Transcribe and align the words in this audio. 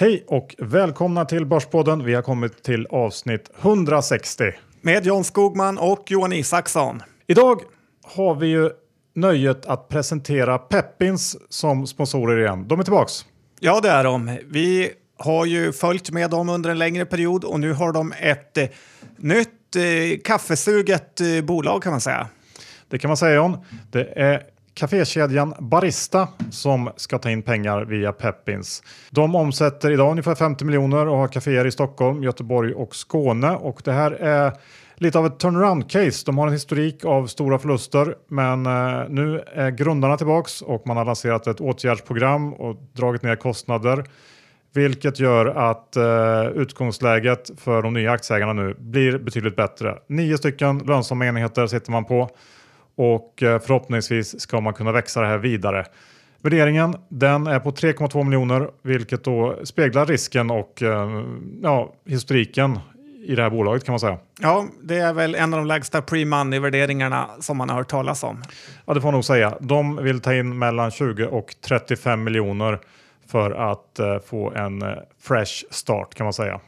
Hej 0.00 0.24
och 0.26 0.54
välkomna 0.58 1.24
till 1.24 1.46
Börspodden. 1.46 2.04
Vi 2.04 2.14
har 2.14 2.22
kommit 2.22 2.62
till 2.62 2.86
avsnitt 2.86 3.50
160. 3.62 4.44
Med 4.80 5.06
John 5.06 5.24
Skogman 5.24 5.78
och 5.78 6.10
Johan 6.10 6.32
Isaksson. 6.32 7.02
Idag 7.26 7.60
har 8.02 8.34
vi 8.34 8.46
ju 8.46 8.70
nöjet 9.14 9.66
att 9.66 9.88
presentera 9.88 10.58
Peppins 10.58 11.36
som 11.48 11.86
sponsorer 11.86 12.40
igen. 12.40 12.68
De 12.68 12.80
är 12.80 12.84
tillbaks. 12.84 13.12
Ja, 13.58 13.80
det 13.80 13.90
är 13.90 14.04
de. 14.04 14.38
Vi 14.44 14.90
har 15.18 15.46
ju 15.46 15.72
följt 15.72 16.10
med 16.10 16.30
dem 16.30 16.48
under 16.48 16.70
en 16.70 16.78
längre 16.78 17.06
period 17.06 17.44
och 17.44 17.60
nu 17.60 17.72
har 17.72 17.92
de 17.92 18.12
ett 18.20 18.56
eh, 18.58 18.68
nytt 19.16 19.76
eh, 19.76 20.20
kaffesuget 20.24 21.20
eh, 21.20 21.44
bolag 21.44 21.82
kan 21.82 21.92
man 21.92 22.00
säga. 22.00 22.26
Det 22.88 22.98
kan 22.98 23.08
man 23.08 23.16
säga 23.16 23.34
John. 23.34 23.56
Det 23.90 24.12
är 24.16 24.42
kafékedjan 24.74 25.54
Barista 25.58 26.28
som 26.50 26.90
ska 26.96 27.18
ta 27.18 27.30
in 27.30 27.42
pengar 27.42 27.84
via 27.84 28.12
Peppins. 28.12 28.82
De 29.10 29.34
omsätter 29.34 29.90
idag 29.90 30.10
ungefär 30.10 30.34
50 30.34 30.64
miljoner 30.64 31.08
och 31.08 31.16
har 31.16 31.28
kaféer 31.28 31.66
i 31.66 31.70
Stockholm, 31.70 32.22
Göteborg 32.22 32.74
och 32.74 32.96
Skåne. 32.96 33.50
Och 33.50 33.82
det 33.84 33.92
här 33.92 34.10
är 34.10 34.52
lite 34.94 35.18
av 35.18 35.26
ett 35.26 35.38
turnaround-case. 35.38 36.22
De 36.26 36.38
har 36.38 36.46
en 36.46 36.52
historik 36.52 37.04
av 37.04 37.26
stora 37.26 37.58
förluster, 37.58 38.14
men 38.28 38.66
eh, 38.66 39.08
nu 39.08 39.42
är 39.54 39.70
grundarna 39.70 40.16
tillbaks 40.16 40.62
och 40.62 40.86
man 40.86 40.96
har 40.96 41.04
lanserat 41.04 41.46
ett 41.46 41.60
åtgärdsprogram 41.60 42.54
och 42.54 42.76
dragit 42.92 43.22
ner 43.22 43.36
kostnader. 43.36 44.04
Vilket 44.74 45.20
gör 45.20 45.46
att 45.46 45.96
eh, 45.96 46.46
utgångsläget 46.54 47.50
för 47.56 47.82
de 47.82 47.94
nya 47.94 48.12
aktieägarna 48.12 48.52
nu 48.52 48.74
blir 48.78 49.18
betydligt 49.18 49.56
bättre. 49.56 49.98
Nio 50.08 50.38
stycken 50.38 50.78
lönsamma 50.78 51.26
enheter 51.26 51.66
sitter 51.66 51.92
man 51.92 52.04
på 52.04 52.30
och 53.00 53.42
eh, 53.42 53.60
förhoppningsvis 53.60 54.40
ska 54.40 54.60
man 54.60 54.74
kunna 54.74 54.92
växa 54.92 55.20
det 55.20 55.26
här 55.26 55.38
vidare. 55.38 55.86
Värderingen 56.42 56.96
den 57.08 57.46
är 57.46 57.60
på 57.60 57.70
3,2 57.70 58.24
miljoner 58.24 58.70
vilket 58.82 59.24
då 59.24 59.58
speglar 59.64 60.06
risken 60.06 60.50
och 60.50 60.82
eh, 60.82 61.22
ja, 61.62 61.92
historiken 62.06 62.78
i 63.24 63.34
det 63.34 63.42
här 63.42 63.50
bolaget 63.50 63.84
kan 63.84 63.92
man 63.92 64.00
säga. 64.00 64.18
Ja, 64.40 64.66
det 64.82 64.98
är 64.98 65.12
väl 65.12 65.34
en 65.34 65.54
av 65.54 65.60
de 65.60 65.66
lägsta 65.66 66.02
pre-money-värderingarna 66.02 67.26
som 67.40 67.56
man 67.56 67.68
har 67.68 67.76
hört 67.76 67.88
talas 67.88 68.22
om. 68.22 68.42
Ja, 68.86 68.94
det 68.94 69.00
får 69.00 69.08
man 69.08 69.14
nog 69.14 69.24
säga. 69.24 69.58
De 69.60 69.96
vill 69.96 70.20
ta 70.20 70.34
in 70.34 70.58
mellan 70.58 70.90
20 70.90 71.26
och 71.26 71.54
35 71.68 72.24
miljoner 72.24 72.78
för 73.26 73.50
att 73.50 74.00
uh, 74.00 74.18
få 74.26 74.52
en 74.52 74.84
fresh 75.22 75.64
start 75.70 76.14
kan 76.14 76.24
man 76.24 76.32
säga. 76.32 76.60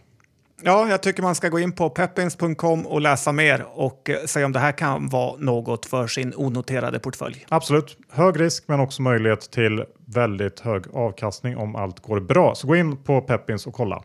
Ja, 0.64 0.88
jag 0.88 1.02
tycker 1.02 1.22
man 1.22 1.34
ska 1.34 1.48
gå 1.48 1.58
in 1.58 1.72
på 1.72 1.90
peppins.com 1.90 2.86
och 2.86 3.00
läsa 3.00 3.32
mer 3.32 3.66
och 3.74 4.10
uh, 4.10 4.26
se 4.26 4.44
om 4.44 4.52
det 4.52 4.58
här 4.58 4.72
kan 4.72 5.08
vara 5.08 5.36
något 5.38 5.86
för 5.86 6.06
sin 6.06 6.32
onoterade 6.36 6.98
portfölj. 6.98 7.46
Absolut. 7.48 7.96
Hög 8.10 8.40
risk 8.40 8.64
men 8.66 8.80
också 8.80 9.02
möjlighet 9.02 9.50
till 9.50 9.84
väldigt 10.06 10.60
hög 10.60 10.84
avkastning 10.94 11.56
om 11.56 11.76
allt 11.76 12.00
går 12.00 12.20
bra. 12.20 12.54
Så 12.54 12.66
gå 12.66 12.76
in 12.76 12.96
på 12.96 13.20
Peppins 13.20 13.66
och 13.66 13.74
kolla. 13.74 14.02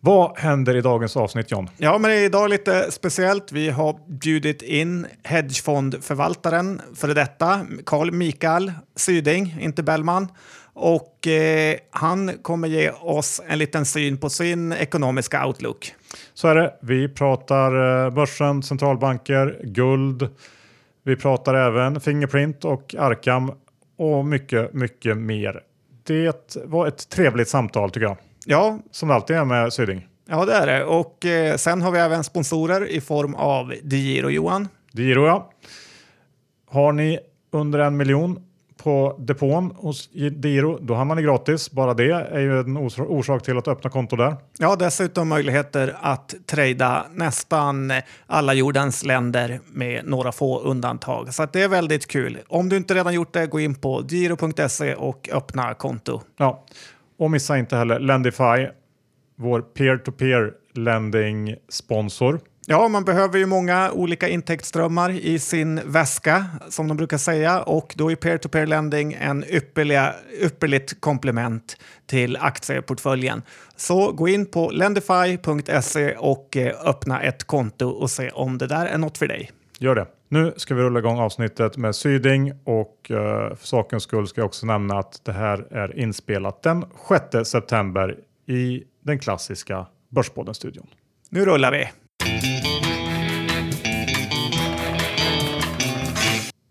Vad 0.00 0.38
händer 0.38 0.76
i 0.76 0.80
dagens 0.80 1.16
avsnitt 1.16 1.50
John? 1.50 1.70
Ja, 1.76 1.98
men 1.98 2.10
idag 2.10 2.44
är 2.44 2.48
lite 2.48 2.92
speciellt. 2.92 3.52
Vi 3.52 3.70
har 3.70 3.98
bjudit 4.08 4.62
in 4.62 5.06
hedgefondförvaltaren 5.24 6.82
för 6.94 7.08
detta, 7.08 7.66
Carl 7.86 8.12
Mikael 8.12 8.72
Syding, 8.96 9.56
inte 9.60 9.82
Bellman. 9.82 10.28
Och 10.78 11.26
eh, 11.26 11.76
han 11.90 12.32
kommer 12.42 12.68
ge 12.68 12.90
oss 12.90 13.40
en 13.48 13.58
liten 13.58 13.84
syn 13.84 14.18
på 14.18 14.30
sin 14.30 14.72
ekonomiska 14.72 15.46
outlook. 15.46 15.94
Så 16.34 16.48
är 16.48 16.54
det. 16.54 16.74
Vi 16.80 17.08
pratar 17.08 18.04
eh, 18.06 18.10
börsen, 18.10 18.62
centralbanker, 18.62 19.60
guld. 19.64 20.28
Vi 21.04 21.16
pratar 21.16 21.54
även 21.54 22.00
Fingerprint 22.00 22.64
och 22.64 22.94
Arkham 22.98 23.52
och 23.98 24.24
mycket, 24.24 24.74
mycket 24.74 25.16
mer. 25.16 25.60
Det 26.06 26.56
var 26.64 26.86
ett 26.86 27.08
trevligt 27.08 27.48
samtal 27.48 27.90
tycker 27.90 28.06
jag. 28.06 28.16
Ja, 28.46 28.78
som 28.90 29.08
det 29.08 29.14
alltid 29.14 29.36
är 29.36 29.44
med 29.44 29.72
Syding. 29.72 30.06
Ja, 30.28 30.44
det 30.44 30.54
är 30.54 30.66
det. 30.66 30.84
Och 30.84 31.24
eh, 31.24 31.56
sen 31.56 31.82
har 31.82 31.90
vi 31.90 31.98
även 31.98 32.24
sponsorer 32.24 32.86
i 32.86 33.00
form 33.00 33.34
av 33.34 33.74
DeGiro, 33.82 34.30
Johan. 34.30 34.68
DeGiro, 34.92 35.26
ja. 35.26 35.50
Har 36.68 36.92
ni 36.92 37.18
under 37.52 37.78
en 37.78 37.96
miljon 37.96 38.45
på 38.86 39.16
depån 39.18 39.72
hos 39.76 40.10
DeGiro, 40.12 40.78
då 40.80 40.94
hamnar 40.94 41.14
ni 41.14 41.22
gratis. 41.22 41.70
Bara 41.70 41.94
det 41.94 42.12
är 42.12 42.40
ju 42.40 42.60
en 42.60 42.76
orsak 42.76 43.42
till 43.42 43.58
att 43.58 43.68
öppna 43.68 43.90
konto 43.90 44.16
där. 44.16 44.36
Ja, 44.58 44.76
dessutom 44.76 45.28
möjligheter 45.28 45.96
att 46.00 46.34
trada 46.46 47.06
nästan 47.14 47.92
alla 48.26 48.54
jordens 48.54 49.04
länder 49.04 49.60
med 49.72 50.04
några 50.04 50.32
få 50.32 50.60
undantag. 50.60 51.34
Så 51.34 51.46
det 51.52 51.62
är 51.62 51.68
väldigt 51.68 52.06
kul. 52.06 52.38
Om 52.48 52.68
du 52.68 52.76
inte 52.76 52.94
redan 52.94 53.14
gjort 53.14 53.32
det, 53.32 53.46
gå 53.46 53.60
in 53.60 53.74
på 53.74 54.04
giro.se 54.08 54.94
och 54.94 55.28
öppna 55.32 55.74
konto. 55.74 56.20
Ja, 56.36 56.64
och 57.18 57.30
missa 57.30 57.58
inte 57.58 57.76
heller 57.76 57.98
Lendify, 57.98 58.68
vår 59.36 59.60
peer-to-peer 59.60 60.52
lending 60.74 61.54
sponsor. 61.68 62.40
Ja, 62.68 62.88
man 62.88 63.04
behöver 63.04 63.38
ju 63.38 63.46
många 63.46 63.90
olika 63.92 64.28
intäktsströmmar 64.28 65.10
i 65.10 65.38
sin 65.38 65.80
väska 65.84 66.46
som 66.68 66.88
de 66.88 66.96
brukar 66.96 67.18
säga 67.18 67.62
och 67.62 67.94
då 67.96 68.10
är 68.10 68.16
peer-to-peer 68.16 68.66
lending 68.66 69.12
en 69.20 69.44
ypperliga, 69.44 70.14
ypperligt 70.40 71.00
komplement 71.00 71.76
till 72.06 72.36
aktieportföljen. 72.36 73.42
Så 73.76 74.12
gå 74.12 74.28
in 74.28 74.46
på 74.46 74.70
lendify.se 74.70 76.16
och 76.16 76.56
eh, 76.56 76.74
öppna 76.84 77.22
ett 77.22 77.44
konto 77.44 77.88
och 77.88 78.10
se 78.10 78.30
om 78.30 78.58
det 78.58 78.66
där 78.66 78.86
är 78.86 78.98
något 78.98 79.18
för 79.18 79.26
dig. 79.26 79.50
Gör 79.78 79.94
det. 79.94 80.06
Nu 80.28 80.52
ska 80.56 80.74
vi 80.74 80.82
rulla 80.82 80.98
igång 80.98 81.18
avsnittet 81.18 81.76
med 81.76 81.96
Syding 81.96 82.52
och 82.64 83.10
uh, 83.10 83.16
för 83.56 83.66
sakens 83.66 84.02
skull 84.02 84.26
ska 84.26 84.40
jag 84.40 84.46
också 84.46 84.66
nämna 84.66 84.98
att 84.98 85.20
det 85.24 85.32
här 85.32 85.66
är 85.70 85.98
inspelat 85.98 86.62
den 86.62 86.84
6 87.32 87.50
september 87.50 88.16
i 88.46 88.82
den 89.04 89.18
klassiska 89.18 89.86
Börspodden-studion. 90.08 90.86
Nu 91.30 91.44
rullar 91.44 91.72
vi! 91.72 91.88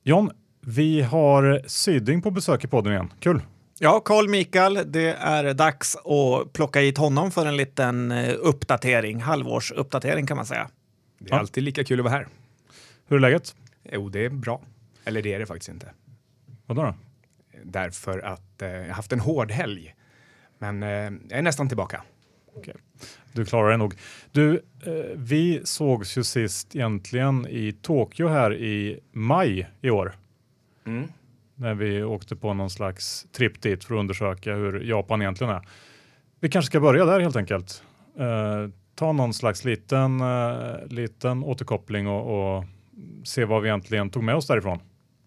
John, 0.07 0.31
vi 0.61 1.01
har 1.01 1.61
Syding 1.67 2.21
på 2.21 2.31
besök 2.31 2.63
i 2.63 2.67
podden 2.67 2.93
igen. 2.93 3.13
Kul! 3.19 3.41
Ja, 3.79 3.99
Carl 3.99 4.29
Mikael, 4.29 4.79
det 4.85 5.09
är 5.13 5.53
dags 5.53 5.95
att 5.95 6.53
plocka 6.53 6.79
hit 6.79 6.97
honom 6.97 7.31
för 7.31 7.45
en 7.45 7.57
liten 7.57 8.11
eh, 8.11 8.35
uppdatering, 8.39 9.21
halvårsuppdatering 9.21 10.27
kan 10.27 10.37
man 10.37 10.45
säga. 10.45 10.69
Det 11.19 11.29
är 11.29 11.33
ja. 11.35 11.39
alltid 11.39 11.63
lika 11.63 11.83
kul 11.83 11.99
att 11.99 12.03
vara 12.03 12.13
här. 12.13 12.27
Hur 13.07 13.15
är 13.15 13.19
läget? 13.19 13.55
Jo, 13.91 14.09
det 14.09 14.25
är 14.25 14.29
bra. 14.29 14.61
Eller 15.05 15.21
det 15.21 15.33
är 15.33 15.39
det 15.39 15.45
faktiskt 15.45 15.69
inte. 15.69 15.91
Vadå 16.65 16.83
då? 16.83 16.93
Därför 17.63 18.19
att 18.19 18.61
eh, 18.61 18.69
jag 18.69 18.81
har 18.81 18.93
haft 18.93 19.11
en 19.11 19.19
hård 19.19 19.51
helg. 19.51 19.95
Men 20.57 20.83
eh, 20.83 20.89
jag 20.89 21.31
är 21.31 21.41
nästan 21.41 21.67
tillbaka. 21.67 22.03
Okay. 22.55 22.73
Du 23.35 23.45
klarar 23.45 23.71
det 23.71 23.77
nog. 23.77 23.93
Du, 24.31 24.53
eh, 24.85 24.93
vi 25.15 25.61
sågs 25.63 26.17
ju 26.17 26.23
sist 26.23 26.75
egentligen 26.75 27.47
i 27.47 27.71
Tokyo 27.71 28.27
här 28.27 28.53
i 28.53 28.99
maj 29.11 29.69
i 29.81 29.89
år. 29.89 30.15
Mm. 30.85 31.07
När 31.55 31.73
vi 31.73 32.03
åkte 32.03 32.35
på 32.35 32.53
någon 32.53 32.69
slags 32.69 33.27
tripp 33.31 33.61
dit 33.61 33.83
för 33.83 33.95
att 33.95 33.99
undersöka 33.99 34.53
hur 34.53 34.79
Japan 34.79 35.21
egentligen 35.21 35.53
är. 35.53 35.67
Vi 36.39 36.49
kanske 36.49 36.67
ska 36.67 36.79
börja 36.79 37.05
där 37.05 37.19
helt 37.19 37.35
enkelt. 37.35 37.83
Eh, 38.19 38.69
ta 38.95 39.11
någon 39.11 39.33
slags 39.33 39.65
liten, 39.65 40.21
eh, 40.21 40.87
liten 40.87 41.43
återkoppling 41.43 42.07
och, 42.07 42.57
och 42.57 42.65
se 43.23 43.45
vad 43.45 43.61
vi 43.61 43.67
egentligen 43.67 44.09
tog 44.09 44.23
med 44.23 44.35
oss 44.35 44.47
därifrån. 44.47 44.79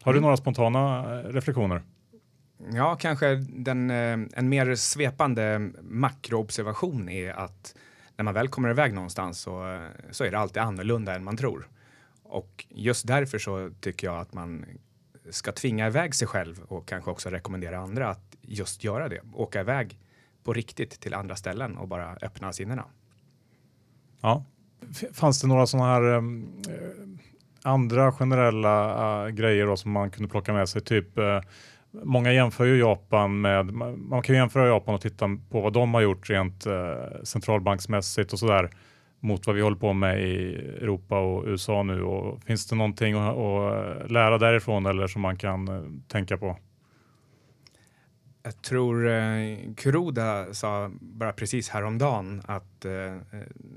Har 0.03 0.13
du 0.13 0.19
mm. 0.19 0.23
några 0.23 0.37
spontana 0.37 0.99
eh, 0.99 1.33
reflektioner? 1.33 1.83
Ja, 2.73 2.97
kanske 2.97 3.35
den, 3.35 3.91
eh, 3.91 4.19
en 4.33 4.49
mer 4.49 4.75
svepande 4.75 5.71
makroobservation 5.83 7.09
är 7.09 7.33
att 7.33 7.75
när 8.19 8.25
man 8.25 8.35
väl 8.35 8.49
kommer 8.49 8.71
iväg 8.71 8.95
någonstans 8.95 9.41
så, 9.41 9.87
så 10.11 10.25
är 10.25 10.31
det 10.31 10.39
alltid 10.39 10.63
annorlunda 10.63 11.15
än 11.15 11.25
man 11.25 11.37
tror. 11.37 11.69
Och 12.23 12.67
just 12.69 13.07
därför 13.07 13.39
så 13.39 13.71
tycker 13.81 14.07
jag 14.07 14.19
att 14.19 14.33
man 14.33 14.65
ska 15.31 15.53
tvinga 15.53 15.87
iväg 15.87 16.15
sig 16.15 16.29
själv 16.29 16.63
och 16.63 16.89
kanske 16.89 17.11
också 17.11 17.31
rekommendera 17.31 17.79
andra 17.79 18.09
att 18.09 18.37
just 18.41 18.85
göra 18.85 19.09
det. 19.09 19.21
Åka 19.33 19.61
iväg 19.61 20.01
på 20.45 20.53
riktigt 20.53 21.01
till 21.01 21.15
andra 21.15 21.37
ställen 21.37 21.77
och 21.77 21.89
bara 21.89 22.17
öppna 22.23 22.53
sinnena. 22.53 22.85
Ja. 24.21 24.45
Fanns 25.13 25.41
det 25.41 25.47
några 25.47 25.67
sådana 25.67 25.89
här 25.93 26.03
um, 26.03 26.63
andra 27.63 28.13
generella 28.13 29.27
uh, 29.27 29.31
grejer 29.31 29.67
då 29.67 29.77
som 29.77 29.93
man 29.93 30.11
kunde 30.11 30.29
plocka 30.29 30.53
med 30.53 30.69
sig? 30.69 30.83
Typ 30.83 31.19
uh, 31.19 31.41
Många 31.91 32.33
jämför 32.33 32.65
ju 32.65 32.79
Japan 32.79 33.41
med, 33.41 33.73
man 33.73 34.23
kan 34.23 34.37
jämföra 34.37 34.69
Japan 34.69 34.95
och 34.95 35.01
titta 35.01 35.29
på 35.51 35.61
vad 35.61 35.73
de 35.73 35.95
har 35.95 36.01
gjort 36.01 36.31
rent 36.31 36.67
eh, 36.67 37.23
centralbanksmässigt 37.23 38.33
och 38.33 38.39
sådär 38.39 38.71
mot 39.21 39.47
vad 39.47 39.57
vi 39.57 39.63
håller 39.63 39.77
på 39.77 39.93
med 39.93 40.23
i 40.23 40.55
Europa 40.55 41.19
och 41.19 41.45
USA 41.47 41.83
nu. 41.83 42.03
Och 42.03 42.43
finns 42.43 42.67
det 42.67 42.77
någonting 42.77 43.15
att, 43.15 43.37
att 43.37 44.03
eh, 44.03 44.11
lära 44.11 44.39
därifrån 44.39 44.87
eller 44.87 45.07
som 45.07 45.23
man 45.23 45.37
kan 45.37 45.69
eh, 45.69 45.83
tänka 46.09 46.39
på? 46.39 46.57
Jag 48.43 48.63
tror 48.63 49.09
eh, 49.09 49.59
Kuroda 49.77 50.55
sa 50.55 50.91
bara 51.01 51.33
precis 51.33 51.69
häromdagen 51.69 52.43
att 52.47 52.85
eh, 52.85 53.17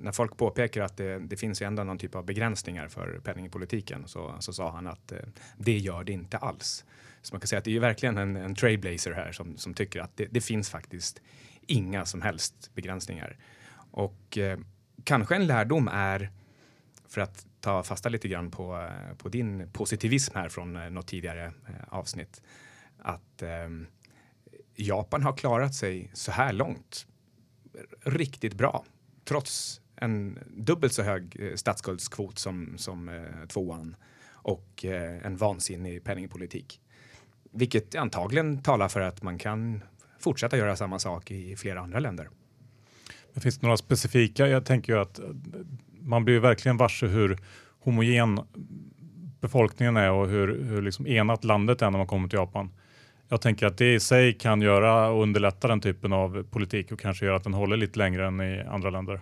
när 0.01 0.11
folk 0.11 0.37
påpekar 0.37 0.81
att 0.81 0.97
det, 0.97 1.19
det 1.19 1.37
finns 1.37 1.61
ju 1.61 1.65
ändå 1.65 1.83
någon 1.83 1.97
typ 1.97 2.15
av 2.15 2.25
begränsningar 2.25 2.87
för 2.87 3.19
penningpolitiken 3.23 4.03
så, 4.07 4.35
så 4.39 4.53
sa 4.53 4.71
han 4.71 4.87
att 4.87 5.11
eh, 5.11 5.17
det 5.57 5.77
gör 5.77 6.03
det 6.03 6.11
inte 6.11 6.37
alls. 6.37 6.85
Så 7.21 7.33
man 7.33 7.41
kan 7.41 7.47
säga 7.47 7.59
att 7.59 7.65
det 7.65 7.75
är 7.75 7.79
verkligen 7.79 8.17
en, 8.17 8.35
en 8.35 8.55
trailblazer 8.55 9.11
här 9.11 9.31
som, 9.31 9.57
som 9.57 9.73
tycker 9.73 9.99
att 9.99 10.17
det, 10.17 10.25
det 10.31 10.41
finns 10.41 10.69
faktiskt 10.69 11.21
inga 11.67 12.05
som 12.05 12.21
helst 12.21 12.71
begränsningar. 12.73 13.37
Och 13.91 14.37
eh, 14.37 14.59
kanske 15.03 15.35
en 15.35 15.47
lärdom 15.47 15.87
är, 15.87 16.31
för 17.07 17.21
att 17.21 17.45
ta 17.59 17.83
fasta 17.83 18.09
lite 18.09 18.27
grann 18.27 18.51
på, 18.51 18.77
eh, 18.77 19.15
på 19.17 19.29
din 19.29 19.71
positivism 19.71 20.35
här 20.35 20.49
från 20.49 20.75
eh, 20.75 20.89
något 20.89 21.07
tidigare 21.07 21.45
eh, 21.45 21.73
avsnitt, 21.89 22.41
att 22.97 23.41
eh, 23.41 23.69
Japan 24.75 25.23
har 25.23 25.37
klarat 25.37 25.75
sig 25.75 26.11
så 26.13 26.31
här 26.31 26.53
långt 26.53 27.07
riktigt 28.03 28.53
bra, 28.53 28.85
trots 29.23 29.81
en 29.95 30.39
dubbelt 30.47 30.93
så 30.93 31.03
hög 31.03 31.37
eh, 31.39 31.55
statsskuldskvot 31.55 32.39
som, 32.39 32.77
som 32.77 33.09
eh, 33.09 33.47
tvåan 33.47 33.95
och 34.31 34.85
eh, 34.85 35.25
en 35.25 35.37
vansinnig 35.37 36.03
penningpolitik. 36.03 36.80
Vilket 37.51 37.95
antagligen 37.95 38.61
talar 38.61 38.87
för 38.87 39.01
att 39.01 39.23
man 39.23 39.37
kan 39.37 39.81
fortsätta 40.19 40.57
göra 40.57 40.75
samma 40.75 40.99
sak 40.99 41.31
i 41.31 41.55
flera 41.55 41.79
andra 41.79 41.99
länder. 41.99 42.29
Det 43.33 43.39
finns 43.39 43.61
några 43.61 43.77
specifika, 43.77 44.47
jag 44.47 44.65
tänker 44.65 44.93
ju 44.93 44.99
att 44.99 45.19
man 45.99 46.25
blir 46.25 46.39
verkligen 46.39 46.77
varse 46.77 47.07
hur 47.07 47.37
homogen 47.79 48.39
befolkningen 49.41 49.97
är 49.97 50.11
och 50.11 50.27
hur, 50.27 50.63
hur 50.63 50.81
liksom 50.81 51.07
enat 51.07 51.43
landet 51.43 51.81
är 51.81 51.91
när 51.91 51.97
man 51.97 52.07
kommer 52.07 52.29
till 52.29 52.39
Japan. 52.39 52.71
Jag 53.29 53.41
tänker 53.41 53.65
att 53.65 53.77
det 53.77 53.93
i 53.93 53.99
sig 53.99 54.33
kan 54.33 54.61
göra 54.61 55.07
och 55.07 55.21
underlätta 55.23 55.67
den 55.67 55.81
typen 55.81 56.13
av 56.13 56.43
politik 56.43 56.91
och 56.91 56.99
kanske 56.99 57.25
göra 57.25 57.35
att 57.35 57.43
den 57.43 57.53
håller 57.53 57.77
lite 57.77 57.99
längre 57.99 58.27
än 58.27 58.41
i 58.41 58.61
andra 58.61 58.89
länder. 58.89 59.21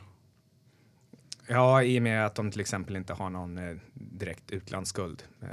Ja, 1.52 1.84
i 1.84 2.00
och 2.00 2.04
med 2.04 2.26
att 2.26 2.36
de 2.36 2.52
till 2.52 2.62
exempel 2.62 2.96
inte 2.96 3.14
har 3.14 3.30
någon 3.30 3.58
eh, 3.58 3.78
direkt 3.94 4.52
utlandsskuld. 4.52 5.24
Eh, 5.42 5.48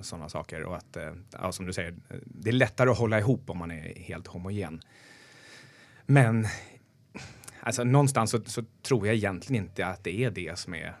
Sådana 0.00 0.28
saker 0.28 0.62
och 0.62 0.76
att, 0.76 0.96
eh, 0.96 1.12
ja, 1.32 1.52
som 1.52 1.66
du 1.66 1.72
säger, 1.72 1.94
det 2.24 2.50
är 2.50 2.52
lättare 2.52 2.90
att 2.90 2.98
hålla 2.98 3.18
ihop 3.18 3.50
om 3.50 3.58
man 3.58 3.70
är 3.70 3.94
helt 3.98 4.26
homogen. 4.26 4.80
Men 6.06 6.46
alltså, 7.60 7.84
någonstans 7.84 8.30
så, 8.30 8.44
så 8.44 8.64
tror 8.82 9.06
jag 9.06 9.16
egentligen 9.16 9.64
inte 9.64 9.86
att 9.86 10.04
det 10.04 10.24
är 10.24 10.30
det 10.30 10.58
som 10.58 10.74
är 10.74 10.94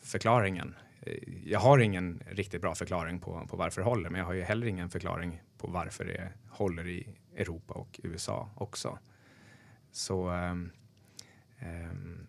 förklaringen. 0.00 0.74
Eh, 1.00 1.18
jag 1.44 1.60
har 1.60 1.78
ingen 1.78 2.22
riktigt 2.26 2.60
bra 2.60 2.74
förklaring 2.74 3.20
på, 3.20 3.46
på 3.50 3.56
varför 3.56 3.80
det 3.80 3.88
håller, 3.88 4.10
men 4.10 4.18
jag 4.18 4.26
har 4.26 4.34
ju 4.34 4.42
heller 4.42 4.66
ingen 4.66 4.90
förklaring 4.90 5.42
på 5.58 5.66
varför 5.66 6.04
det 6.04 6.32
håller 6.50 6.88
i 6.88 7.08
Europa 7.36 7.74
och 7.74 8.00
USA 8.02 8.50
också. 8.56 8.98
Så 9.92 10.30
um, 10.30 10.70
um, 11.62 12.26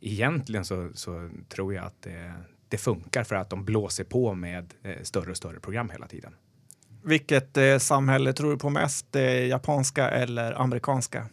egentligen 0.00 0.64
så, 0.64 0.90
så 0.94 1.30
tror 1.48 1.74
jag 1.74 1.84
att 1.84 2.02
det, 2.02 2.32
det 2.68 2.78
funkar 2.78 3.24
för 3.24 3.34
att 3.34 3.50
de 3.50 3.64
blåser 3.64 4.04
på 4.04 4.34
med 4.34 4.74
eh, 4.82 5.02
större 5.02 5.30
och 5.30 5.36
större 5.36 5.60
program 5.60 5.90
hela 5.90 6.06
tiden. 6.06 6.34
Vilket 7.02 7.56
eh, 7.56 7.78
samhälle 7.78 8.32
tror 8.32 8.50
du 8.50 8.58
på 8.58 8.70
mest? 8.70 9.06
Det 9.10 9.46
japanska 9.46 10.10
eller 10.10 10.60
amerikanska? 10.60 11.26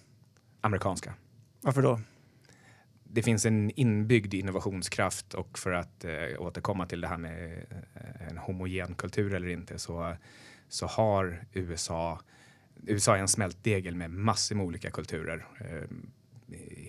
Amerikanska. 0.61 1.13
Varför 1.61 1.81
då? 1.81 1.99
Det 3.03 3.23
finns 3.23 3.45
en 3.45 3.71
inbyggd 3.79 4.33
innovationskraft 4.33 5.33
och 5.33 5.59
för 5.59 5.71
att 5.71 6.05
eh, 6.05 6.11
återkomma 6.39 6.85
till 6.85 7.01
det 7.01 7.07
här 7.07 7.17
med 7.17 7.65
eh, 7.93 8.27
en 8.29 8.37
homogen 8.37 8.95
kultur 8.95 9.33
eller 9.33 9.47
inte 9.47 9.79
så, 9.79 10.15
så 10.69 10.85
har 10.85 11.45
USA 11.53 12.19
USA 12.83 13.15
är 13.15 13.19
en 13.19 13.27
smältdegel 13.27 13.95
med 13.95 14.11
massor 14.11 14.55
med 14.55 14.65
olika 14.65 14.91
kulturer. 14.91 15.45
Eh, 15.59 15.87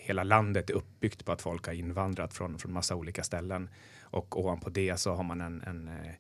hela 0.00 0.24
landet 0.24 0.70
är 0.70 0.74
uppbyggt 0.74 1.24
på 1.24 1.32
att 1.32 1.42
folk 1.42 1.66
har 1.66 1.72
invandrat 1.72 2.34
från, 2.34 2.58
från 2.58 2.72
massa 2.72 2.96
olika 2.96 3.22
ställen 3.22 3.70
och 4.02 4.40
ovanpå 4.40 4.70
det 4.70 4.96
så 4.96 5.14
har 5.14 5.24
man 5.24 5.40
en, 5.40 5.62
en 5.62 5.88
eh, 5.88 6.14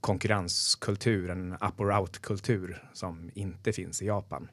konkurrenskultur, 0.00 1.30
en 1.30 1.52
up 1.52 1.80
or 1.80 1.92
out-kultur 1.92 2.88
som 2.92 3.30
inte 3.34 3.72
finns 3.72 4.02
i 4.02 4.06
Japan. 4.06 4.48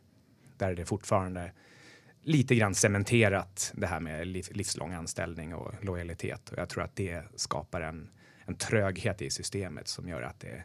Där 0.58 0.72
är 0.72 0.76
det 0.76 0.86
fortfarande 0.86 1.52
lite 2.22 2.56
grann 2.56 2.76
cementerat 2.76 3.72
det 3.76 3.88
här 3.88 4.00
med 4.00 4.28
liv, 4.28 4.46
livslång 4.52 4.94
anställning 4.94 5.56
och 5.56 5.86
lojalitet 5.86 6.50
och 6.50 6.58
jag 6.58 6.70
tror 6.70 6.84
att 6.84 6.96
det 6.96 7.24
skapar 7.36 7.82
en, 7.82 8.10
en 8.46 8.56
tröghet 8.56 9.22
i 9.22 9.30
systemet 9.30 9.88
som 9.88 10.08
gör 10.08 10.22
att 10.22 10.40
det 10.40 10.64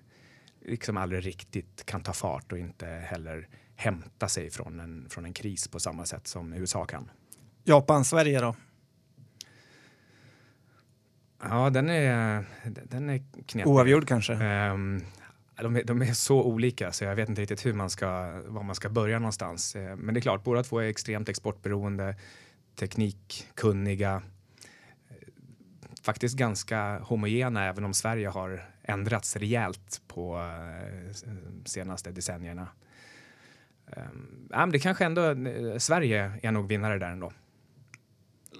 liksom 0.61 0.97
aldrig 0.97 1.27
riktigt 1.27 1.87
kan 1.87 2.03
ta 2.03 2.13
fart 2.13 2.53
och 2.53 2.59
inte 2.59 2.87
heller 2.87 3.49
hämta 3.77 4.29
sig 4.29 4.51
från 4.51 4.81
en, 4.81 5.09
från 5.11 5.25
en 5.25 5.33
kris 5.33 5.69
på 5.69 5.81
samma 5.81 6.05
sätt 6.07 6.27
som 6.27 6.53
USA 6.53 6.85
kan. 6.85 7.11
Japan, 7.65 8.05
Sverige 8.05 8.41
då? 8.41 8.57
Ja, 11.43 11.71
den 11.71 11.91
är, 11.91 12.45
den 12.65 13.11
är 13.11 13.23
knepig. 13.47 13.71
Oavgjord 13.71 14.09
kanske? 14.09 14.35
Ehm, 14.35 15.01
de, 15.57 15.77
är, 15.77 15.85
de 15.85 16.03
är 16.03 16.13
så 16.13 16.43
olika 16.43 16.93
så 16.93 17.05
jag 17.05 17.17
vet 17.17 17.29
inte 17.29 17.43
riktigt 17.43 17.67
hur 17.67 17.73
man 17.73 17.91
ska, 17.91 18.41
var 18.47 18.63
man 18.63 18.75
ska 18.75 18.89
börja 18.89 19.19
någonstans. 19.19 19.77
Eh, 19.77 19.97
Men 19.97 20.15
det 20.15 20.21
är 20.21 20.23
klart, 20.23 20.45
båda 20.45 20.63
två 20.63 20.79
är 20.79 20.89
extremt 20.89 21.29
exportberoende, 21.29 22.17
teknikkunniga, 22.77 24.23
eh, 25.09 25.17
faktiskt 26.03 26.37
ganska 26.37 26.99
homogena 26.99 27.65
även 27.65 27.85
om 27.85 27.95
Sverige 27.95 28.29
har 28.29 28.65
ändrats 28.83 29.37
rejält 29.37 30.03
på 30.09 30.37
eh, 30.37 31.13
senaste 31.65 32.11
decennierna. 32.11 32.69
Um, 34.51 34.71
det 34.73 34.79
kanske 34.79 35.05
ändå, 35.05 35.35
Sverige 35.79 36.33
är 36.43 36.53
nog 36.53 36.69
vinnare 36.69 36.99
där 36.99 37.11
ändå. 37.11 37.33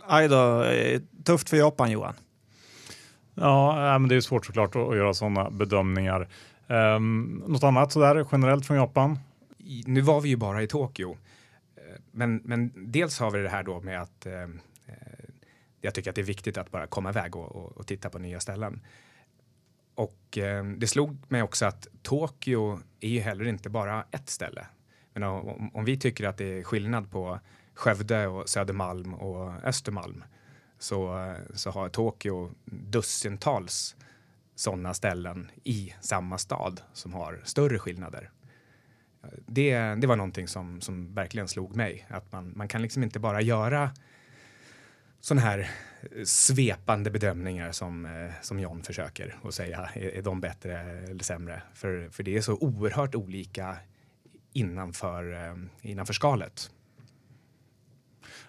Aj 0.07 0.29
då, 0.29 0.63
eh, 0.63 1.01
tufft 1.25 1.51
för 1.51 1.57
Japan 1.57 1.91
Johan. 1.91 2.15
Ja, 3.35 3.99
men 3.99 4.09
det 4.09 4.17
är 4.17 4.21
svårt 4.21 4.47
såklart 4.47 4.77
att, 4.77 4.89
att 4.89 4.97
göra 4.97 5.15
sådana 5.15 5.51
bedömningar. 5.51 6.29
Um, 6.67 7.43
något 7.47 7.63
annat 7.63 7.93
sådär 7.93 8.27
generellt 8.33 8.67
från 8.67 8.77
Japan? 8.77 9.19
nu 9.87 10.01
var 10.01 10.21
vi 10.21 10.29
ju 10.29 10.37
bara 10.37 10.63
i 10.63 10.67
Tokyo. 10.67 11.17
Eh, 11.77 11.83
Men, 12.11 12.37
men 12.45 12.73
dels 12.75 13.19
har 13.19 13.31
vi 13.31 13.39
det 13.39 13.49
här 13.49 13.63
då 13.63 13.81
med 13.81 14.03
att 14.03 14.27
eh, 14.27 14.43
eh, 14.87 15.25
jag 15.81 15.95
tycker 15.95 16.11
att 16.11 16.17
det 16.17 16.23
är 16.23 16.27
viktigt 16.27 16.59
att 16.59 16.71
bara 16.71 16.87
komma 16.87 17.11
iväg 17.11 17.37
och, 17.37 17.57
och, 17.57 17.77
och 17.77 17.87
titta 17.87 18.11
på 18.11 18.19
nya 18.19 18.41
ställen. 18.41 18.81
Och 19.95 20.39
eh, 20.39 20.65
det 20.65 20.87
slog 20.87 21.17
mig 21.29 21.43
också 21.43 21.67
att 21.67 21.89
Tokyo 22.03 22.81
är 23.01 23.09
ju 23.09 23.21
heller 23.21 23.45
inte 23.45 23.71
bara 23.71 24.05
ett 24.11 24.31
ställe. 24.31 24.67
Men 25.13 25.23
om, 25.23 25.71
om 25.75 25.85
vi 25.85 25.97
tycker 25.99 26.29
att 26.29 26.37
det 26.37 26.59
är 26.59 26.63
skillnad 26.63 27.11
på 27.11 27.41
Skövde 27.75 28.27
och 28.27 28.49
Södermalm 28.49 29.15
och 29.15 29.65
Östermalm 29.65 30.25
så, 30.79 31.19
eh, 31.19 31.35
så 31.55 31.71
har 31.71 31.89
Tokyo 31.89 32.51
dussintals 32.65 33.97
sådana 34.55 34.95
ställen 34.95 35.51
i 35.65 35.95
samma 36.01 36.39
stad 36.39 36.81
som 36.93 37.13
har 37.13 37.41
större 37.45 37.79
skillnader 37.79 38.31
det, 39.47 39.95
det 39.95 40.07
var 40.07 40.17
någonting 40.17 40.49
som, 40.49 40.81
som 40.81 41.15
verkligen 41.15 41.49
slog 41.49 41.77
mig. 41.77 42.07
Att 42.09 42.33
man, 42.33 42.53
man 42.57 42.69
kan 42.69 42.83
liksom 42.83 43.03
inte 43.03 43.19
bara 43.19 43.41
göra 43.41 43.91
sådana 45.21 45.43
här 45.43 45.59
eh, 45.59 46.25
svepande 46.25 47.11
bedömningar 47.11 47.73
som, 47.73 48.07
eh, 48.07 48.33
som 48.43 48.61
John 48.61 48.83
försöker 48.83 49.37
och 49.43 49.55
säga 49.55 49.91
är, 49.95 50.19
är 50.19 50.23
de 50.23 50.41
bättre 50.41 50.81
eller 50.81 51.25
sämre? 51.25 51.63
För, 51.75 52.09
för 52.11 52.23
det 52.23 52.37
är 52.37 52.41
så 52.41 52.55
oerhört 52.55 53.15
olika 53.15 53.77
innanför, 54.53 55.57
innanför 55.83 56.13
skalet. 56.13 56.71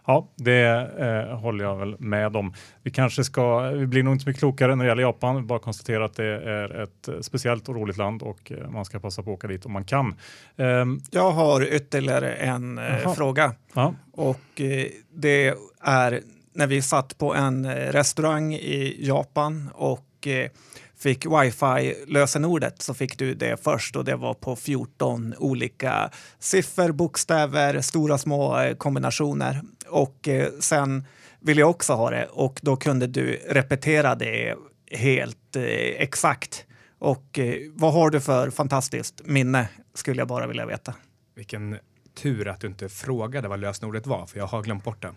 Ja, 0.07 0.27
det 0.35 0.91
eh, 0.99 1.37
håller 1.39 1.63
jag 1.65 1.75
väl 1.75 1.95
med 1.99 2.35
om. 2.35 2.53
Vi 2.83 2.91
kanske 2.91 3.23
ska, 3.23 3.59
vi 3.61 3.87
blir 3.87 4.03
nog 4.03 4.13
inte 4.13 4.23
så 4.23 4.29
mycket 4.29 4.39
klokare 4.39 4.75
när 4.75 4.85
det 4.85 4.89
gäller 4.89 5.01
Japan. 5.03 5.47
Bara 5.47 5.59
konstatera 5.59 6.05
att 6.05 6.15
det 6.15 6.25
är 6.25 6.81
ett 6.83 7.25
speciellt 7.25 7.69
och 7.69 7.75
roligt 7.75 7.97
land 7.97 8.21
och 8.21 8.51
eh, 8.51 8.69
man 8.69 8.85
ska 8.85 8.99
passa 8.99 9.23
på 9.23 9.31
att 9.31 9.37
åka 9.37 9.47
dit 9.47 9.65
om 9.65 9.71
man 9.71 9.83
kan. 9.85 10.15
Ehm, 10.57 10.99
Jag 11.11 11.31
har 11.31 11.73
ytterligare 11.73 12.33
en 12.33 12.77
eh, 12.77 13.13
fråga. 13.13 13.53
ja, 13.73 13.93
Och 14.11 14.61
eh, 14.61 14.85
det 15.13 15.53
är 15.81 16.21
när 16.53 16.67
vi 16.67 16.81
satt 16.81 17.17
på 17.17 17.35
en 17.35 17.65
eh, 17.65 17.71
restaurang 17.71 18.53
i 18.53 18.95
Japan 18.99 19.69
och 19.73 20.27
eh, 20.27 20.49
fick 20.97 21.25
wifi-lösenordet 21.25 22.81
så 22.81 22.93
fick 22.93 23.17
du 23.17 23.33
det 23.33 23.63
först 23.63 23.95
och 23.95 24.05
det 24.05 24.15
var 24.15 24.33
på 24.33 24.55
14 24.55 25.33
olika 25.37 26.09
siffror, 26.39 26.91
bokstäver, 26.91 27.81
stora 27.81 28.17
små 28.17 28.59
eh, 28.59 28.75
kombinationer. 28.75 29.61
Och 29.87 30.27
eh, 30.27 30.51
sen 30.59 31.07
ville 31.39 31.61
jag 31.61 31.69
också 31.69 31.93
ha 31.93 32.09
det 32.09 32.25
och 32.25 32.59
då 32.61 32.75
kunde 32.75 33.07
du 33.07 33.41
repetera 33.49 34.15
det 34.15 34.55
helt 34.91 35.55
eh, 35.55 35.63
exakt. 35.63 36.65
Och 36.99 37.39
vad 37.73 37.93
har 37.93 38.09
du 38.09 38.21
för 38.21 38.49
fantastiskt 38.49 39.21
minne 39.25 39.69
skulle 39.93 40.21
jag 40.21 40.27
bara 40.27 40.47
vilja 40.47 40.65
veta. 40.65 40.93
Vilken 41.35 41.77
tur 42.15 42.47
att 42.47 42.59
du 42.59 42.67
inte 42.67 42.89
frågade 42.89 43.47
vad 43.47 43.59
lösenordet 43.59 44.07
var, 44.07 44.25
för 44.25 44.37
jag 44.39 44.47
har 44.47 44.63
glömt 44.63 44.83
bort 44.83 45.01
det. 45.01 45.11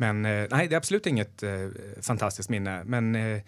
Men 0.00 0.24
eh, 0.24 0.46
nej, 0.50 0.68
det 0.68 0.74
är 0.74 0.76
absolut 0.76 1.06
inget 1.06 1.42
eh, 1.42 1.68
fantastiskt 2.00 2.48
minne. 2.48 2.84
Men 2.84 3.14
eh, 3.14 3.42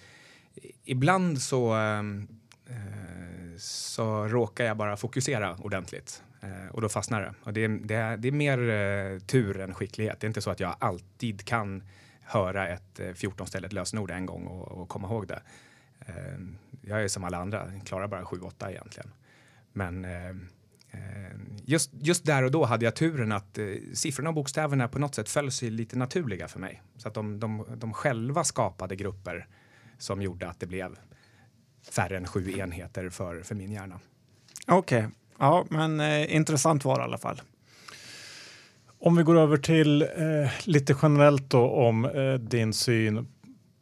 ibland 0.85 1.43
så, 1.43 1.73
ehm, 1.73 2.29
eh, 2.67 3.57
så 3.59 4.29
råkar 4.29 4.65
jag 4.65 4.77
bara 4.77 4.97
fokusera 4.97 5.57
ordentligt. 5.57 6.23
Eh, 6.41 6.67
och 6.73 6.81
då 6.81 6.89
fastnar 6.89 7.21
det. 7.21 7.35
Och 7.43 7.53
det, 7.53 7.65
är- 7.65 7.69
det, 7.69 8.17
det 8.17 8.29
är 8.29 8.33
mer 8.33 8.59
eh, 8.69 9.19
tur 9.19 9.61
än 9.61 9.75
skicklighet. 9.75 10.21
Det 10.21 10.25
är 10.25 10.29
inte 10.29 10.43
så 10.43 10.51
att 10.51 10.61
jag 10.61 10.77
alltid 10.79 11.45
kan 11.45 11.83
höra 12.21 12.69
ett 12.69 13.01
eh, 13.01 13.05
14-ställigt 13.07 13.73
lösenord 13.73 14.11
en 14.11 14.27
gång 14.27 14.47
och, 14.47 14.69
och 14.69 14.89
komma 14.89 15.09
ihåg 15.09 15.27
det. 15.29 15.43
Eh, 16.07 16.39
jag 16.83 17.03
är 17.05 17.09
som 17.09 17.25
alla 17.25 17.39
andra, 17.39 17.71
klarar 17.85 18.09
bara 18.09 18.23
7-8 18.25 18.71
egentligen. 18.71 19.11
Men 19.73 20.05
eh, 20.05 20.37
just, 21.65 21.91
just 21.95 22.25
där 22.27 22.43
och 22.43 22.51
då 22.51 22.65
hade 22.65 22.85
jag 22.85 22.97
turen 22.97 23.33
att 23.33 23.59
eh, 23.59 23.67
siffrorna 23.95 24.29
och 24.31 24.35
bokstäverna 24.35 24.89
på 24.89 24.99
något 24.99 25.15
sätt 25.15 25.29
föll 25.29 25.51
sig 25.51 25.71
lite 25.71 25.97
naturliga 25.99 26.49
för 26.49 26.61
mig. 26.61 26.83
Så 26.97 27.09
att 27.09 27.15
de, 27.15 27.41
de, 27.41 27.65
de 27.77 27.93
själva 27.93 28.45
skapade 28.45 28.97
grupper 28.97 29.47
som 30.03 30.23
gjorde 30.23 30.49
att 30.49 30.61
det 30.61 30.67
blev 30.67 30.99
färre 31.91 32.17
än 32.17 32.27
sju 32.27 32.59
enheter 32.59 33.09
för, 33.09 33.43
för 33.43 33.55
min 33.55 33.73
hjärna. 33.73 34.01
Okej, 34.67 34.99
okay. 34.99 35.11
ja, 35.39 35.65
men 35.71 36.01
eh, 36.01 36.37
intressant 36.37 36.85
var 36.85 36.99
det 36.99 37.01
i 37.01 37.05
alla 37.05 37.19
fall. 37.19 37.43
Om 38.99 39.17
vi 39.17 39.23
går 39.23 39.39
över 39.39 39.57
till 39.57 40.03
eh, 40.03 40.09
lite 40.65 40.97
generellt 41.03 41.51
då 41.51 41.71
om 41.71 42.05
eh, 42.05 42.35
din 42.35 42.73
syn 42.73 43.27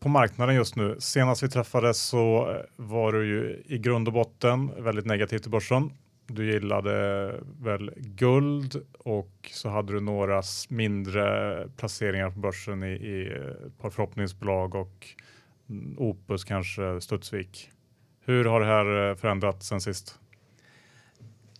på 0.00 0.08
marknaden 0.08 0.54
just 0.54 0.76
nu. 0.76 0.96
Senast 0.98 1.42
vi 1.42 1.48
träffades 1.48 2.02
så 2.02 2.50
eh, 2.50 2.56
var 2.76 3.12
du 3.12 3.26
ju 3.26 3.62
i 3.66 3.78
grund 3.78 4.08
och 4.08 4.14
botten 4.14 4.70
väldigt 4.84 5.06
negativ 5.06 5.38
till 5.38 5.50
börsen. 5.50 5.92
Du 6.26 6.52
gillade 6.52 7.34
väl 7.60 7.92
guld 7.96 8.86
och 8.98 9.50
så 9.52 9.68
hade 9.68 9.92
du 9.92 10.00
några 10.00 10.42
mindre 10.68 11.68
placeringar 11.76 12.30
på 12.30 12.38
börsen 12.38 12.82
i, 12.82 12.86
i 12.86 13.26
ett 13.66 13.78
par 13.78 13.90
förhoppningsbolag 13.90 14.74
och 14.74 15.06
Mm, 15.70 15.98
Opus 15.98 16.44
kanske 16.44 17.00
Studsvik. 17.00 17.70
Hur 18.24 18.44
har 18.44 18.60
det 18.60 18.66
här 18.66 19.10
eh, 19.10 19.16
förändrats 19.16 19.68
sen 19.68 19.80
sist? 19.80 20.18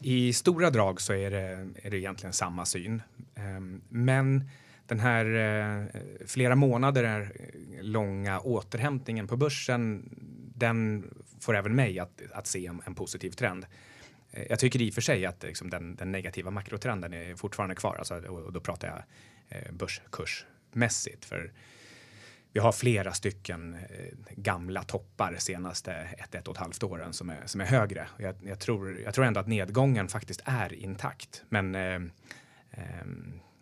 I 0.00 0.33
stora 0.33 0.71
drag 0.71 1.00
så 1.00 1.12
är 1.12 1.31
det, 1.31 1.69
är 1.83 1.90
det 1.90 1.99
egentligen 1.99 2.33
samma 2.33 2.64
syn. 2.64 3.02
Ehm, 3.35 3.81
men 3.88 4.50
den 4.87 5.00
här 5.00 5.26
eh, 5.26 6.00
flera 6.26 6.57
månader 6.57 7.33
eh, 7.35 7.85
långa 7.85 8.40
återhämtningen 8.40 9.26
på 9.26 9.37
börsen, 9.37 10.09
den 10.55 11.11
får 11.40 11.57
även 11.57 11.75
mig 11.75 11.99
att, 11.99 12.23
att 12.33 12.47
se 12.47 12.67
en, 12.67 12.83
en 12.87 12.95
positiv 12.95 13.31
trend. 13.31 13.67
Jag 14.49 14.59
tycker 14.59 14.83
i 14.83 14.90
och 14.90 14.95
för 14.95 15.00
sig 15.00 15.26
att 15.26 15.43
liksom, 15.43 15.71
den, 15.71 15.97
den, 15.97 16.12
negativa 16.12 16.50
makrotrenden 16.50 17.14
är 17.14 17.35
fortfarande 17.35 17.75
kvar, 17.75 17.97
alltså, 17.97 18.14
och, 18.14 18.52
då 18.52 18.61
pratar 18.61 18.88
jag 18.88 19.02
eh, 19.49 19.73
börskursmässigt. 19.73 21.25
För 21.25 21.52
vi 22.52 22.61
har 22.61 22.73
flera 22.73 23.12
stycken 23.12 23.75
eh, 23.75 24.35
gamla 24.37 24.83
toppar 24.83 25.35
senaste 25.38 25.92
ett, 25.92 26.35
ett 26.35 26.49
och 26.49 26.54
ett 26.54 26.61
halvt 26.61 26.83
åren 26.83 27.12
som 27.12 27.30
är, 27.30 27.42
som 27.47 27.61
är 27.61 27.64
högre. 27.64 28.09
Jag, 28.16 28.35
jag, 28.42 28.59
tror, 28.59 29.00
jag 29.04 29.14
tror 29.14 29.25
ändå 29.25 29.40
att 29.40 29.49
nedgången 29.49 30.09
faktiskt 30.09 30.42
är 30.45 30.73
intakt. 30.73 31.42
Men, 31.49 31.75
eh, 31.75 31.95
eh, 32.71 33.04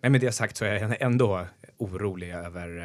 men 0.00 0.12
med 0.12 0.20
det 0.20 0.32
sagt 0.32 0.56
så 0.56 0.64
är 0.64 0.74
jag 0.74 1.02
ändå 1.02 1.46
orolig 1.76 2.30
över 2.30 2.78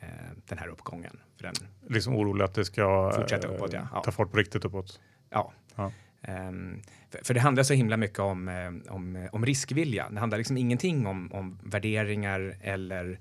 eh, 0.00 0.08
den 0.48 0.58
här 0.58 0.68
uppgången. 0.68 1.20
För 1.36 1.42
den 1.42 1.54
liksom 1.88 2.16
orolig 2.16 2.44
att 2.44 2.54
det 2.54 2.64
ska 2.64 3.12
fortsätta 3.16 3.48
uppåt, 3.48 3.72
ja. 3.72 4.02
ta 4.04 4.12
fart 4.12 4.30
på 4.30 4.36
riktigt 4.36 4.64
uppåt? 4.64 5.00
Ja. 5.30 5.52
ja. 5.74 5.92
Um, 6.28 6.82
för, 7.10 7.24
för, 7.24 7.34
det 7.34 7.40
handlar 7.40 7.62
så 7.62 7.74
himla 7.74 7.96
mycket 7.96 8.18
om, 8.18 8.48
eh, 8.48 8.92
om, 8.94 9.28
om 9.32 9.46
riskvilja. 9.46 10.08
Det 10.10 10.20
handlar 10.20 10.38
liksom 10.38 10.56
ingenting 10.56 11.06
om, 11.06 11.32
om 11.32 11.58
värderingar 11.62 12.56
eller 12.60 13.18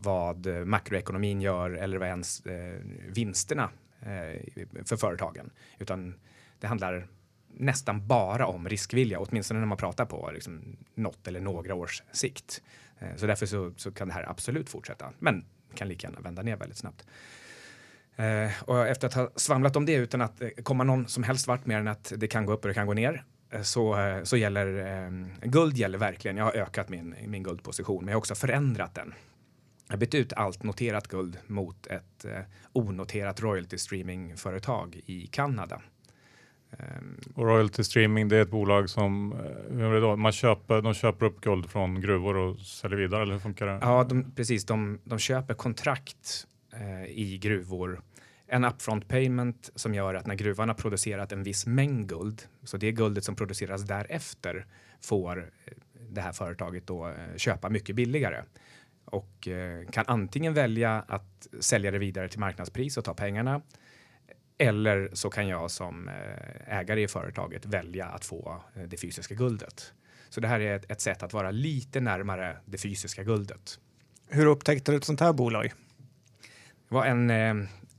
vad 0.00 0.46
eh, 0.46 0.64
makroekonomin 0.64 1.40
gör 1.40 1.70
eller 1.70 1.98
vad 1.98 2.08
ens 2.08 2.46
eh, 2.46 2.80
vinsterna 3.08 3.70
eh, 4.00 4.64
för 4.84 4.96
företagen. 4.96 5.50
Utan 5.78 6.14
det 6.60 6.66
handlar 6.66 7.08
nästan 7.56 8.06
bara 8.06 8.46
om 8.46 8.68
riskvilja, 8.68 9.20
åtminstone 9.20 9.60
när 9.60 9.66
man 9.66 9.78
pratar 9.78 10.04
på 10.04 10.30
liksom, 10.34 10.76
något 10.94 11.28
eller 11.28 11.40
några 11.40 11.74
års 11.74 12.02
sikt. 12.12 12.62
Eh, 12.98 13.16
så 13.16 13.26
därför 13.26 13.46
så, 13.46 13.72
så, 13.76 13.92
kan 13.92 14.08
det 14.08 14.14
här 14.14 14.30
absolut 14.30 14.68
fortsätta, 14.68 15.12
men 15.18 15.44
kan 15.74 15.88
lika 15.88 16.06
gärna 16.06 16.20
vända 16.20 16.42
ner 16.42 16.56
väldigt 16.56 16.78
snabbt. 16.78 17.06
Eh, 18.16 18.62
och 18.62 18.88
efter 18.88 19.06
att 19.06 19.14
ha 19.14 19.30
svamlat 19.36 19.76
om 19.76 19.86
det 19.86 19.94
utan 19.94 20.20
att 20.20 20.42
eh, 20.42 20.48
komma 20.62 20.84
någon 20.84 21.08
som 21.08 21.22
helst 21.22 21.46
vart 21.46 21.66
mer 21.66 21.78
än 21.78 21.88
att 21.88 22.12
det 22.16 22.28
kan 22.28 22.46
gå 22.46 22.52
upp 22.52 22.64
och 22.64 22.68
det 22.68 22.74
kan 22.74 22.86
gå 22.86 22.94
ner 22.94 23.24
eh, 23.50 23.62
så, 23.62 23.98
eh, 23.98 24.22
så 24.22 24.36
gäller 24.36 24.66
eh, 24.86 25.10
guld 25.48 25.76
gäller 25.76 25.98
verkligen. 25.98 26.36
Jag 26.36 26.44
har 26.44 26.52
ökat 26.52 26.88
min, 26.88 27.14
min 27.26 27.42
guldposition, 27.42 28.04
men 28.04 28.08
jag 28.08 28.16
har 28.16 28.20
också 28.20 28.34
förändrat 28.34 28.94
den. 28.94 29.14
Jag 29.90 29.98
bytt 29.98 30.14
ut 30.14 30.32
allt 30.32 30.62
noterat 30.62 31.08
guld 31.08 31.38
mot 31.46 31.86
ett 31.86 32.26
onoterat 32.72 33.40
royalty 33.42 33.78
streaming 33.78 34.36
företag 34.36 35.00
i 35.06 35.26
Kanada. 35.26 35.82
Ehm, 36.78 37.18
och 37.34 37.44
royalty 37.44 37.84
streaming, 37.84 38.28
det 38.28 38.36
är 38.36 38.42
ett 38.42 38.50
bolag 38.50 38.90
som 38.90 39.34
då? 40.00 40.16
Man 40.16 40.32
köper, 40.32 40.82
de 40.82 40.94
köper 40.94 41.26
upp 41.26 41.40
guld 41.40 41.70
från 41.70 42.00
gruvor 42.00 42.36
och 42.36 42.58
säljer 42.58 42.98
vidare, 42.98 43.22
eller 43.22 43.32
hur 43.32 43.40
funkar 43.40 43.66
det? 43.66 43.78
Ja, 43.82 44.04
de, 44.04 44.32
precis. 44.36 44.64
De, 44.64 45.00
de 45.04 45.18
köper 45.18 45.54
kontrakt 45.54 46.46
eh, 46.72 47.04
i 47.04 47.38
gruvor 47.38 48.02
en 48.52 48.64
upfront 48.64 49.08
payment 49.08 49.70
som 49.74 49.94
gör 49.94 50.14
att 50.14 50.26
när 50.26 50.34
gruvan 50.34 50.68
har 50.68 50.76
producerat 50.76 51.32
en 51.32 51.42
viss 51.42 51.66
mängd 51.66 52.08
guld, 52.08 52.42
så 52.64 52.76
det 52.76 52.92
guldet 52.92 53.24
som 53.24 53.36
produceras 53.36 53.82
därefter 53.82 54.66
får 55.00 55.38
eh, 55.38 55.72
det 56.10 56.20
här 56.20 56.32
företaget 56.32 56.86
då 56.86 57.08
eh, 57.08 57.36
köpa 57.36 57.68
mycket 57.68 57.96
billigare 57.96 58.42
och 59.10 59.48
eh, 59.48 59.86
kan 59.86 60.04
antingen 60.08 60.54
välja 60.54 61.04
att 61.08 61.48
sälja 61.60 61.90
det 61.90 61.98
vidare 61.98 62.28
till 62.28 62.40
marknadspris 62.40 62.96
och 62.96 63.04
ta 63.04 63.14
pengarna 63.14 63.62
eller 64.58 65.10
så 65.12 65.30
kan 65.30 65.48
jag 65.48 65.70
som 65.70 66.10
ägare 66.66 67.02
i 67.02 67.08
företaget 67.08 67.66
välja 67.66 68.06
att 68.06 68.24
få 68.24 68.62
det 68.88 68.96
fysiska 68.96 69.34
guldet. 69.34 69.92
Så 70.28 70.40
det 70.40 70.48
här 70.48 70.60
är 70.60 70.76
ett, 70.76 70.90
ett 70.90 71.00
sätt 71.00 71.22
att 71.22 71.32
vara 71.32 71.50
lite 71.50 72.00
närmare 72.00 72.56
det 72.64 72.78
fysiska 72.78 73.22
guldet. 73.22 73.78
Hur 74.28 74.46
upptäckte 74.46 74.92
du 74.92 74.96
ett 74.96 75.04
sånt 75.04 75.20
här 75.20 75.32
bolag? 75.32 75.72
Det 76.88 76.94
var 76.94 77.06
en, 77.06 77.30
eh, 77.30 77.54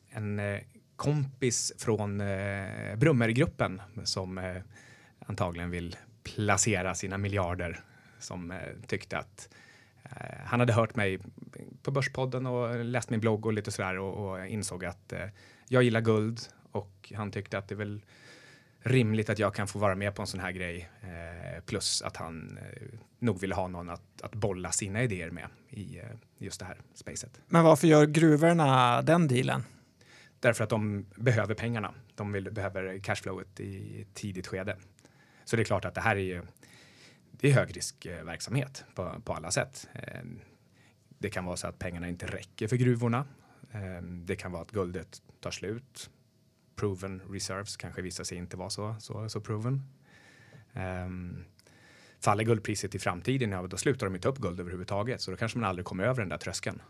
en 0.10 0.40
eh, 0.40 0.60
kompis 0.96 1.74
från 1.78 2.22
eh, 2.22 2.96
Brummergruppen 2.96 3.82
som 4.04 4.62
antagligen 5.20 5.70
vill 5.70 5.96
placera 6.24 6.96
sina 6.96 7.18
miljarder 7.18 7.80
som 8.20 8.54
tyckte 8.88 9.18
att 9.18 9.50
han 10.46 10.60
hade 10.60 10.74
hört 10.74 10.96
mig 10.96 11.20
på 11.82 11.92
Börspodden 11.92 12.46
och 12.46 12.86
läst 12.86 13.10
min 13.10 13.20
blogg 13.20 13.46
och 13.46 13.54
lite 13.54 13.72
sådär 13.72 14.00
och, 14.00 14.32
och 14.32 14.48
insåg 14.48 14.86
att 14.86 15.14
jag 15.68 15.84
gillar 15.84 16.02
guld 16.02 16.40
och 16.72 17.14
han 17.16 17.32
tyckte 17.32 17.58
att 17.58 17.68
det 17.68 17.76
är 17.76 17.78
väl 17.78 18.02
rimligt 18.84 19.30
att 19.30 19.40
jag 19.40 19.56
kan 19.56 19.68
få 19.68 19.80
vara 19.80 19.96
med 19.96 20.16
på 20.16 20.22
en 20.22 20.28
sån 20.28 20.40
här 20.40 20.52
grej. 20.52 20.90
Eh, 21.02 21.64
plus 21.64 22.02
att 22.02 22.18
han 22.18 22.58
eh, 22.58 22.88
nog 23.20 23.40
vill 23.40 23.52
ha 23.52 23.68
någon 23.68 23.90
att, 23.90 24.22
att 24.22 24.36
bolla 24.36 24.72
sina 24.72 25.04
idéer 25.04 25.32
med 25.32 25.48
i 25.70 25.98
eh, 25.98 26.06
just 26.38 26.60
det 26.60 26.66
här 26.66 26.78
spacet. 26.94 27.42
Men 27.48 27.64
varför 27.64 27.88
gör 27.88 28.06
gruvorna 28.06 29.02
den 29.02 29.28
dealen? 29.28 29.64
Därför 30.40 30.64
att 30.64 30.70
de 30.70 31.06
behöver 31.16 31.56
pengarna. 31.56 31.94
De 32.16 32.32
vill, 32.32 32.52
behöver 32.52 33.00
cashflowet 33.00 33.60
i 33.60 34.06
tidigt 34.14 34.48
skede. 34.48 34.78
Så 35.46 35.56
det 35.56 35.62
är 35.62 35.66
klart 35.66 35.86
att 35.86 35.96
det 35.96 36.02
här 36.02 36.16
är 36.16 36.20
ju 36.20 36.42
det 37.42 37.50
är 37.50 37.54
högriskverksamhet 37.54 38.86
på, 38.96 39.22
på 39.26 39.34
alla 39.34 39.52
sätt. 39.52 39.88
Eh, 39.94 40.22
det 41.20 41.30
kan 41.30 41.46
vara 41.46 41.58
så 41.58 41.68
att 41.68 41.80
pengarna 41.80 42.10
inte 42.10 42.26
räcker 42.26 42.68
för 42.68 42.76
gruvorna. 42.76 43.26
Eh, 43.72 44.02
det 44.04 44.36
kan 44.36 44.52
vara 44.52 44.62
att 44.62 44.72
guldet 44.72 45.22
tar 45.40 45.52
slut 45.52 46.10
proven 46.76 47.22
reserves 47.30 47.78
kanske 47.78 48.02
visar 48.02 48.24
sig 48.24 48.38
inte 48.38 48.58
vara 48.58 48.70
så, 48.70 48.96
så, 49.00 49.30
så 49.30 49.42
proven. 49.42 49.84
Eh, 50.74 51.10
faller 52.20 52.44
guldpriset 52.44 52.96
i 52.96 53.00
framtiden, 53.00 53.52
ja, 53.52 53.68
då 53.68 53.78
slutar 53.78 54.06
de 54.06 54.16
inte 54.16 54.30
upp 54.30 54.38
guld 54.38 54.60
överhuvudtaget, 54.60 55.22
så 55.22 55.32
då 55.32 55.38
kanske 55.38 55.58
man 55.58 55.70
aldrig 55.70 55.86
kommer 55.86 56.04
över 56.04 56.22
den 56.22 56.30
där 56.30 56.38
tröskeln. 56.38 56.82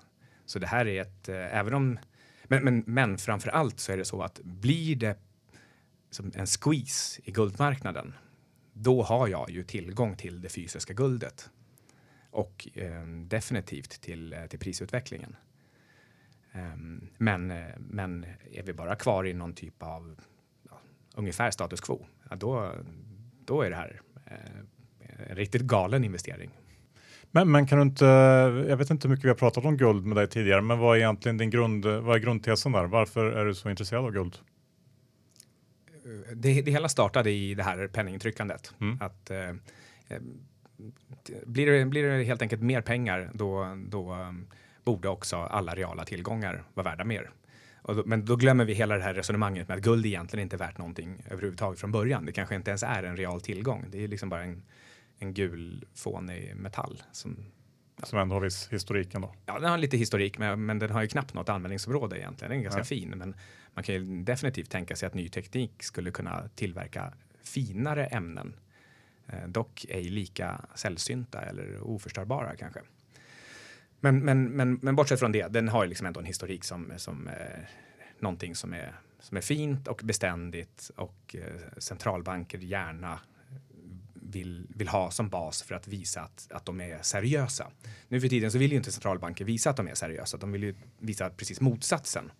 Så 0.45 0.59
det 0.59 0.67
här 0.67 0.87
är 0.87 1.01
ett, 1.01 1.29
även 1.29 1.73
om, 1.73 1.99
men, 2.43 2.63
men, 2.63 2.83
men 2.87 3.17
framför 3.17 3.49
allt 3.49 3.79
så 3.79 3.91
är 3.91 3.97
det 3.97 4.05
så 4.05 4.21
att 4.21 4.39
blir 4.43 4.95
det 4.95 5.19
som 6.09 6.31
en 6.35 6.47
squeeze 6.47 7.21
i 7.23 7.31
guldmarknaden, 7.31 8.13
då 8.83 9.01
har 9.01 9.27
jag 9.27 9.49
ju 9.49 9.63
tillgång 9.63 10.15
till 10.15 10.41
det 10.41 10.49
fysiska 10.49 10.93
guldet 10.93 11.49
och 12.31 12.67
eh, 12.73 13.03
definitivt 13.07 14.01
till, 14.01 14.33
eh, 14.33 14.45
till 14.45 14.59
prisutvecklingen. 14.59 15.35
Ehm, 16.51 17.07
men, 17.17 17.51
eh, 17.51 17.67
men 17.77 18.25
är 18.51 18.63
vi 18.63 18.73
bara 18.73 18.95
kvar 18.95 19.27
i 19.27 19.33
någon 19.33 19.53
typ 19.53 19.83
av 19.83 20.19
ja, 20.69 20.79
ungefär 21.15 21.51
status 21.51 21.81
quo, 21.81 22.05
ja, 22.29 22.35
då, 22.35 22.71
då 23.45 23.61
är 23.61 23.69
det 23.69 23.75
här 23.75 24.01
eh, 24.25 25.29
en 25.29 25.35
riktigt 25.35 25.61
galen 25.61 26.03
investering. 26.03 26.51
Men, 27.31 27.51
men 27.51 27.67
kan 27.67 27.77
du 27.77 27.83
inte, 27.83 28.05
jag 28.69 28.77
vet 28.77 28.89
inte 28.89 29.07
hur 29.07 29.15
mycket 29.15 29.25
vi 29.25 29.29
har 29.29 29.35
pratat 29.35 29.65
om 29.65 29.77
guld 29.77 30.05
med 30.05 30.17
dig 30.17 30.27
tidigare, 30.27 30.61
men 30.61 30.79
vad 30.79 30.95
är 30.95 30.99
egentligen 30.99 31.37
din 31.37 31.49
grund, 31.49 31.85
vad 31.85 32.15
är 32.15 32.19
grundtesen 32.19 32.71
där? 32.71 32.85
Varför 32.85 33.25
är 33.25 33.45
du 33.45 33.55
så 33.55 33.69
intresserad 33.69 34.05
av 34.05 34.11
guld? 34.11 34.37
Det, 36.33 36.61
det 36.61 36.71
hela 36.71 36.89
startade 36.89 37.31
i 37.31 37.55
det 37.55 37.63
här 37.63 37.87
penningtryckandet. 37.87 38.73
Mm. 38.81 38.97
Att, 39.01 39.29
eh, 39.29 39.49
eh 39.49 40.21
blir, 41.45 41.71
det, 41.71 41.85
blir 41.85 42.03
det 42.03 42.23
helt 42.23 42.41
enkelt 42.41 42.61
mer 42.61 42.81
pengar 42.81 43.31
då, 43.33 43.77
då 43.87 44.33
borde 44.83 45.09
också 45.09 45.37
alla 45.37 45.75
reala 45.75 46.05
tillgångar 46.05 46.63
vara 46.73 46.89
värda 46.89 47.03
mer. 47.03 47.31
Då, 47.83 48.03
men 48.05 48.25
då 48.25 48.35
glömmer 48.35 48.65
vi 48.65 48.73
hela 48.73 48.97
det 48.97 49.03
här 49.03 49.13
resonemanget 49.13 49.67
med 49.67 49.77
att 49.77 49.83
guld 49.83 50.05
egentligen 50.05 50.43
inte 50.43 50.55
är 50.55 50.57
värt 50.57 50.77
någonting 50.77 51.23
överhuvudtaget 51.29 51.79
från 51.79 51.91
början. 51.91 52.25
Det 52.25 52.31
kanske 52.31 52.55
inte 52.55 52.71
ens 52.71 52.83
är 52.83 53.03
en 53.03 53.17
real 53.17 53.41
tillgång. 53.41 53.85
Det 53.91 54.03
är 54.03 54.07
liksom 54.07 54.29
bara 54.29 54.43
en, 54.43 54.63
en 55.19 55.33
gul 55.33 55.85
fånig 55.95 56.55
metall 56.55 57.03
som 57.11 57.37
som 58.03 58.19
ändå 58.19 58.35
har 58.35 58.41
viss 58.41 58.69
historik 58.71 59.13
ändå. 59.13 59.35
Ja, 59.45 59.59
den 59.59 59.69
har 59.69 59.77
lite 59.77 59.97
historik, 59.97 60.37
men, 60.37 60.65
men 60.65 60.79
den 60.79 60.91
har 60.91 61.01
ju 61.01 61.07
knappt 61.07 61.33
något 61.33 61.49
användningsområde 61.49 62.19
egentligen. 62.19 62.51
Den 62.51 62.59
är 62.59 62.63
ganska 62.63 62.79
Nej. 62.79 62.87
fin, 62.87 63.09
men 63.09 63.35
man 63.73 63.83
kan 63.83 63.95
ju 63.95 64.23
definitivt 64.23 64.69
tänka 64.69 64.95
sig 64.95 65.07
att 65.07 65.13
ny 65.13 65.29
teknik 65.29 65.83
skulle 65.83 66.11
kunna 66.11 66.49
tillverka 66.55 67.13
finare 67.43 68.05
ämnen 68.05 68.53
Eh, 69.31 69.47
dock 69.47 69.85
ej 69.89 70.03
lika 70.03 70.61
sällsynta 70.75 71.41
eller 71.41 71.81
oförstörbara 71.81 72.55
kanske. 72.55 72.79
Men, 73.99 74.19
men, 74.19 74.43
men, 74.51 74.79
men 74.81 74.95
bortsett 74.95 75.19
från 75.19 75.31
det, 75.31 75.47
den 75.47 75.67
har 75.67 75.85
liksom 75.85 76.07
ändå 76.07 76.19
en 76.19 76.25
historik 76.25 76.63
som, 76.63 76.91
som 76.97 77.27
eh, 77.27 77.33
någonting 78.19 78.55
som 78.55 78.73
är, 78.73 78.95
som 79.19 79.37
är 79.37 79.41
fint 79.41 79.87
och 79.87 80.01
beständigt 80.03 80.91
och 80.95 81.35
eh, 81.35 81.61
centralbanker 81.77 82.57
gärna 82.57 83.19
vill, 84.31 84.67
vill 84.69 84.87
ha 84.87 85.11
som 85.11 85.29
bas 85.29 85.63
för 85.63 85.75
att 85.75 85.87
visa 85.87 86.21
att, 86.21 86.47
att 86.51 86.65
de 86.65 86.81
är 86.81 87.01
seriösa. 87.01 87.67
Nu 88.07 88.21
för 88.21 88.27
tiden 88.27 88.51
så 88.51 88.57
vill 88.57 88.71
ju 88.71 88.77
inte 88.77 88.91
centralbanker 88.91 89.45
visa 89.45 89.69
att 89.69 89.77
de 89.77 89.87
är 89.87 89.95
seriösa. 89.95 90.37
De 90.37 90.51
vill 90.51 90.63
ju 90.63 90.75
visa 90.99 91.29
precis 91.29 91.61
motsatsen. 91.61 92.31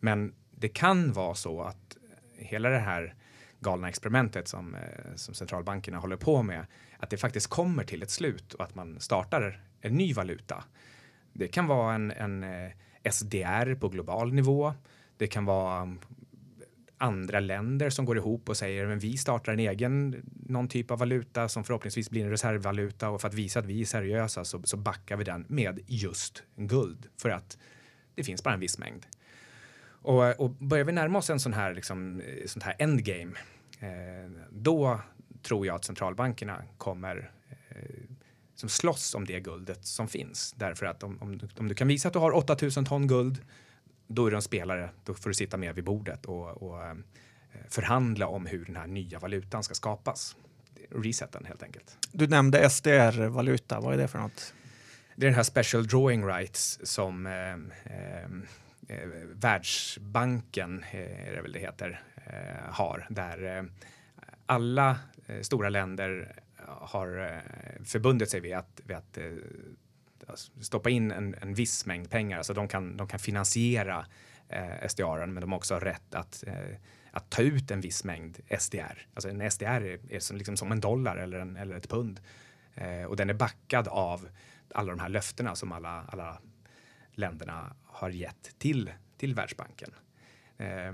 Men 0.00 0.34
det 0.50 0.68
kan 0.68 1.12
vara 1.12 1.34
så 1.34 1.62
att 1.62 1.96
eh, 1.96 2.46
hela 2.46 2.68
det 2.68 2.78
här 2.78 3.14
galna 3.60 3.88
experimentet 3.88 4.48
som, 4.48 4.74
eh, 4.74 4.80
som 5.14 5.34
centralbankerna 5.34 5.98
håller 5.98 6.16
på 6.16 6.42
med, 6.42 6.66
att 6.98 7.10
det 7.10 7.16
faktiskt 7.16 7.46
kommer 7.46 7.84
till 7.84 8.02
ett 8.02 8.10
slut 8.10 8.54
och 8.54 8.64
att 8.64 8.74
man 8.74 9.00
startar 9.00 9.64
en 9.80 9.94
ny 9.94 10.12
valuta. 10.12 10.64
Det 11.32 11.48
kan 11.48 11.66
vara 11.66 11.94
en, 11.94 12.10
en 12.10 12.44
eh, 12.44 12.70
SDR 13.10 13.74
på 13.74 13.88
global 13.88 14.32
nivå. 14.32 14.74
Det 15.16 15.26
kan 15.26 15.44
vara 15.44 15.96
andra 17.00 17.40
länder 17.40 17.90
som 17.90 18.04
går 18.04 18.16
ihop 18.16 18.48
och 18.48 18.56
säger 18.56 18.86
men 18.86 18.98
vi 18.98 19.16
startar 19.16 19.52
en 19.52 19.58
egen 19.58 20.22
någon 20.46 20.68
typ 20.68 20.90
av 20.90 20.98
valuta 20.98 21.48
som 21.48 21.64
förhoppningsvis 21.64 22.10
blir 22.10 22.24
en 22.24 22.30
reservvaluta 22.30 23.10
och 23.10 23.20
för 23.20 23.28
att 23.28 23.34
visa 23.34 23.58
att 23.58 23.66
vi 23.66 23.80
är 23.80 23.84
seriösa 23.84 24.44
så, 24.44 24.62
så 24.64 24.76
backar 24.76 25.16
vi 25.16 25.24
den 25.24 25.46
med 25.48 25.80
just 25.86 26.42
guld 26.56 27.06
för 27.16 27.30
att 27.30 27.58
det 28.14 28.24
finns 28.24 28.42
bara 28.44 28.54
en 28.54 28.60
viss 28.60 28.78
mängd. 28.78 29.06
Och, 30.02 30.40
och 30.40 30.50
börjar 30.50 30.84
vi 30.84 30.92
närma 30.92 31.18
oss 31.18 31.30
en 31.30 31.40
sån 31.40 31.52
här, 31.52 31.74
liksom, 31.74 32.20
eh, 32.20 32.46
sånt 32.46 32.62
här 32.62 32.76
endgame, 32.78 33.32
eh, 33.80 34.30
då 34.50 35.00
tror 35.42 35.66
jag 35.66 35.76
att 35.76 35.84
centralbankerna 35.84 36.62
kommer 36.78 37.30
eh, 37.68 37.76
som 38.54 38.68
slåss 38.68 39.14
om 39.14 39.24
det 39.24 39.40
guldet 39.40 39.84
som 39.84 40.08
finns. 40.08 40.54
Därför 40.56 40.86
att 40.86 41.02
om, 41.02 41.18
om, 41.22 41.40
om 41.58 41.68
du 41.68 41.74
kan 41.74 41.88
visa 41.88 42.08
att 42.08 42.14
du 42.14 42.18
har 42.18 42.36
8000 42.36 42.84
ton 42.84 43.06
guld, 43.06 43.42
då 44.10 44.26
är 44.26 44.30
du 44.30 44.36
en 44.36 44.42
spelare. 44.42 44.90
Då 45.04 45.14
får 45.14 45.30
du 45.30 45.34
sitta 45.34 45.56
med 45.56 45.74
vid 45.74 45.84
bordet 45.84 46.26
och, 46.26 46.62
och 46.62 46.84
eh, 46.84 46.94
förhandla 47.68 48.26
om 48.26 48.46
hur 48.46 48.64
den 48.64 48.76
här 48.76 48.86
nya 48.86 49.18
valutan 49.18 49.62
ska 49.62 49.74
skapas. 49.74 50.36
Reseten 50.90 51.44
helt 51.44 51.62
enkelt. 51.62 51.96
Du 52.12 52.26
nämnde 52.26 52.70
SDR-valuta. 52.70 53.80
Vad 53.80 53.94
är 53.94 53.98
det 53.98 54.08
för 54.08 54.18
något? 54.18 54.54
Det 55.16 55.26
är 55.26 55.30
den 55.30 55.34
här 55.34 55.42
special 55.42 55.86
drawing 55.86 56.26
rights 56.26 56.80
som 56.82 57.26
eh, 57.26 57.52
eh, 57.94 58.24
eh, 58.88 59.08
Världsbanken, 59.32 60.84
eh, 60.90 61.28
är 61.28 61.32
det 61.36 61.42
väl 61.42 61.52
det 61.52 61.58
heter, 61.58 62.02
eh, 62.26 62.72
har. 62.72 63.06
Där 63.10 63.68
alla 64.46 64.98
stora 65.40 65.68
länder 65.68 66.36
har 66.66 67.42
förbundit 67.84 68.30
sig 68.30 68.40
vid 68.40 68.54
att, 68.54 68.80
vid 68.84 68.96
att 68.96 69.18
alltså, 70.28 70.52
stoppa 70.60 70.90
in 70.90 71.10
en, 71.10 71.34
en 71.42 71.54
viss 71.54 71.86
mängd 71.86 72.10
pengar. 72.10 72.38
Alltså 72.38 72.54
de 72.54 72.68
kan, 72.68 72.96
de 72.96 73.08
kan 73.08 73.18
finansiera 73.18 74.06
eh, 74.48 74.88
SDR, 74.88 75.26
men 75.26 75.40
de 75.40 75.52
har 75.52 75.58
också 75.58 75.78
rätt 75.78 76.14
att, 76.14 76.44
eh, 76.46 76.76
att 77.10 77.30
ta 77.30 77.42
ut 77.42 77.70
en 77.70 77.80
viss 77.80 78.04
mängd 78.04 78.38
SDR. 78.58 79.06
Alltså 79.14 79.28
en 79.28 79.50
SDR 79.50 79.64
är, 79.64 80.12
är 80.12 80.20
som, 80.20 80.36
liksom 80.36 80.56
som 80.56 80.72
en 80.72 80.80
dollar 80.80 81.16
eller, 81.16 81.38
en, 81.38 81.56
eller 81.56 81.76
ett 81.76 81.88
pund. 81.88 82.20
Eh, 82.74 83.04
och 83.04 83.16
den 83.16 83.30
är 83.30 83.34
backad 83.34 83.88
av 83.88 84.28
alla 84.74 84.90
de 84.90 85.00
här 85.00 85.08
löftena 85.08 85.54
som 85.54 85.72
alla, 85.72 86.04
alla 86.08 86.40
länderna 87.12 87.76
har 87.84 88.10
gett 88.10 88.58
till, 88.58 88.90
till 89.16 89.34
Världsbanken. 89.34 89.90
Eh, 90.58 90.92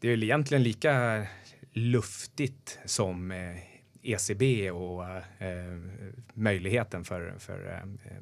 det 0.00 0.08
är 0.08 0.22
egentligen 0.24 0.62
lika 0.62 1.26
luftigt 1.72 2.78
som 2.84 3.30
eh, 3.30 3.56
ECB 4.02 4.70
och 4.70 5.06
eh, 5.42 5.78
möjligheten 6.34 7.04
för, 7.04 7.34
för 7.38 7.72
eh, 7.72 8.16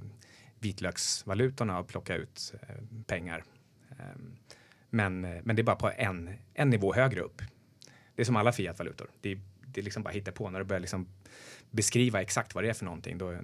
vitlöksvalutorna 0.59 1.79
att 1.79 1.87
plocka 1.87 2.17
ut 2.17 2.55
eh, 2.62 2.77
pengar. 3.07 3.45
Eh, 3.91 4.17
men, 4.91 5.21
men 5.21 5.57
det 5.57 5.62
är 5.62 5.65
bara 5.65 5.77
på 5.77 5.91
en, 5.97 6.31
en 6.55 6.71
nivå 6.71 6.95
högre 6.95 7.21
upp. 7.21 7.43
Det 8.15 8.23
är 8.23 8.25
som 8.27 8.37
alla 8.37 8.53
fiatvalutor. 8.53 9.11
Det, 9.21 9.39
det 9.67 9.81
är 9.81 9.85
liksom 9.85 10.03
bara 10.03 10.11
hitta 10.11 10.33
på 10.33 10.51
när 10.51 10.59
du 10.59 10.65
börjar 10.65 10.81
liksom 10.81 11.09
beskriva 11.71 12.23
exakt 12.23 12.55
vad 12.55 12.65
det 12.65 12.71
är 12.71 12.75
för 12.75 12.85
någonting. 12.85 13.19
Då, 13.19 13.37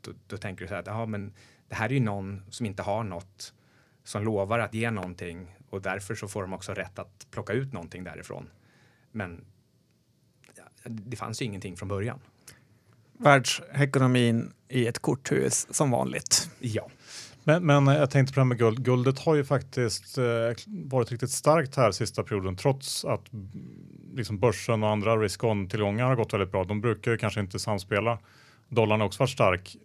då, 0.00 0.12
då 0.26 0.36
tänker 0.36 0.64
du 0.64 0.68
så 0.68 0.74
här 0.74 0.82
att 0.82 0.88
aha, 0.88 1.06
men 1.06 1.32
det 1.68 1.74
här 1.74 1.88
är 1.88 1.94
ju 1.94 2.00
någon 2.00 2.42
som 2.50 2.66
inte 2.66 2.82
har 2.82 3.04
något 3.04 3.54
som 4.04 4.24
lovar 4.24 4.58
att 4.58 4.74
ge 4.74 4.90
någonting 4.90 5.56
och 5.70 5.82
därför 5.82 6.14
så 6.14 6.28
får 6.28 6.42
de 6.42 6.52
också 6.52 6.74
rätt 6.74 6.98
att 6.98 7.26
plocka 7.30 7.52
ut 7.52 7.72
någonting 7.72 8.04
därifrån. 8.04 8.50
Men 9.12 9.44
det 10.84 11.16
fanns 11.16 11.42
ju 11.42 11.46
ingenting 11.46 11.76
från 11.76 11.88
början. 11.88 12.18
Världsekonomin 13.18 14.52
i 14.68 14.86
ett 14.86 14.98
korthus 14.98 15.66
som 15.70 15.90
vanligt. 15.90 16.50
Ja. 16.58 16.88
Men, 17.44 17.66
men 17.66 17.86
jag 17.86 18.10
tänkte 18.10 18.34
på 18.34 18.40
det 18.40 18.44
här 18.44 18.48
med 18.48 18.58
guld. 18.58 18.84
Guldet 18.84 19.18
har 19.18 19.34
ju 19.34 19.44
faktiskt 19.44 20.18
eh, 20.18 20.24
varit 20.66 21.10
riktigt 21.10 21.30
starkt 21.30 21.76
här 21.76 21.92
sista 21.92 22.22
perioden 22.22 22.56
trots 22.56 23.04
att 23.04 23.32
mm, 23.32 23.48
liksom 24.14 24.38
börsen 24.38 24.82
och 24.82 24.88
andra 24.88 25.16
risk-on-tillgångar 25.16 26.06
har 26.06 26.16
gått 26.16 26.32
väldigt 26.32 26.52
bra. 26.52 26.64
De 26.64 26.80
brukar 26.80 27.10
ju 27.10 27.16
kanske 27.18 27.40
inte 27.40 27.58
samspela. 27.58 28.18
Dollarn 28.68 29.00
har 29.00 29.06
också 29.06 29.22
varit 29.22 29.30
stark. 29.30 29.76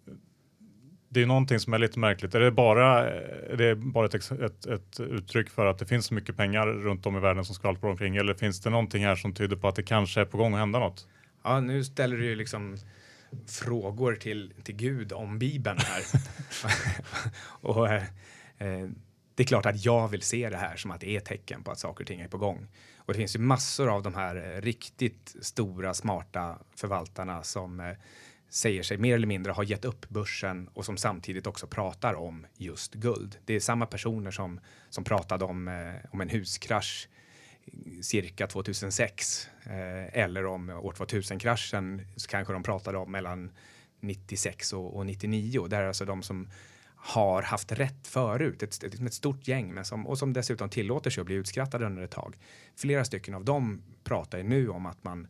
Det 1.16 1.22
är 1.22 1.26
någonting 1.26 1.60
som 1.60 1.74
är 1.74 1.80
lite 1.80 2.00
märkligt. 2.00 2.36
Är 2.36 2.40
det 2.40 2.52
bara, 2.52 3.10
är 3.10 3.58
det 3.58 3.76
bara 3.76 4.06
ett, 4.06 4.32
ett, 4.32 4.66
ett 4.66 5.00
uttryck 5.00 5.50
för 5.50 5.66
att 5.66 5.80
det 5.80 5.86
finns 5.86 6.06
så 6.06 6.14
mycket 6.14 6.38
pengar 6.38 6.68
runt 6.68 7.06
om 7.06 7.18
i 7.18 7.20
världen 7.20 7.46
som 7.46 7.56
skvalpar 7.56 7.88
omkring? 7.88 8.16
Eller 8.16 8.34
finns 8.34 8.62
det 8.62 8.70
någonting 8.70 9.06
här 9.06 9.16
som 9.16 9.34
tyder 9.34 9.56
på 9.56 9.68
att 9.68 9.76
det 9.76 9.84
kanske 9.84 10.22
är 10.22 10.26
på 10.26 10.38
gång 10.38 10.54
att 10.54 10.60
hända 10.60 10.80
något? 10.80 11.08
Ja, 11.44 11.60
nu 11.60 11.84
ställer 11.84 12.18
du 12.18 12.26
ju 12.26 12.36
liksom 12.36 12.78
frågor 13.48 14.16
till, 14.16 14.54
till 14.64 14.76
Gud 14.76 15.14
om 15.14 15.40
Bibeln 15.40 15.78
här. 15.78 16.04
och, 17.70 17.88
eh, 17.88 18.04
det 19.36 19.44
är 19.44 19.48
klart 19.48 19.66
att 19.66 19.86
jag 19.86 20.08
vill 20.08 20.22
se 20.22 20.50
det 20.50 20.58
här 20.58 20.76
som 20.76 20.92
att 20.92 21.02
det 21.02 21.16
är 21.16 21.20
tecken 21.20 21.64
på 21.64 21.72
att 21.72 21.80
saker 21.80 22.04
och 22.04 22.08
ting 22.08 22.22
är 22.22 22.28
på 22.28 22.38
gång. 22.38 22.68
Och 22.98 23.14
det 23.14 23.20
finns 23.20 23.36
ju 23.36 23.40
massor 23.40 23.90
av 23.90 24.04
de 24.04 24.14
här 24.14 24.36
eh, 24.36 24.62
riktigt 24.62 25.36
stora, 25.42 25.94
smarta 25.94 26.58
förvaltarna 26.76 27.44
som 27.44 27.80
eh, 27.80 27.94
säger 28.56 28.84
sig 28.84 28.98
mer 28.98 29.16
eller 29.16 29.28
mindre 29.28 29.52
ha 29.52 29.64
gett 29.64 29.86
upp 29.86 30.10
börsen 30.10 30.70
och 30.74 30.86
som 30.86 30.98
samtidigt 30.98 31.48
också 31.48 31.68
pratar 31.68 32.14
om 32.14 32.46
just 32.58 32.94
guld. 32.94 33.38
Det 33.46 33.54
är 33.54 33.60
samma 33.60 33.86
personer 33.86 34.32
som, 34.32 34.60
som 34.90 35.04
pratade 35.04 35.46
om, 35.46 35.68
eh, 35.68 35.94
om 36.12 36.22
en 36.22 36.30
huskrasch 36.30 37.10
eh, 37.66 38.02
cirka 38.02 38.48
2006 38.48 39.48
eh, 39.64 40.22
eller 40.22 40.46
om 40.46 40.70
år 40.70 40.92
2000-kraschen 40.92 42.02
så 42.16 42.30
kanske 42.30 42.54
de 42.54 42.64
pratade 42.64 42.98
om 42.98 43.12
mellan 43.12 43.52
96 44.00 44.74
och, 44.74 44.96
och 44.96 45.06
99. 45.06 45.68
Det 45.68 45.76
är 45.76 45.84
alltså 45.84 46.06
de 46.06 46.24
som 46.24 46.50
har 46.96 47.42
haft 47.42 47.72
rätt 47.72 48.08
förut, 48.08 48.64
ett, 48.64 48.84
ett, 48.84 49.02
ett 49.02 49.14
stort 49.14 49.48
gäng 49.48 49.74
men 49.74 49.86
som, 49.86 50.08
och 50.08 50.18
som 50.18 50.34
dessutom 50.34 50.70
tillåter 50.70 51.10
sig 51.10 51.22
att 51.22 51.26
bli 51.26 51.36
utskrattade 51.36 51.86
under 51.86 52.02
ett 52.02 52.12
tag. 52.12 52.38
Flera 52.76 53.06
stycken 53.06 53.34
av 53.34 53.46
dem 53.46 53.82
pratar 54.04 54.38
ju 54.38 54.44
nu 54.44 54.70
om 54.70 54.86
att 54.86 55.04
man, 55.04 55.28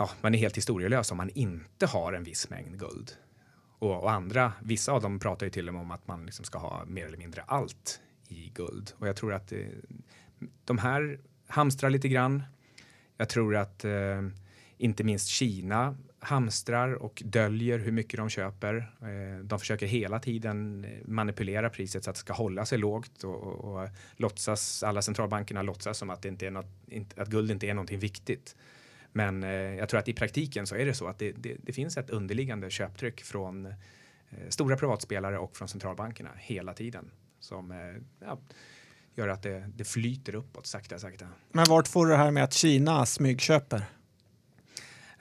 ja, 0.00 0.10
man 0.20 0.34
är 0.34 0.38
helt 0.38 0.56
historielös 0.56 1.10
om 1.10 1.16
man 1.16 1.30
inte 1.30 1.86
har 1.86 2.12
en 2.12 2.24
viss 2.24 2.50
mängd 2.50 2.78
guld. 2.78 3.12
Och, 3.78 4.02
och 4.02 4.10
andra, 4.10 4.52
vissa 4.62 4.92
av 4.92 5.02
dem 5.02 5.18
pratar 5.18 5.46
ju 5.46 5.50
till 5.50 5.68
och 5.68 5.74
med 5.74 5.82
om 5.82 5.90
att 5.90 6.08
man 6.08 6.26
liksom 6.26 6.44
ska 6.44 6.58
ha 6.58 6.84
mer 6.84 7.06
eller 7.06 7.18
mindre 7.18 7.42
allt 7.42 8.00
i 8.28 8.50
guld. 8.54 8.92
Och 8.98 9.08
jag 9.08 9.16
tror 9.16 9.32
att 9.32 9.52
eh, 9.52 9.58
de 10.64 10.78
här 10.78 11.20
hamstrar 11.46 11.90
lite 11.90 12.08
grann. 12.08 12.42
Jag 13.16 13.28
tror 13.28 13.56
att 13.56 13.84
eh, 13.84 14.22
inte 14.78 15.04
minst 15.04 15.28
Kina 15.28 15.96
hamstrar 16.18 16.92
och 16.92 17.22
döljer 17.24 17.78
hur 17.78 17.92
mycket 17.92 18.18
de 18.18 18.28
köper. 18.28 18.76
Eh, 19.02 19.44
de 19.44 19.58
försöker 19.58 19.86
hela 19.86 20.18
tiden 20.18 20.84
eh, 20.84 20.90
manipulera 21.04 21.70
priset 21.70 22.04
så 22.04 22.10
att 22.10 22.16
det 22.16 22.20
ska 22.20 22.32
hålla 22.32 22.66
sig 22.66 22.78
lågt 22.78 23.24
och, 23.24 23.42
och, 23.42 23.82
och 23.82 23.88
låtsas, 24.16 24.82
alla 24.82 25.02
centralbankerna 25.02 25.62
låtsas 25.62 25.98
som 25.98 26.10
att, 26.10 26.22
det 26.22 26.28
inte 26.28 26.46
är 26.46 26.50
något, 26.50 26.66
att 27.16 27.28
guld 27.28 27.50
inte 27.50 27.66
är 27.66 27.74
någonting 27.74 27.98
viktigt. 27.98 28.56
Men 29.12 29.42
eh, 29.42 29.50
jag 29.50 29.88
tror 29.88 30.00
att 30.00 30.08
i 30.08 30.12
praktiken 30.12 30.66
så 30.66 30.76
är 30.76 30.86
det 30.86 30.94
så 30.94 31.06
att 31.06 31.18
det, 31.18 31.32
det, 31.32 31.56
det 31.62 31.72
finns 31.72 31.96
ett 31.96 32.10
underliggande 32.10 32.70
köptryck 32.70 33.20
från 33.20 33.66
eh, 33.66 33.72
stora 34.48 34.76
privatspelare 34.76 35.38
och 35.38 35.56
från 35.56 35.68
centralbankerna 35.68 36.30
hela 36.36 36.74
tiden 36.74 37.10
som 37.40 37.70
eh, 37.70 37.78
ja, 38.26 38.38
gör 39.14 39.28
att 39.28 39.42
det, 39.42 39.70
det 39.74 39.84
flyter 39.84 40.34
uppåt 40.34 40.66
sakta, 40.66 40.98
sakta. 40.98 41.26
Men 41.52 41.64
vart 41.68 41.88
får 41.88 42.06
du 42.06 42.12
det 42.12 42.18
här 42.18 42.30
med 42.30 42.44
att 42.44 42.52
Kina 42.52 43.06
smygköper? 43.06 43.84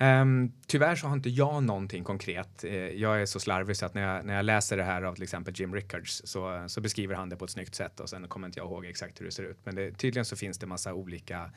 Um, 0.01 0.51
tyvärr 0.67 0.95
så 0.95 1.07
har 1.07 1.13
inte 1.13 1.29
jag 1.29 1.63
någonting 1.63 2.03
konkret. 2.03 2.63
Uh, 2.63 2.71
jag 2.73 3.21
är 3.21 3.25
så 3.25 3.39
slarvig 3.39 3.77
så 3.77 3.85
att 3.85 3.93
när 3.93 4.01
jag, 4.01 4.25
när 4.25 4.35
jag 4.35 4.45
läser 4.45 4.77
det 4.77 4.83
här 4.83 5.01
av 5.01 5.13
till 5.13 5.23
exempel 5.23 5.53
Jim 5.57 5.75
Rickards 5.75 6.21
så, 6.25 6.65
så 6.67 6.81
beskriver 6.81 7.15
han 7.15 7.29
det 7.29 7.35
på 7.35 7.45
ett 7.45 7.51
snyggt 7.51 7.75
sätt 7.75 7.99
och 7.99 8.09
sen 8.09 8.27
kommer 8.27 8.47
inte 8.47 8.59
jag 8.59 8.67
ihåg 8.67 8.85
exakt 8.85 9.21
hur 9.21 9.25
det 9.25 9.31
ser 9.31 9.43
ut. 9.43 9.57
Men 9.63 9.75
det, 9.75 9.91
tydligen 9.91 10.25
så 10.25 10.35
finns 10.35 10.57
det 10.57 10.65
massa 10.65 10.93
olika 10.93 11.51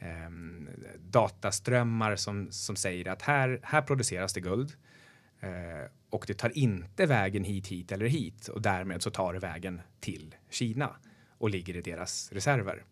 Ehm, 0.00 0.68
dataströmmar 0.98 2.16
som, 2.16 2.50
som 2.50 2.76
säger 2.76 3.08
att 3.08 3.22
här, 3.22 3.60
här 3.62 3.82
produceras 3.82 4.32
det 4.32 4.40
guld 4.40 4.72
eh, 5.40 5.90
och 6.10 6.24
det 6.26 6.34
tar 6.34 6.58
inte 6.58 7.06
vägen 7.06 7.44
hit, 7.44 7.66
hit 7.66 7.92
eller 7.92 8.06
hit 8.06 8.48
och 8.48 8.62
därmed 8.62 9.02
så 9.02 9.10
tar 9.10 9.32
det 9.32 9.38
vägen 9.38 9.80
till 10.00 10.34
Kina 10.50 10.96
och 11.38 11.50
ligger 11.50 11.76
i 11.76 11.80
deras 11.80 12.32
reserver. 12.32 12.84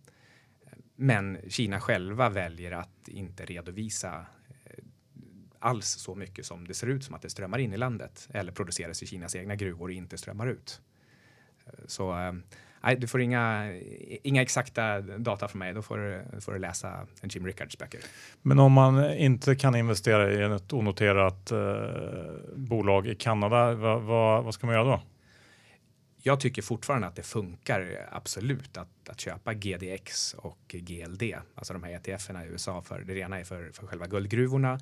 Men 0.96 1.38
Kina 1.48 1.80
själva 1.80 2.28
väljer 2.28 2.72
att 2.72 3.08
inte 3.08 3.44
redovisa 3.44 4.26
eh, 4.64 4.84
alls 5.58 5.86
så 5.86 6.14
mycket 6.14 6.46
som 6.46 6.66
det 6.66 6.74
ser 6.74 6.86
ut 6.86 7.04
som 7.04 7.14
att 7.14 7.22
det 7.22 7.30
strömmar 7.30 7.58
in 7.58 7.72
i 7.72 7.76
landet 7.76 8.28
eller 8.32 8.52
produceras 8.52 9.02
i 9.02 9.06
Kinas 9.06 9.36
egna 9.36 9.56
gruvor 9.56 9.88
och 9.88 9.94
inte 9.94 10.18
strömmar 10.18 10.46
ut. 10.46 10.82
Så 11.86 12.18
eh, 12.18 12.32
nej, 12.82 12.96
du 12.96 13.06
får 13.06 13.20
inga, 13.20 13.72
inga 14.22 14.42
exakta 14.42 15.00
data 15.00 15.48
från 15.48 15.58
mig. 15.58 15.74
Då 15.74 15.82
får, 15.82 16.24
får 16.40 16.52
du 16.52 16.58
läsa 16.58 17.06
en 17.20 17.28
Jim 17.28 17.46
Rickards 17.46 17.78
böcker. 17.78 18.00
Men 18.42 18.58
om 18.58 18.72
man 18.72 19.14
inte 19.14 19.56
kan 19.56 19.74
investera 19.74 20.32
i 20.32 20.54
ett 20.54 20.72
onoterat 20.72 21.50
eh, 21.50 21.58
bolag 22.54 23.06
i 23.06 23.14
Kanada, 23.14 23.74
vad, 23.74 24.02
vad, 24.02 24.44
vad 24.44 24.54
ska 24.54 24.66
man 24.66 24.74
göra 24.74 24.84
då? 24.84 25.02
Jag 26.22 26.40
tycker 26.40 26.62
fortfarande 26.62 27.06
att 27.06 27.16
det 27.16 27.22
funkar 27.22 28.08
absolut 28.12 28.76
att, 28.76 29.08
att 29.08 29.20
köpa 29.20 29.54
GDX 29.54 30.34
och 30.34 30.58
GLD, 30.68 31.22
alltså 31.54 31.72
de 31.72 31.82
här 31.82 31.92
ETFerna 31.92 32.44
i 32.44 32.48
USA. 32.48 32.82
För 32.82 33.00
det 33.00 33.18
ena 33.18 33.40
är 33.40 33.44
för, 33.44 33.70
för 33.72 33.86
själva 33.86 34.06
guldgruvorna. 34.06 34.80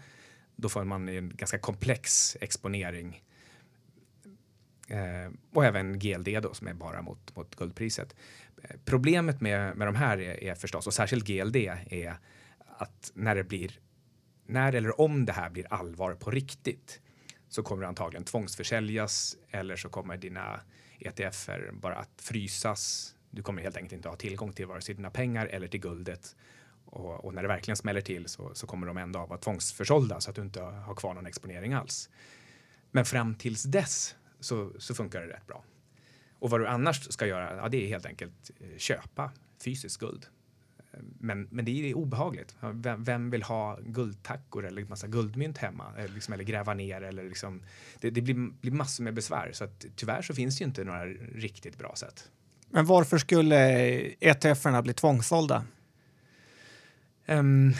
Då 0.56 0.68
får 0.68 0.84
man 0.84 1.08
en 1.08 1.32
ganska 1.36 1.58
komplex 1.58 2.36
exponering 2.40 3.22
Eh, 4.94 5.30
och 5.52 5.64
även 5.64 5.98
GLD 5.98 6.42
då 6.42 6.54
som 6.54 6.68
är 6.68 6.74
bara 6.74 7.02
mot, 7.02 7.36
mot 7.36 7.56
guldpriset. 7.56 8.16
Eh, 8.62 8.76
problemet 8.84 9.40
med, 9.40 9.76
med 9.76 9.88
de 9.88 9.94
här 9.94 10.18
är, 10.18 10.44
är 10.44 10.54
förstås, 10.54 10.86
och 10.86 10.94
särskilt 10.94 11.26
GLD, 11.26 11.56
är 11.56 12.16
att 12.78 13.12
när 13.14 13.34
det 13.34 13.44
blir, 13.44 13.78
när 14.46 14.72
eller 14.72 15.00
om 15.00 15.26
det 15.26 15.32
här 15.32 15.50
blir 15.50 15.72
allvar 15.72 16.14
på 16.14 16.30
riktigt 16.30 17.00
så 17.48 17.62
kommer 17.62 17.82
det 17.82 17.88
antagligen 17.88 18.24
tvångsförsäljas 18.24 19.36
eller 19.50 19.76
så 19.76 19.88
kommer 19.88 20.16
dina 20.16 20.60
ETFer 20.98 21.70
bara 21.72 21.96
att 21.96 22.10
frysas. 22.16 23.14
Du 23.30 23.42
kommer 23.42 23.62
helt 23.62 23.76
enkelt 23.76 23.92
inte 23.92 24.08
ha 24.08 24.16
tillgång 24.16 24.52
till 24.52 24.66
vare 24.66 24.80
sig 24.80 24.94
dina 24.94 25.10
pengar 25.10 25.46
eller 25.46 25.68
till 25.68 25.80
guldet. 25.80 26.36
Och, 26.84 27.24
och 27.24 27.34
när 27.34 27.42
det 27.42 27.48
verkligen 27.48 27.76
smäller 27.76 28.00
till 28.00 28.28
så, 28.28 28.54
så 28.54 28.66
kommer 28.66 28.86
de 28.86 28.96
ändå 28.96 29.26
vara 29.26 29.38
tvångsförsålda 29.38 30.20
så 30.20 30.30
att 30.30 30.36
du 30.36 30.42
inte 30.42 30.60
har 30.60 30.94
kvar 30.94 31.14
någon 31.14 31.26
exponering 31.26 31.72
alls. 31.72 32.10
Men 32.90 33.04
fram 33.04 33.34
tills 33.34 33.62
dess 33.62 34.16
så, 34.44 34.72
så 34.78 34.94
funkar 34.94 35.20
det 35.20 35.26
rätt 35.26 35.46
bra. 35.46 35.64
Och 36.38 36.50
vad 36.50 36.60
du 36.60 36.66
annars 36.66 37.12
ska 37.12 37.26
göra, 37.26 37.56
ja, 37.56 37.68
det 37.68 37.84
är 37.84 37.88
helt 37.88 38.06
enkelt 38.06 38.50
eh, 38.60 38.78
köpa 38.78 39.32
fysiskt 39.64 40.00
guld. 40.00 40.26
Men, 41.18 41.48
men 41.50 41.64
det 41.64 41.90
är 41.90 41.94
obehagligt. 41.94 42.56
Vem, 42.60 43.04
vem 43.04 43.30
vill 43.30 43.42
ha 43.42 43.78
guldtackor 43.82 44.66
eller 44.66 44.84
massa 44.84 45.06
guldmynt 45.06 45.58
hemma? 45.58 45.92
Eller, 45.98 46.14
liksom, 46.14 46.34
eller 46.34 46.44
gräva 46.44 46.74
ner 46.74 47.00
eller 47.00 47.24
liksom, 47.24 47.62
det, 48.00 48.10
det, 48.10 48.22
blir, 48.22 48.34
blir 48.60 48.72
massor 48.72 49.04
med 49.04 49.14
besvär. 49.14 49.50
Så 49.52 49.64
att, 49.64 49.84
tyvärr 49.96 50.22
så 50.22 50.34
finns 50.34 50.58
det 50.58 50.62
ju 50.62 50.66
inte 50.66 50.84
några 50.84 51.06
riktigt 51.06 51.78
bra 51.78 51.94
sätt. 51.96 52.30
Men 52.70 52.86
varför 52.86 53.18
skulle 53.18 53.56
ETFerna 54.20 54.82
bli 54.82 54.94
tvångssålda? 54.94 55.64
Um, 57.26 57.74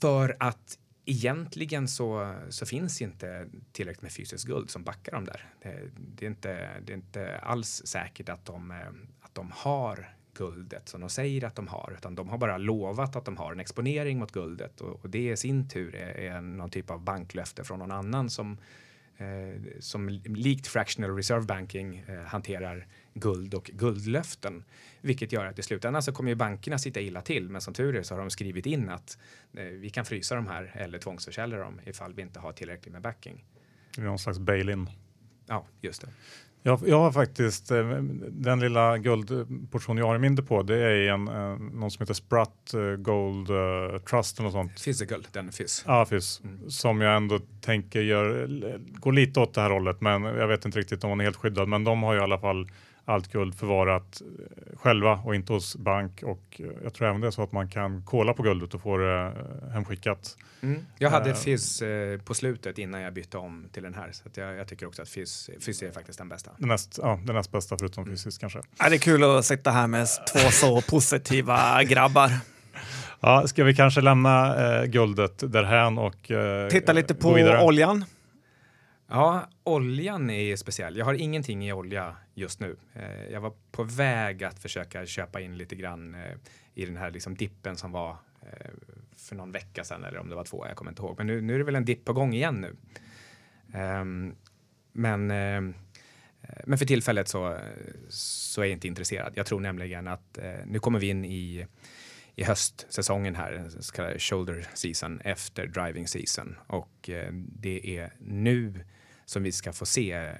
för 0.00 0.36
att 0.40 0.78
egentligen 1.04 1.88
så, 1.88 2.34
så 2.48 2.66
finns 2.66 3.02
inte 3.02 3.48
tillräckligt 3.72 4.02
med 4.02 4.12
fysiskt 4.12 4.46
guld 4.46 4.70
som 4.70 4.84
backar 4.84 5.12
dem 5.12 5.24
där. 5.24 5.48
Det, 5.62 5.80
det, 5.96 6.26
är, 6.26 6.30
inte, 6.30 6.80
det 6.84 6.92
är 6.92 6.96
inte 6.96 7.38
alls 7.38 7.82
säkert 7.84 8.28
att 8.28 8.44
de, 8.44 8.70
eh, 8.70 8.76
att 9.20 9.34
de 9.34 9.50
har 9.54 10.16
guldet 10.34 10.88
som 10.88 11.00
de 11.00 11.10
säger 11.10 11.44
att 11.44 11.56
de 11.56 11.68
har, 11.68 11.94
utan 11.98 12.14
de 12.14 12.28
har 12.28 12.38
bara 12.38 12.58
lovat 12.58 13.16
att 13.16 13.24
de 13.24 13.36
har 13.36 13.52
en 13.52 13.60
exponering 13.60 14.18
mot 14.18 14.32
guldet 14.32 14.80
och, 14.80 15.04
och 15.04 15.10
det 15.10 15.30
i 15.30 15.36
sin 15.36 15.68
tur 15.68 15.94
är, 15.94 16.18
är 16.18 16.40
någon 16.40 16.70
typ 16.70 16.90
av 16.90 17.00
banklöfte 17.00 17.64
från 17.64 17.78
någon 17.78 17.92
annan 17.92 18.30
som, 18.30 18.58
eh, 19.16 19.62
som 19.80 20.08
likt 20.24 20.66
fractional 20.66 21.16
reserve 21.16 21.46
banking 21.46 22.04
eh, 22.08 22.20
hanterar 22.20 22.86
guld 23.14 23.54
och 23.54 23.70
guldlöften. 23.74 24.64
Vilket 25.00 25.32
gör 25.32 25.46
att 25.46 25.58
i 25.58 25.62
slutändan 25.62 26.02
så 26.02 26.12
kommer 26.12 26.30
ju 26.30 26.34
bankerna 26.34 26.78
sitta 26.78 27.00
illa 27.00 27.20
till. 27.20 27.48
Men 27.48 27.60
som 27.60 27.74
tur 27.74 27.96
är 27.96 28.02
så 28.02 28.14
har 28.14 28.20
de 28.20 28.30
skrivit 28.30 28.66
in 28.66 28.88
att 28.88 29.18
eh, 29.52 29.64
vi 29.64 29.90
kan 29.90 30.04
frysa 30.04 30.34
de 30.34 30.46
här 30.46 30.72
eller 30.74 30.98
tvångsförsälja 30.98 31.58
dem 31.58 31.80
ifall 31.86 32.14
vi 32.14 32.22
inte 32.22 32.40
har 32.40 32.52
tillräckligt 32.52 32.92
med 32.92 33.02
backing. 33.02 33.44
Det 33.96 34.02
är 34.02 34.06
någon 34.06 34.18
slags 34.18 34.38
bail-in. 34.38 34.90
Ja, 35.46 35.66
just 35.80 36.00
det. 36.00 36.08
Jag, 36.64 36.80
jag 36.86 36.98
har 36.98 37.12
faktiskt 37.12 37.70
eh, 37.70 37.88
den 38.30 38.60
lilla 38.60 38.98
guldportion 38.98 39.98
jag 39.98 40.06
har 40.06 40.16
i 40.16 40.18
min 40.18 40.34
depå. 40.34 40.62
Det 40.62 40.76
är 40.76 41.08
en, 41.08 41.28
eh, 41.28 41.58
någon 41.58 41.90
som 41.90 42.02
heter 42.02 42.14
Sprat 42.14 42.74
eh, 42.74 42.80
Gold 42.80 43.46
Trust 44.10 44.38
eller 44.38 44.44
något 44.44 44.52
sånt. 44.52 44.84
Physical, 44.84 45.26
den 45.32 45.52
FIS. 45.52 45.84
Ja, 45.86 46.04
FIS. 46.04 46.40
Mm. 46.44 46.70
Som 46.70 47.00
jag 47.00 47.16
ändå 47.16 47.40
tänker 47.60 48.00
gör, 48.00 48.48
går 48.78 49.12
lite 49.12 49.40
åt 49.40 49.54
det 49.54 49.60
här 49.60 49.70
hållet, 49.70 50.00
men 50.00 50.22
jag 50.22 50.48
vet 50.48 50.64
inte 50.64 50.78
riktigt 50.78 51.04
om 51.04 51.10
hon 51.10 51.20
är 51.20 51.24
helt 51.24 51.36
skyddad. 51.36 51.68
Men 51.68 51.84
de 51.84 52.02
har 52.02 52.12
ju 52.12 52.20
i 52.20 52.22
alla 52.22 52.38
fall 52.38 52.70
allt 53.04 53.32
guld 53.32 53.54
förvarat 53.54 54.22
eh, 54.22 54.76
själva 54.78 55.20
och 55.24 55.34
inte 55.34 55.52
hos 55.52 55.76
bank. 55.76 56.22
Och 56.22 56.60
eh, 56.60 56.66
jag 56.82 56.94
tror 56.94 57.08
även 57.08 57.20
det 57.20 57.26
är 57.26 57.30
så 57.30 57.42
att 57.42 57.52
man 57.52 57.68
kan 57.68 58.02
kolla 58.06 58.34
på 58.34 58.42
guldet 58.42 58.74
och 58.74 58.82
få 58.82 58.96
det 58.96 59.22
eh, 59.26 59.70
hemskickat. 59.70 60.36
Mm. 60.60 60.86
Jag 60.98 61.10
hade 61.10 61.30
uh, 61.30 61.36
Fizz 61.36 61.82
på 62.24 62.34
slutet 62.34 62.78
innan 62.78 63.00
jag 63.00 63.14
bytte 63.14 63.38
om 63.38 63.68
till 63.72 63.82
den 63.82 63.94
här. 63.94 64.10
Så 64.12 64.22
jag, 64.34 64.56
jag, 64.56 64.68
tycker 64.68 64.86
också 64.86 65.02
att 65.02 65.08
Fizz, 65.08 65.50
Fizz 65.60 65.82
är 65.82 65.90
faktiskt 65.90 66.18
den 66.18 66.28
bästa. 66.28 66.50
Den 66.58 66.68
näst, 66.68 66.98
ja, 67.02 67.20
den 67.24 67.34
näst 67.36 67.52
bästa 67.52 67.78
förutom 67.78 68.04
mm. 68.04 68.16
fysiskt 68.16 68.40
kanske. 68.40 68.60
Ja, 68.78 68.88
det 68.88 68.96
är 68.96 68.98
kul 68.98 69.24
att 69.24 69.44
sitta 69.44 69.70
här 69.70 69.86
med 69.86 70.06
två 70.32 70.50
så 70.50 70.80
positiva 70.80 71.82
grabbar. 71.88 72.30
Ja, 73.20 73.46
ska 73.46 73.64
vi 73.64 73.74
kanske 73.74 74.00
lämna 74.00 74.56
eh, 74.80 74.84
guldet 74.84 75.52
därhän 75.52 75.98
och 75.98 76.30
eh, 76.30 76.68
titta 76.68 76.92
lite 76.92 77.14
på 77.14 77.28
oljan? 77.62 78.04
Ja, 79.14 79.48
oljan 79.64 80.30
är 80.30 80.56
speciell. 80.56 80.96
Jag 80.96 81.04
har 81.04 81.14
ingenting 81.14 81.68
i 81.68 81.72
olja 81.72 82.16
just 82.34 82.60
nu. 82.60 82.76
Eh, 82.94 83.32
jag 83.32 83.40
var 83.40 83.52
på 83.70 83.82
väg 83.82 84.44
att 84.44 84.58
försöka 84.58 85.06
köpa 85.06 85.40
in 85.40 85.56
lite 85.56 85.76
grann 85.76 86.14
eh, 86.14 86.36
i 86.74 86.86
den 86.86 86.96
här 86.96 87.10
liksom 87.10 87.34
dippen 87.34 87.76
som 87.76 87.92
var 87.92 88.10
eh, 88.42 88.70
för 89.16 89.36
någon 89.36 89.52
vecka 89.52 89.84
sedan 89.84 90.04
eller 90.04 90.18
om 90.18 90.28
det 90.28 90.34
var 90.34 90.44
två, 90.44 90.66
jag 90.66 90.76
kommer 90.76 90.90
inte 90.90 91.02
ihåg. 91.02 91.18
Men 91.18 91.26
nu, 91.26 91.40
nu 91.40 91.54
är 91.54 91.58
det 91.58 91.64
väl 91.64 91.74
en 91.74 91.84
dipp 91.84 92.04
på 92.04 92.12
gång 92.12 92.34
igen 92.34 92.60
nu. 92.60 92.76
Ehm, 93.78 94.34
men, 94.92 95.26
men 96.64 96.78
för 96.78 96.86
tillfället 96.86 97.28
så, 97.28 97.58
så 98.08 98.60
är 98.60 98.64
jag 98.64 98.72
inte 98.72 98.88
intresserad. 98.88 99.32
Jag 99.36 99.46
tror 99.46 99.60
nämligen 99.60 100.08
att 100.08 100.38
nu 100.66 100.78
kommer 100.78 100.98
vi 100.98 101.08
in 101.08 101.24
i 101.24 101.66
i 102.36 102.44
höstsäsongen 102.44 103.34
här, 103.34 103.68
så 103.80 103.92
kallade 103.92 104.18
shoulder 104.18 104.66
season 104.74 105.20
efter 105.20 105.66
driving 105.66 106.08
season 106.08 106.56
och 106.66 107.10
det 107.60 107.98
är 107.98 108.12
nu 108.18 108.84
som 109.32 109.42
vi 109.42 109.52
ska 109.52 109.72
få 109.72 109.86
se 109.86 110.12
eh, 110.12 110.34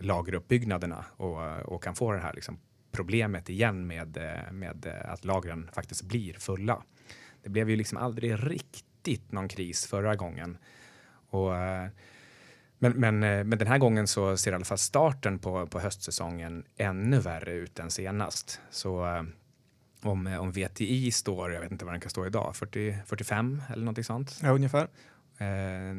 lageruppbyggnaderna 0.00 1.04
och, 1.16 1.72
och 1.72 1.82
kan 1.82 1.94
få 1.94 2.12
det 2.12 2.18
här 2.18 2.32
liksom 2.34 2.58
problemet 2.92 3.48
igen 3.48 3.86
med, 3.86 4.16
eh, 4.16 4.52
med 4.52 4.86
eh, 4.86 5.12
att 5.12 5.24
lagren 5.24 5.70
faktiskt 5.72 6.02
blir 6.02 6.34
fulla. 6.34 6.82
Det 7.42 7.48
blev 7.48 7.70
ju 7.70 7.76
liksom 7.76 7.98
aldrig 7.98 8.50
riktigt 8.50 9.32
någon 9.32 9.48
kris 9.48 9.86
förra 9.86 10.16
gången. 10.16 10.58
Och, 11.30 11.50
men, 12.78 12.92
men, 12.92 13.18
men 13.18 13.58
den 13.58 13.66
här 13.66 13.78
gången 13.78 14.06
så 14.06 14.36
ser 14.36 14.52
i 14.52 14.54
alla 14.54 14.64
fall 14.64 14.78
starten 14.78 15.38
på, 15.38 15.66
på 15.66 15.80
höstsäsongen 15.80 16.64
ännu 16.76 17.18
värre 17.18 17.52
ut 17.52 17.78
än 17.78 17.90
senast. 17.90 18.60
Så 18.70 19.24
om, 20.02 20.26
om 20.26 20.52
VTI 20.52 21.10
står, 21.10 21.52
jag 21.52 21.60
vet 21.60 21.72
inte 21.72 21.84
vad 21.84 21.94
den 21.94 22.00
kan 22.00 22.10
stå 22.10 22.26
idag, 22.26 22.56
40, 22.56 22.96
45 23.06 23.62
eller 23.68 23.84
någonting 23.84 24.04
sånt. 24.04 24.38
Ja, 24.42 24.50
ungefär. 24.50 24.88
Eh, 25.38 25.94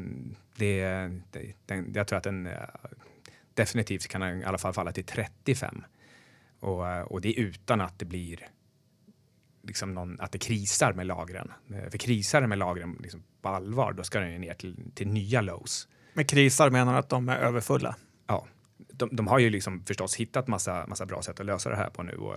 det, 0.55 0.83
det, 1.31 1.53
den, 1.65 1.91
jag 1.95 2.07
tror 2.07 2.17
att 2.17 2.23
den 2.23 2.47
eh, 2.47 2.53
definitivt 3.53 4.07
kan 4.07 4.23
i 4.23 4.43
alla 4.43 4.57
fall 4.57 4.73
falla 4.73 4.91
till 4.91 5.05
35. 5.05 5.83
Och, 6.59 6.89
eh, 6.89 7.01
och 7.01 7.21
det 7.21 7.29
är 7.29 7.39
utan 7.39 7.81
att 7.81 7.99
det 7.99 8.05
blir 8.05 8.49
liksom 9.61 9.93
någon, 9.93 10.19
att 10.19 10.31
det 10.31 10.37
krisar 10.37 10.93
med 10.93 11.05
lagren. 11.05 11.51
För 11.67 11.97
krisar 11.97 12.41
det 12.41 12.47
med 12.47 12.57
lagren 12.57 12.97
liksom 12.99 13.23
på 13.41 13.49
allvar, 13.49 13.93
då 13.93 14.03
ska 14.03 14.19
den 14.19 14.31
ju 14.31 14.39
ner 14.39 14.53
till, 14.53 14.91
till 14.95 15.07
nya 15.07 15.41
lows. 15.41 15.87
Med 16.13 16.29
krisar 16.29 16.69
menar 16.69 16.93
du 16.93 16.99
att 16.99 17.09
de 17.09 17.29
är 17.29 17.37
överfulla? 17.37 17.95
Ja, 18.27 18.47
de, 18.77 19.09
de, 19.15 19.27
har 19.27 19.39
ju 19.39 19.49
liksom 19.49 19.85
förstås 19.85 20.15
hittat 20.15 20.47
massa, 20.47 20.87
massa 20.87 21.05
bra 21.05 21.21
sätt 21.21 21.39
att 21.39 21.45
lösa 21.45 21.69
det 21.69 21.75
här 21.75 21.89
på 21.89 22.03
nu 22.03 22.15
och 22.15 22.35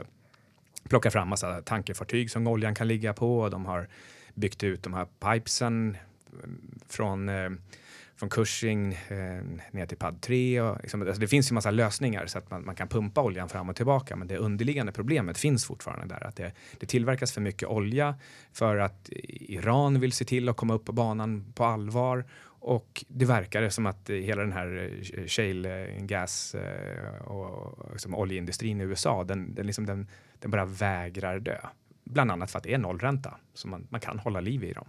plocka 0.89 1.11
fram 1.11 1.29
massa 1.29 1.63
tankerfartyg 1.63 2.31
som 2.31 2.47
oljan 2.47 2.75
kan 2.75 2.89
ligga 2.89 3.15
på. 3.15 3.49
De 3.49 3.67
har 3.67 3.89
byggt 4.35 4.63
ut 4.63 4.83
de 4.83 4.95
här 4.95 5.05
pipesen 5.05 5.97
från, 6.88 7.29
eh, 7.29 7.51
från 8.16 8.29
Cushing 8.29 8.92
eh, 8.92 9.42
ner 9.70 9.87
till 9.87 9.99
PAD 9.99 10.20
3. 10.20 10.61
Och, 10.61 10.79
liksom, 10.83 11.03
alltså 11.03 11.20
det 11.20 11.29
finns 11.29 11.51
ju 11.51 11.55
massa 11.55 11.70
lösningar 11.70 12.27
så 12.27 12.38
att 12.38 12.51
man, 12.51 12.64
man, 12.64 12.75
kan 12.75 12.88
pumpa 12.88 13.22
oljan 13.22 13.49
fram 13.49 13.68
och 13.68 13.77
tillbaka. 13.77 14.16
Men 14.16 14.29
det 14.29 14.37
underliggande 14.37 14.92
problemet 14.92 15.38
finns 15.38 15.64
fortfarande 15.64 16.14
där. 16.14 16.27
Att 16.27 16.37
det, 16.37 16.53
det 16.81 16.87
tillverkas 16.87 17.33
för 17.33 17.40
mycket 17.40 17.68
olja 17.68 18.14
för 18.53 18.77
att 18.77 19.09
Iran 19.29 20.01
vill 20.01 20.12
se 20.12 20.25
till 20.25 20.49
att 20.49 20.57
komma 20.57 20.75
upp 20.75 20.85
på 20.85 20.92
banan 20.92 21.53
på 21.55 21.64
allvar. 21.64 22.25
Och 22.66 23.05
det 23.09 23.25
verkar 23.25 23.68
som 23.68 23.87
att 23.87 24.11
hela 24.11 24.42
den 24.42 24.53
här 24.53 24.90
eh, 25.14 25.27
shale 25.27 25.87
eh, 25.87 26.05
gas 26.05 26.55
eh, 26.55 27.22
och 27.22 27.92
liksom 27.92 28.14
oljeindustrin 28.14 28.81
i 28.81 28.85
USA, 28.85 29.25
den, 29.25 29.55
den, 29.55 29.66
liksom 29.66 29.87
den, 29.87 30.07
den 30.38 30.51
bara 30.51 30.64
vägrar 30.64 31.38
dö. 31.38 31.59
Bland 32.05 32.31
annat 32.31 32.51
för 32.51 32.59
att 32.59 32.64
det 32.64 32.75
är 32.75 32.79
nollränta, 32.79 33.37
så 33.55 33.68
man, 33.68 33.87
man 33.90 34.01
kan 34.01 34.18
hålla 34.18 34.40
liv 34.40 34.64
i 34.64 34.72
dem. 34.72 34.87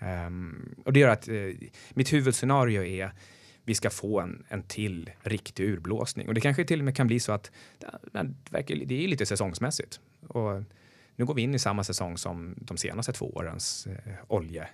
Um, 0.00 0.74
och 0.84 0.92
det 0.92 1.00
gör 1.00 1.08
att 1.08 1.28
uh, 1.28 1.54
mitt 1.94 2.12
huvudscenario 2.12 2.84
är 2.84 3.12
vi 3.68 3.74
ska 3.74 3.90
få 3.90 4.20
en, 4.20 4.44
en 4.48 4.62
till 4.62 5.10
riktig 5.22 5.64
urblåsning. 5.64 6.28
Och 6.28 6.34
det 6.34 6.40
kanske 6.40 6.64
till 6.64 6.78
och 6.78 6.84
med 6.84 6.96
kan 6.96 7.06
bli 7.06 7.20
så 7.20 7.32
att 7.32 7.50
det 8.50 9.04
är 9.04 9.08
lite 9.08 9.26
säsongsmässigt. 9.26 10.00
Och 10.28 10.62
nu 11.16 11.24
går 11.24 11.34
vi 11.34 11.42
in 11.42 11.54
i 11.54 11.58
samma 11.58 11.84
säsong 11.84 12.18
som 12.18 12.54
de 12.58 12.76
senaste 12.76 13.12
två 13.12 13.30
årens 13.36 13.86
eh, 13.86 14.14
olje, 14.28 14.68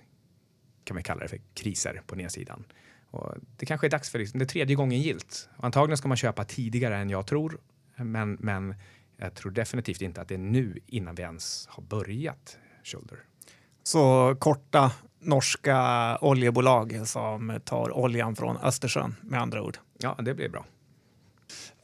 kan 0.83 0.97
vi 0.97 1.03
kalla 1.03 1.21
det 1.21 1.27
för 1.27 1.39
kriser 1.53 2.01
på 2.07 2.15
nedsidan. 2.15 2.63
Och 3.09 3.35
det 3.57 3.65
kanske 3.65 3.87
är 3.87 3.89
dags 3.89 4.09
för 4.09 4.19
liksom, 4.19 4.39
det 4.39 4.45
tredje 4.45 4.75
gången 4.75 5.01
gilt. 5.01 5.49
Antagligen 5.57 5.97
ska 5.97 6.07
man 6.07 6.17
köpa 6.17 6.43
tidigare 6.43 6.97
än 6.97 7.09
jag 7.09 7.27
tror, 7.27 7.57
men, 7.95 8.37
men 8.39 8.75
jag 9.17 9.35
tror 9.35 9.51
definitivt 9.51 10.01
inte 10.01 10.21
att 10.21 10.27
det 10.27 10.35
är 10.35 10.39
nu 10.39 10.79
innan 10.85 11.15
vi 11.15 11.23
ens 11.23 11.67
har 11.67 11.83
börjat 11.83 12.57
shoulder. 12.83 13.19
Så 13.83 14.35
korta 14.39 14.91
norska 15.25 16.17
oljebolag 16.21 17.01
som 17.05 17.59
tar 17.63 17.97
oljan 17.97 18.35
från 18.35 18.57
Östersjön 18.57 19.15
med 19.21 19.41
andra 19.41 19.61
ord. 19.61 19.77
Ja, 19.97 20.15
det 20.19 20.33
blir 20.33 20.49
bra. 20.49 20.65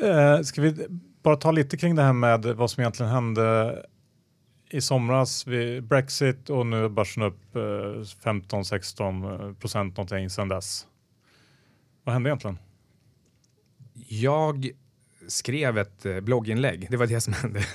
Eh, 0.03 0.41
ska 0.41 0.61
vi 0.61 0.87
bara 1.23 1.35
ta 1.35 1.51
lite 1.51 1.77
kring 1.77 1.95
det 1.95 2.03
här 2.03 2.13
med 2.13 2.45
vad 2.45 2.71
som 2.71 2.81
egentligen 2.81 3.11
hände 3.11 3.77
i 4.69 4.81
somras 4.81 5.47
vid 5.47 5.83
Brexit 5.83 6.49
och 6.49 6.65
nu 6.65 6.85
är 6.85 6.89
börsen 6.89 7.23
upp 7.23 7.55
15-16 7.55 9.47
eh, 9.49 9.53
procent 9.53 9.97
någonting 9.97 10.29
sedan 10.29 10.47
dess. 10.47 10.87
Vad 12.03 12.13
hände 12.13 12.29
egentligen? 12.29 12.57
Jag 14.07 14.69
skrev 15.27 15.77
ett 15.77 16.05
eh, 16.05 16.19
blogginlägg. 16.19 16.87
Det 16.89 16.97
var 16.97 17.07
det 17.07 17.21
som 17.21 17.33
hände. 17.33 17.59
um, 17.59 17.65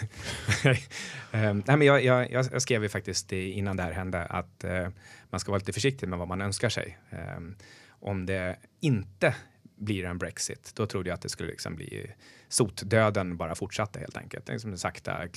nej, 1.67 1.77
men 1.77 1.83
jag, 1.83 2.05
jag, 2.05 2.33
jag, 2.33 2.63
skrev 2.63 2.83
ju 2.83 2.89
faktiskt 2.89 3.33
innan 3.33 3.77
det 3.77 3.83
här 3.83 3.93
hände 3.93 4.25
att 4.25 4.65
uh, 4.65 4.89
man 5.31 5.41
ska 5.41 5.51
vara 5.53 5.59
lite 5.59 5.73
försiktig 5.73 6.09
med 6.09 6.19
vad 6.19 6.29
man 6.29 6.41
önskar 6.41 6.69
sig. 6.69 6.99
Um, 7.37 7.57
om 7.89 8.27
det 8.27 8.57
inte 8.81 9.35
blir 9.77 10.05
en 10.05 10.19
Brexit, 10.19 10.73
då 10.75 10.87
trodde 10.87 11.09
jag 11.09 11.15
att 11.15 11.23
det 11.23 11.29
skulle 11.29 11.51
liksom 11.51 11.77
bli 11.77 12.13
sotdöden 12.49 13.37
bara 13.37 13.55
fortsatte 13.55 13.99
helt 13.99 14.17
enkelt. 14.17 14.49
Liksom 14.49 14.79
sakta 14.79 15.29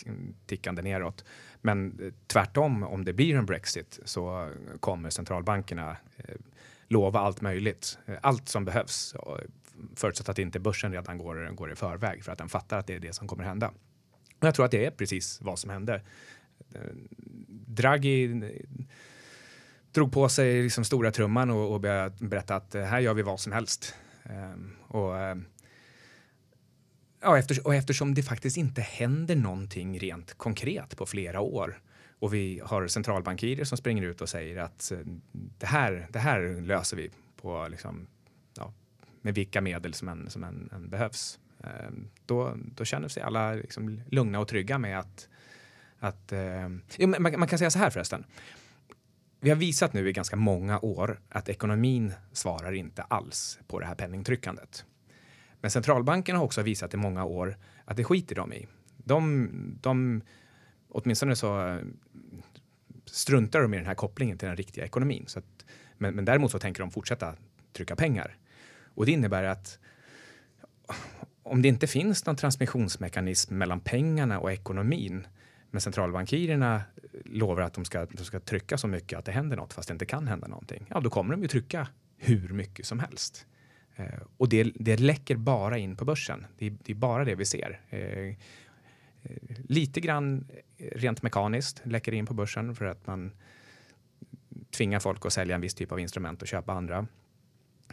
tickande 0.46 0.82
neråt. 0.82 1.26
Men 1.62 2.14
tvärtom, 2.28 2.84
om 2.84 3.06
det 3.06 3.14
blir 3.14 3.36
en 3.36 3.46
Brexit 3.46 4.00
så 4.06 4.52
kommer 4.80 5.10
centralbankerna 5.10 5.98
eh, 6.18 6.36
lova 6.88 7.20
allt 7.20 7.42
möjligt, 7.42 7.98
allt 8.22 8.50
som 8.50 8.66
behövs 8.66 9.16
förutsatt 9.96 10.30
att 10.30 10.40
inte 10.40 10.60
börsen 10.60 10.92
redan 10.92 11.18
går, 11.18 11.52
går 11.56 11.72
i 11.72 11.76
förväg 11.76 12.24
för 12.24 12.32
att 12.32 12.38
den 12.38 12.50
fattar 12.50 12.80
att 12.80 12.88
det 12.88 12.96
är 12.96 13.00
det 13.00 13.14
som 13.14 13.28
kommer 13.28 13.44
hända. 13.44 13.68
Och 14.40 14.48
jag 14.48 14.56
tror 14.56 14.66
att 14.66 14.72
det 14.72 14.86
är 14.86 14.92
precis 14.92 15.42
vad 15.42 15.60
som 15.60 15.70
hände. 15.70 16.02
Eh, 16.76 16.82
Draghi 17.48 18.24
eh, 18.26 18.86
drog 19.92 20.12
på 20.12 20.30
sig 20.30 20.64
liksom 20.64 20.86
stora 20.86 21.12
trumman 21.12 21.50
och, 21.50 21.74
och 21.74 21.82
började 21.82 22.28
berätta 22.28 22.56
att 22.56 22.76
eh, 22.76 22.84
här 22.84 23.00
gör 23.00 23.14
vi 23.14 23.22
vad 23.22 23.40
som 23.40 23.52
helst. 23.52 23.96
Um, 24.24 24.76
och, 24.88 25.20
ehm, 25.20 25.46
ja, 27.22 27.38
efter, 27.38 27.68
och 27.68 27.76
eftersom 27.76 28.14
det 28.14 28.24
faktiskt 28.24 28.58
inte 28.58 28.82
händer 28.82 29.36
någonting 29.36 30.00
rent 30.00 30.34
konkret 30.34 30.98
på 30.98 31.06
flera 31.06 31.40
år 31.40 31.82
och 32.20 32.34
vi 32.34 32.62
har 32.66 32.88
centralbankirer 32.88 33.64
som 33.64 33.78
springer 33.78 34.04
ut 34.04 34.22
och 34.22 34.30
säger 34.30 34.58
att 34.58 34.92
det 35.34 35.66
här, 35.66 36.08
det 36.10 36.20
här 36.20 36.62
löser 36.62 36.98
vi 36.98 37.12
på 37.42 37.68
liksom, 37.72 38.08
med 39.22 39.36
vilka 39.36 39.62
medel 39.62 39.94
som 39.94 40.10
än, 40.10 40.30
som 40.30 40.44
än, 40.44 40.70
än 40.74 40.90
behövs. 40.90 41.40
Ehm, 41.64 42.10
då, 42.26 42.58
då 42.76 42.86
känner 42.86 43.08
sig 43.08 43.24
alla 43.24 43.54
liksom 43.54 44.02
lugna 44.10 44.40
och 44.40 44.48
trygga 44.48 44.78
med 44.78 45.00
att, 45.00 45.30
att 46.00 46.34
uh, 46.34 47.08
man, 47.08 47.40
man 47.40 47.48
kan 47.48 47.60
säga 47.60 47.72
så 47.72 47.80
här 47.80 47.90
förresten 47.90 48.26
vi 49.40 49.50
har 49.50 49.58
visat 49.58 49.94
nu 49.94 50.10
i 50.10 50.14
ganska 50.14 50.36
många 50.36 50.80
år 50.80 51.20
att 51.30 51.50
ekonomin 51.50 52.14
svarar 52.32 52.72
inte 52.72 53.02
alls 53.02 53.60
på 53.68 53.80
det 53.80 53.86
här 53.86 53.96
penningtryckandet. 53.96 54.86
Men 55.62 55.72
centralbanken 55.72 56.36
har 56.36 56.44
också 56.44 56.62
visat 56.62 56.94
i 56.94 56.98
många 56.98 57.24
år 57.24 57.58
att 57.86 57.98
det 57.98 58.04
skiter 58.04 58.36
de 58.36 58.54
i. 58.54 58.68
De, 58.98 59.50
de, 59.82 60.22
åtminstone 60.90 61.36
så 61.36 61.68
eh, 61.68 61.80
struntar 63.06 63.62
de 63.62 63.74
i 63.74 63.78
den 63.78 63.86
här 63.86 63.96
kopplingen 63.96 64.38
till 64.38 64.48
den 64.48 64.58
riktiga 64.58 64.86
ekonomin. 64.86 65.24
Så 65.28 65.40
att, 65.40 65.66
men, 65.98 66.16
men 66.16 66.26
däremot 66.26 66.52
så 66.52 66.60
tänker 66.60 66.82
de 66.82 66.92
fortsätta 66.92 67.36
trycka 67.74 67.96
pengar. 67.96 68.38
Och 68.94 69.06
det 69.06 69.12
innebär 69.12 69.44
att 69.44 69.80
om 71.44 71.62
det 71.62 71.68
inte 71.68 71.88
finns 71.88 72.26
någon 72.26 72.36
transmissionsmekanism 72.36 73.58
mellan 73.58 73.80
pengarna 73.80 74.40
och 74.40 74.52
ekonomin 74.52 75.28
men 75.72 75.82
centralbankirerna 75.82 76.82
lovar 77.26 77.62
att 77.62 77.74
de 77.74 77.86
ska, 77.86 78.06
de 78.06 78.24
ska 78.24 78.40
trycka 78.40 78.78
så 78.78 78.88
mycket 78.88 79.20
att 79.20 79.26
det 79.26 79.32
händer 79.32 79.58
något 79.58 79.74
fast 79.74 79.88
det 79.88 79.92
inte 79.92 80.06
kan 80.06 80.28
hända 80.28 80.48
någonting. 80.48 80.86
Ja, 80.90 81.00
då 81.00 81.10
kommer 81.10 81.32
de 81.32 81.42
ju 81.42 81.48
trycka 81.48 81.88
hur 82.18 82.50
mycket 82.50 82.86
som 82.86 83.00
helst. 83.00 83.46
Eh, 83.96 84.06
och 84.38 84.50
det, 84.50 84.72
det 84.76 84.98
läcker 84.98 85.36
bara 85.36 85.78
in 85.78 85.96
på 85.96 86.06
börsen. 86.06 86.46
Det, 86.58 86.70
det 86.70 86.92
är 86.92 86.96
bara 86.96 87.26
det 87.26 87.36
vi 87.36 87.46
ser. 87.46 87.82
Eh, 87.90 88.00
eh 88.00 88.36
lite 89.58 90.02
grann 90.02 90.48
rent 90.78 91.22
mekaniskt 91.22 91.82
läcker 91.84 92.12
in 92.12 92.26
på 92.26 92.34
börsen 92.34 92.76
för 92.76 92.86
att 92.86 93.08
man 93.08 93.32
tvingar 94.72 95.00
folk 95.00 95.26
att 95.26 95.34
sälja 95.34 95.56
en 95.56 95.62
viss 95.62 95.74
typ 95.74 95.92
av 95.92 96.00
instrument 96.00 96.42
och 96.42 96.48
köpa 96.48 96.74
andra. 96.74 97.08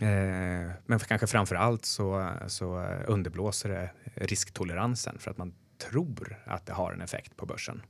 Eh, 0.00 0.70
men 0.86 0.98
kanske 0.98 1.26
framför 1.26 1.54
allt 1.54 1.84
så, 1.84 2.30
så 2.46 2.84
underblåser 3.06 3.68
det 3.68 3.90
risktoleransen 4.14 5.18
för 5.18 5.30
att 5.30 5.38
man 5.38 5.54
tror 5.90 6.36
att 6.46 6.66
det 6.66 6.72
har 6.72 6.92
en 6.92 7.00
effekt 7.00 7.36
på 7.36 7.46
börsen. 7.46 7.82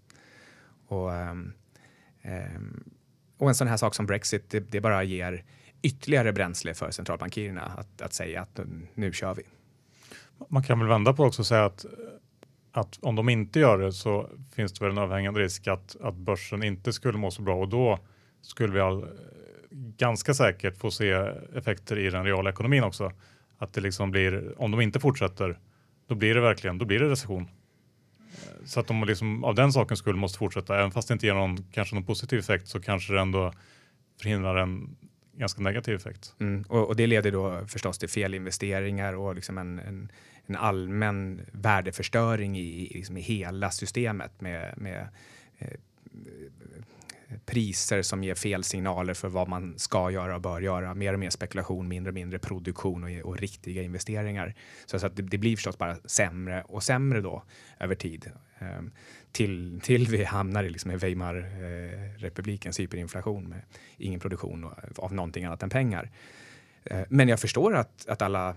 Och, 0.87 1.15
ehm, 1.15 1.53
ehm, 2.23 2.85
och 3.39 3.49
en 3.49 3.55
sån 3.55 3.69
här 3.69 3.77
sak 3.77 3.95
som 3.95 4.07
Brexit, 4.07 4.51
det, 4.51 4.61
det, 4.61 4.81
bara 4.81 5.03
ger 5.03 5.45
ytterligare 5.83 6.33
bränsle 6.33 6.75
för 6.75 6.91
centralbankirerna 6.91 7.63
att, 7.63 8.03
att 8.03 8.13
säga 8.13 8.41
att 8.43 8.59
mm, 8.59 8.87
nu 8.95 9.13
kör 9.13 9.35
vi. 9.35 9.43
Man 10.49 10.63
kan 10.63 10.79
väl 10.79 10.89
vända 10.89 11.13
på 11.13 11.23
det 11.23 11.29
också 11.29 11.43
och 11.43 11.47
säga 11.47 11.65
att, 11.65 11.87
att 12.73 12.99
om 13.03 13.17
de 13.17 13.29
inte 13.29 13.61
gör 13.61 13.79
det 13.79 13.93
så 13.93 14.31
finns 14.55 14.73
det 14.73 14.85
väl 14.85 14.93
en 14.93 15.03
överhängande 15.03 15.41
risk 15.41 15.67
att, 15.67 15.97
att 16.01 16.15
börsen 16.15 16.63
inte 16.63 16.93
skulle 16.93 17.19
må 17.19 17.31
så 17.31 17.43
bra 17.43 17.57
och 17.57 17.69
då 17.69 17.99
skulle 18.43 18.73
vi 18.73 18.81
all, 18.81 19.09
ganska 19.77 20.35
säkert 20.35 20.77
få 20.77 20.91
se 20.91 21.11
effekter 21.55 21.99
i 21.99 22.11
den 22.11 22.25
reala 22.25 22.51
ekonomin 22.51 22.85
också. 22.85 23.13
Att 23.59 23.73
det 23.73 23.81
liksom 23.81 24.11
blir, 24.11 24.61
om 24.61 24.71
de 24.71 24.81
inte 24.81 25.01
fortsätter, 25.01 25.59
då 26.07 26.15
blir 26.15 26.35
det 26.35 26.41
verkligen, 26.41 26.79
då 26.79 26.85
blir 26.85 26.99
det 26.99 27.11
recession. 27.11 27.43
Eh, 28.19 28.65
så 28.65 28.81
att 28.81 28.87
de 28.87 29.05
liksom, 29.05 29.45
av 29.45 29.55
den 29.55 29.73
sakens 29.73 29.99
skull 29.99 30.17
måste 30.17 30.39
fortsätta, 30.39 30.79
även 30.79 30.91
fast 30.91 31.09
det 31.09 31.13
inte 31.13 31.27
ger 31.27 31.35
någon, 31.35 31.65
kanske 31.73 31.95
någon 31.95 32.05
positiv 32.05 32.39
effekt 32.39 32.69
så 32.69 32.81
kanske 32.81 33.13
det 33.13 33.21
ändå 33.21 33.53
förhindrar 34.21 34.57
en 34.57 34.97
ganska 35.37 35.63
negativ 35.63 35.95
effekt. 35.95 36.35
Mm, 36.41 36.65
och, 36.69 36.89
och, 36.89 36.97
det 36.97 37.07
leder 37.07 37.33
då 37.33 37.67
förstås 37.67 37.99
till 37.99 38.09
felinvesteringar 38.09 39.13
och 39.13 39.35
liksom 39.35 39.59
en, 39.59 39.79
en, 39.79 40.13
en 40.47 40.57
allmän 40.57 41.41
värdeförstöring 41.53 42.59
i, 42.59 42.93
liksom 42.95 43.17
i 43.17 43.21
hela 43.21 43.71
systemet 43.71 44.41
med, 44.41 44.75
med 44.77 45.09
eh, 45.59 45.69
priser 47.45 48.03
som 48.03 48.25
ger 48.25 48.35
fel 48.35 48.65
signaler 48.65 49.15
för 49.15 49.29
vad 49.29 49.49
man 49.49 49.79
ska 49.79 50.11
göra 50.11 50.35
och 50.35 50.41
bör 50.41 50.61
göra. 50.61 50.95
Mer 50.95 51.13
och 51.13 51.19
mer 51.19 51.31
spekulation, 51.31 51.89
mindre 51.89 52.11
och 52.11 52.15
mindre 52.15 52.39
produktion 52.39 53.05
och, 53.05 53.31
och 53.31 53.39
riktiga 53.39 53.83
investeringar. 53.83 54.55
Så, 54.87 54.99
så 54.99 55.07
att 55.07 55.17
det, 55.17 55.23
det, 55.23 55.39
blir 55.39 55.57
förstås 55.57 55.79
bara 55.79 55.97
sämre 56.05 56.63
och 56.63 56.83
sämre 56.83 57.21
då 57.21 57.43
över 57.81 57.95
tid. 57.95 58.31
Eh, 58.59 58.83
till, 59.33 59.81
till 59.83 60.07
vi 60.09 60.25
hamnar 60.25 60.65
i 60.65 60.71
liksom 60.71 60.99
Weimarrepublikens 60.99 62.79
eh, 62.79 62.83
hyperinflation 62.83 63.49
med 63.49 63.63
ingen 63.97 64.21
produktion 64.21 64.71
av 64.97 65.15
någonting 65.15 65.45
annat 65.45 65.63
än 65.63 65.71
pengar. 65.71 66.11
Eh, 66.85 67.03
men 67.09 67.29
jag 67.29 67.41
förstår 67.41 67.75
att, 67.75 68.09
att 68.09 68.23
alla 68.23 68.57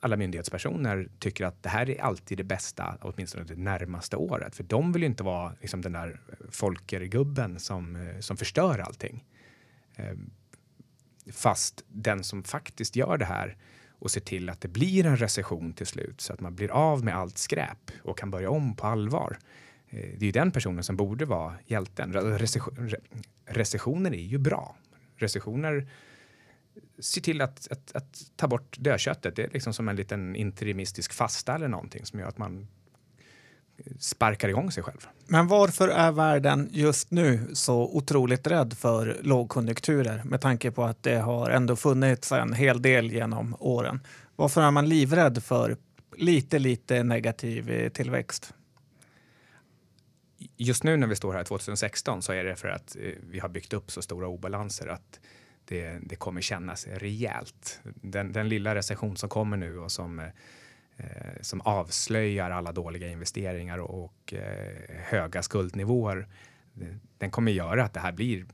alla 0.00 0.16
myndighetspersoner 0.16 1.08
tycker 1.18 1.44
att 1.44 1.62
det 1.62 1.68
här 1.68 1.90
är 1.90 2.02
alltid 2.02 2.38
det 2.38 2.44
bästa, 2.44 2.98
åtminstone 3.00 3.44
det 3.44 3.56
närmaste 3.56 4.16
året. 4.16 4.56
För 4.56 4.64
de 4.64 4.92
vill 4.92 5.02
ju 5.02 5.06
inte 5.08 5.22
vara 5.22 5.52
liksom, 5.60 5.82
den 5.82 5.92
där 5.92 6.20
folkergubben 6.50 7.58
som, 7.58 7.96
eh, 7.96 8.20
som 8.20 8.36
förstör 8.36 8.78
allting. 8.78 9.24
Eh, 9.96 10.14
fast 11.32 11.84
den 11.88 12.24
som 12.24 12.42
faktiskt 12.42 12.96
gör 12.96 13.18
det 13.18 13.24
här 13.24 13.56
och 13.90 14.10
ser 14.10 14.20
till 14.20 14.48
att 14.48 14.60
det 14.60 14.68
blir 14.68 15.06
en 15.06 15.16
recession 15.16 15.72
till 15.72 15.86
slut 15.86 16.20
så 16.20 16.32
att 16.32 16.40
man 16.40 16.54
blir 16.54 16.70
av 16.70 17.04
med 17.04 17.16
allt 17.16 17.38
skräp 17.38 17.90
och 18.02 18.18
kan 18.18 18.30
börja 18.30 18.50
om 18.50 18.76
på 18.76 18.86
allvar. 18.86 19.38
Eh, 19.88 19.98
det 19.98 20.22
är 20.22 20.26
ju 20.26 20.32
den 20.32 20.50
personen 20.50 20.84
som 20.84 20.96
borde 20.96 21.24
vara 21.24 21.54
hjälten. 21.66 22.12
Recessioner 23.46 24.14
är 24.14 24.24
ju 24.24 24.38
bra. 24.38 24.76
Recessioner 25.16 25.88
se 26.98 27.20
till 27.20 27.40
att, 27.40 27.68
att, 27.70 27.96
att, 27.96 28.22
ta 28.36 28.48
bort 28.48 28.76
dödköttet. 28.78 29.36
Det 29.36 29.42
är 29.42 29.50
liksom 29.50 29.72
som 29.72 29.88
en 29.88 29.96
liten 29.96 30.36
interimistisk 30.36 31.12
fasta 31.12 31.54
eller 31.54 31.68
någonting 31.68 32.06
som 32.06 32.18
gör 32.18 32.28
att 32.28 32.38
man 32.38 32.66
sparkar 33.98 34.48
igång 34.48 34.70
sig 34.72 34.82
själv. 34.82 35.08
Men 35.26 35.46
varför 35.46 35.88
är 35.88 36.12
världen 36.12 36.68
just 36.72 37.10
nu 37.10 37.50
så 37.52 37.96
otroligt 37.96 38.46
rädd 38.46 38.74
för 38.74 39.18
lågkonjunkturer 39.22 40.22
med 40.24 40.40
tanke 40.40 40.70
på 40.70 40.84
att 40.84 41.02
det 41.02 41.18
har 41.18 41.50
ändå 41.50 41.76
funnits 41.76 42.32
en 42.32 42.52
hel 42.52 42.82
del 42.82 43.12
genom 43.12 43.56
åren? 43.58 44.00
Varför 44.36 44.62
är 44.62 44.70
man 44.70 44.88
livrädd 44.88 45.42
för 45.42 45.76
lite, 46.16 46.58
lite 46.58 47.02
negativ 47.02 47.88
tillväxt? 47.88 48.54
Just 50.56 50.84
nu 50.84 50.96
när 50.96 51.06
vi 51.06 51.16
står 51.16 51.32
här 51.32 51.44
2016 51.44 52.22
så 52.22 52.32
är 52.32 52.44
det 52.44 52.56
för 52.56 52.68
att 52.68 52.96
eh, 52.96 53.12
vi 53.30 53.38
har 53.38 53.48
byggt 53.48 53.72
upp 53.72 53.90
så 53.90 54.02
stora 54.02 54.28
obalanser 54.28 54.86
att 54.86 55.20
det, 55.70 55.98
det 56.02 56.16
kommer 56.16 56.40
kännas 56.40 56.86
rejält. 56.86 57.80
Den, 57.84 58.32
den 58.32 58.48
lilla 58.48 58.74
recession 58.74 59.16
som 59.16 59.28
kommer 59.28 59.56
nu 59.56 59.78
och 59.78 59.92
som, 59.92 60.18
eh, 60.96 61.04
som 61.40 61.60
avslöjar 61.60 62.50
alla 62.50 62.72
dåliga 62.72 63.08
investeringar 63.08 63.78
och, 63.78 64.04
och 64.04 64.34
eh, 64.34 64.74
höga 64.88 65.42
skuldnivåer. 65.42 66.28
Den 67.18 67.30
kommer 67.30 67.52
göra 67.52 67.84
att 67.84 67.94
det 67.94 68.00
här 68.00 68.12
blir 68.12 68.46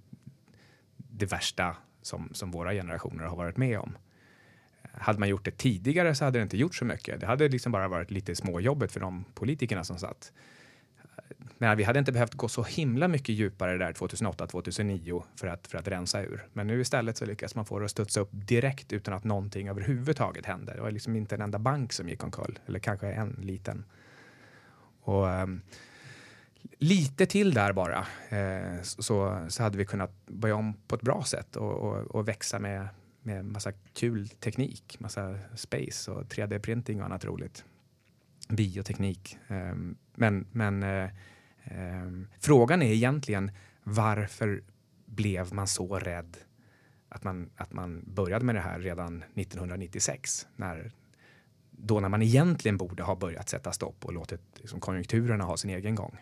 det 0.97 1.27
värsta 1.27 1.77
som, 2.03 2.31
som 2.33 2.51
våra 2.51 2.73
generationer 2.73 3.25
har 3.25 3.37
varit 3.37 3.57
med 3.57 3.79
om. 3.79 3.99
Hade 4.93 5.19
man 5.19 5.29
gjort 5.29 5.45
det 5.45 5.59
tidigare 5.59 6.15
så 6.15 6.25
hade 6.25 6.39
det 6.39 6.43
inte 6.43 6.57
gjort 6.57 6.75
så 6.75 6.85
mycket. 6.85 7.21
Det 7.21 7.27
hade 7.27 7.49
liksom 7.49 7.73
bara 7.73 7.89
varit 7.89 8.11
lite 8.11 8.37
småjobbet 8.37 8.93
för 8.93 9.01
de 9.01 9.25
politikerna 9.35 9.85
som 9.85 9.99
satt. 9.99 10.33
Men 11.59 11.77
vi 11.77 11.85
hade 11.85 11.99
inte 11.99 12.13
behövt 12.13 12.35
gå 12.35 12.49
så 12.49 12.63
himla 12.63 13.09
mycket 13.09 13.35
djupare 13.35 13.79
där 13.79 13.93
2008, 13.93 14.47
2009 14.47 15.25
för 15.37 15.47
att, 15.47 15.67
för 15.67 15.79
att 15.79 15.89
rensa 15.89 16.23
ur. 16.23 16.49
Men 16.53 16.67
nu 16.67 16.81
istället 16.81 17.17
så 17.17 17.25
lyckas 17.27 17.55
man 17.55 17.65
få 17.65 17.79
det 17.79 17.85
att 17.85 17.91
studsa 17.91 18.21
upp 18.21 18.31
direkt 18.33 18.93
utan 18.93 19.15
att 19.15 19.25
någonting 19.25 19.69
överhuvudtaget 19.69 20.47
händer. 20.47 20.75
Det 20.75 20.81
var 20.81 20.91
liksom 20.91 21.17
inte 21.17 21.35
en 21.35 21.41
enda 21.41 21.59
bank 21.59 21.93
som 21.93 22.09
gick 22.09 22.25
omkull, 22.25 22.59
eller 22.67 22.79
kanske 22.79 23.13
en 23.13 23.39
liten. 23.43 23.85
Och 25.01 25.27
um, 25.27 25.63
lite 26.79 27.27
till 27.27 27.55
där 27.55 27.73
bara 27.73 28.07
eh, 28.29 28.83
så, 28.83 29.47
så 29.49 29.63
hade 29.63 29.79
vi 29.79 29.85
kunnat 29.85 30.27
börja 30.27 30.55
om 30.55 30.75
på 30.89 30.95
ett 30.95 31.03
bra 31.03 31.25
sätt 31.25 31.57
och, 31.57 31.73
och, 31.73 31.97
och 31.97 32.29
växa 32.29 32.59
med, 32.59 32.89
med 33.23 33.45
massa 33.45 33.73
kul 33.95 34.29
teknik, 34.29 34.97
massa 35.01 35.39
space 35.55 36.11
och 36.11 36.23
3D-printing 36.23 36.99
och 36.99 37.05
annat 37.05 37.25
roligt. 37.25 37.65
Bioteknik. 38.49 39.39
Eh, 39.49 39.75
men 40.15 40.47
men 40.53 40.83
eh, 40.83 41.11
frågan 42.41 42.83
är 42.83 42.93
egentligen 42.93 43.51
varför 43.83 44.63
blev 45.07 45.55
man 45.55 45.67
så 45.67 45.99
rädd 45.99 46.37
att 47.09 47.25
man, 47.25 47.51
att 47.57 47.73
man 47.73 48.03
började 48.07 48.45
med 48.45 48.55
det 48.55 48.61
här 48.61 48.81
redan 48.81 49.23
1996? 49.35 50.47
När, 50.57 50.93
då 51.71 52.01
när 52.01 52.09
man 52.09 52.23
egentligen 52.23 52.77
borde 52.77 53.03
ha 53.03 53.17
börjat 53.17 53.49
sätta 53.49 53.73
stopp 53.73 54.05
och 54.05 54.13
låtit 54.13 54.41
liksom, 54.57 54.81
konjunkturerna 54.81 55.45
ha 55.45 55.57
sin 55.57 55.71
egen 55.71 55.95
gång. 55.95 56.19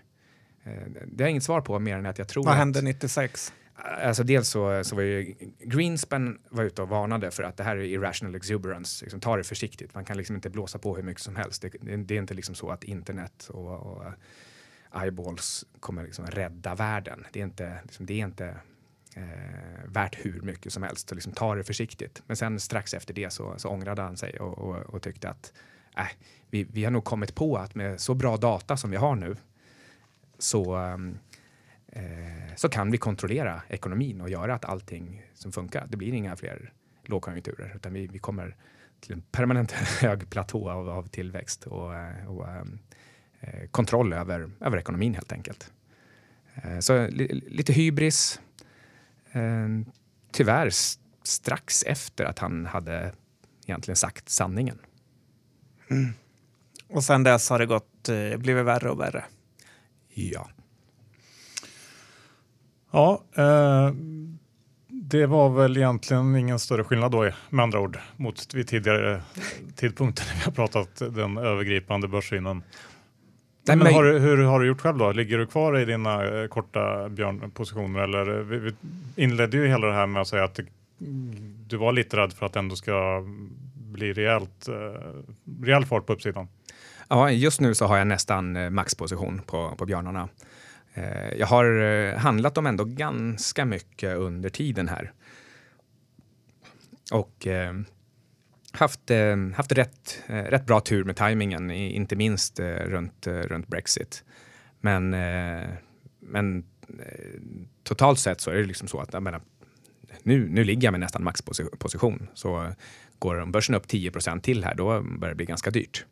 Uh, 0.66 0.72
det 1.06 1.24
har 1.24 1.28
jag 1.28 1.30
inget 1.30 1.44
svar 1.44 1.60
på 1.60 1.78
mer 1.78 1.98
än 1.98 2.06
att 2.06 2.18
jag 2.18 2.28
tror 2.28 2.44
Vad 2.44 2.54
hände 2.54 2.82
96? 2.82 3.52
Alltså 3.76 4.22
dels 4.22 4.48
så, 4.48 4.84
så 4.84 4.96
var 4.96 5.02
ju 5.02 5.34
Greenspan 5.58 6.38
var 6.48 6.64
ute 6.64 6.82
och 6.82 6.88
varnade 6.88 7.30
för 7.30 7.42
att 7.42 7.56
det 7.56 7.64
här 7.64 7.76
är 7.76 7.80
irrational 7.82 8.34
exuberance. 8.34 9.04
Liksom, 9.04 9.20
ta 9.20 9.36
det 9.36 9.44
försiktigt. 9.44 9.94
Man 9.94 10.04
kan 10.04 10.16
liksom 10.16 10.36
inte 10.36 10.50
blåsa 10.50 10.78
på 10.78 10.96
hur 10.96 11.02
mycket 11.02 11.22
som 11.22 11.36
helst. 11.36 11.62
Det, 11.62 11.68
det, 11.80 11.96
det 11.96 12.14
är 12.14 12.18
inte 12.18 12.34
liksom 12.34 12.54
så 12.54 12.70
att 12.70 12.84
internet 12.84 13.48
och, 13.52 13.86
och 13.86 14.04
eyeballs 15.02 15.64
kommer 15.80 16.04
liksom 16.04 16.26
rädda 16.26 16.74
världen. 16.74 17.26
Det 17.32 17.40
är 17.40 17.44
inte, 17.44 17.78
liksom, 17.82 18.06
det 18.06 18.14
är 18.14 18.24
inte 18.24 18.56
eh, 19.16 19.84
värt 19.88 20.26
hur 20.26 20.40
mycket 20.40 20.72
som 20.72 20.82
helst. 20.82 21.08
Så 21.08 21.14
liksom, 21.14 21.32
ta 21.32 21.54
det 21.54 21.64
försiktigt. 21.64 22.22
Men 22.26 22.36
sen 22.36 22.60
strax 22.60 22.94
efter 22.94 23.14
det 23.14 23.30
så, 23.30 23.54
så 23.56 23.68
ångrade 23.68 24.02
han 24.02 24.16
sig 24.16 24.40
och, 24.40 24.58
och, 24.58 24.76
och 24.76 25.02
tyckte 25.02 25.28
att 25.28 25.52
äh, 25.96 26.06
vi, 26.50 26.64
vi 26.64 26.84
har 26.84 26.90
nog 26.90 27.04
kommit 27.04 27.34
på 27.34 27.56
att 27.56 27.74
med 27.74 28.00
så 28.00 28.14
bra 28.14 28.36
data 28.36 28.76
som 28.76 28.90
vi 28.90 28.96
har 28.96 29.14
nu 29.16 29.36
så 30.38 30.76
eh, 30.76 30.98
eh 31.88 32.54
så 32.56 32.68
kan 32.68 32.90
vi 32.90 32.98
kontrollera 32.98 33.62
ekonomin 33.68 34.20
och 34.20 34.30
göra 34.30 34.54
att 34.54 34.64
allting 34.64 35.22
som 35.34 35.52
funkar. 35.52 35.86
Det 35.90 35.96
blir 35.96 36.12
inga 36.12 36.36
fler 36.36 36.72
lågkonjunkturer 37.02 37.72
utan 37.76 37.92
vi, 37.92 38.06
vi 38.06 38.18
kommer 38.18 38.56
till 39.00 39.12
en 39.12 39.22
permanent 39.22 39.72
hög 40.00 40.30
platå 40.30 40.70
av, 40.70 40.88
av 40.88 41.06
tillväxt 41.06 41.66
och, 41.66 41.90
och 42.28 42.48
eh, 42.48 42.64
kontroll 43.70 44.12
över, 44.12 44.50
över 44.60 44.78
ekonomin 44.78 45.14
helt 45.14 45.32
enkelt. 45.32 45.72
Eh, 46.54 46.78
så 46.78 47.06
li, 47.06 47.42
lite 47.48 47.72
hybris. 47.72 48.40
Eh, 49.32 49.68
tyvärr 50.32 50.70
strax 51.22 51.82
efter 51.82 52.24
att 52.24 52.38
han 52.38 52.66
hade 52.66 53.12
egentligen 53.66 53.96
sagt 53.96 54.28
sanningen. 54.28 54.78
Mm. 55.90 56.12
Och 56.88 57.04
sen 57.04 57.22
dess 57.22 57.50
har 57.50 57.58
det 57.58 57.66
gått, 57.66 58.08
eh, 58.08 58.38
blivit 58.38 58.64
värre 58.64 58.90
och 58.90 59.00
värre. 59.00 59.24
Ja. 60.14 60.50
Ja, 62.90 63.24
eh, 63.36 63.94
det 64.88 65.26
var 65.26 65.50
väl 65.50 65.76
egentligen 65.76 66.36
ingen 66.36 66.58
större 66.58 66.84
skillnad 66.84 67.12
då 67.12 67.30
med 67.50 67.62
andra 67.62 67.80
ord 67.80 67.98
mot 68.16 68.54
vid 68.54 68.68
tidigare 68.68 69.22
tidpunkter 69.76 70.24
när 70.26 70.34
vi 70.34 70.44
har 70.44 70.52
pratat 70.52 70.96
den 70.96 71.36
övergripande 71.36 72.08
börssynen. 72.08 72.62
Nej, 73.66 73.76
men 73.76 73.94
har, 73.94 74.04
hur 74.18 74.44
har 74.44 74.60
du 74.60 74.66
gjort 74.66 74.80
själv 74.80 74.98
då? 74.98 75.12
Ligger 75.12 75.38
du 75.38 75.46
kvar 75.46 75.78
i 75.78 75.84
dina 75.84 76.24
eh, 76.24 76.48
korta 76.48 77.08
björnpositioner 77.08 78.00
eller 78.00 78.24
vi, 78.24 78.58
vi 78.58 78.72
inledde 79.16 79.56
ju 79.56 79.66
hela 79.66 79.86
det 79.86 79.92
här 79.92 80.06
med 80.06 80.22
att 80.22 80.28
säga 80.28 80.44
att 80.44 80.60
du 81.66 81.76
var 81.76 81.92
lite 81.92 82.16
rädd 82.16 82.32
för 82.32 82.46
att 82.46 82.52
det 82.52 82.58
ändå 82.58 82.76
ska 82.76 83.24
bli 83.74 84.12
rejält, 84.12 84.68
eh, 84.68 85.64
rejäl 85.64 85.84
fart 85.84 86.06
på 86.06 86.12
uppsidan. 86.12 86.48
Ja, 87.08 87.30
just 87.30 87.60
nu 87.60 87.74
så 87.74 87.86
har 87.86 87.96
jag 87.96 88.06
nästan 88.06 88.56
eh, 88.56 88.70
maxposition 88.70 89.42
på, 89.46 89.74
på 89.78 89.86
björnarna. 89.86 90.28
Eh, 90.94 91.34
jag 91.38 91.46
har 91.46 91.82
eh, 91.82 92.18
handlat 92.18 92.54
dem 92.54 92.66
ändå 92.66 92.84
ganska 92.84 93.64
mycket 93.64 94.16
under 94.16 94.50
tiden 94.50 94.88
här. 94.88 95.12
Och 97.12 97.46
eh, 97.46 97.74
haft, 98.76 99.10
eh, 99.10 99.36
haft 99.54 99.72
rätt, 99.72 100.22
eh, 100.26 100.34
rätt 100.34 100.66
bra 100.66 100.80
tur 100.80 101.04
med 101.04 101.16
tajmingen, 101.16 101.70
inte 101.70 102.16
minst 102.16 102.60
eh, 102.60 102.66
runt, 102.66 103.26
runt 103.26 103.68
Brexit. 103.68 104.24
Men, 104.80 105.10
men 106.20 106.64
totalt 107.82 108.18
sett 108.18 108.40
så 108.40 108.50
är 108.50 108.54
det 108.54 108.64
liksom 108.64 108.88
så 108.88 109.00
att 109.00 109.12
jag 109.12 109.22
menar, 109.22 109.40
nu, 110.22 110.48
nu 110.48 110.64
ligger 110.64 110.86
jag 110.86 110.92
med 110.92 111.00
nästan 111.00 111.24
maxposition. 111.24 112.28
Så 112.34 112.72
går 113.18 113.46
börsen 113.46 113.74
upp 113.74 113.86
10% 113.86 114.40
till 114.40 114.64
här, 114.64 114.74
då 114.74 115.02
börjar 115.02 115.34
det 115.34 115.36
bli 115.36 115.46
ganska 115.46 115.70
dyrt. 115.70 116.04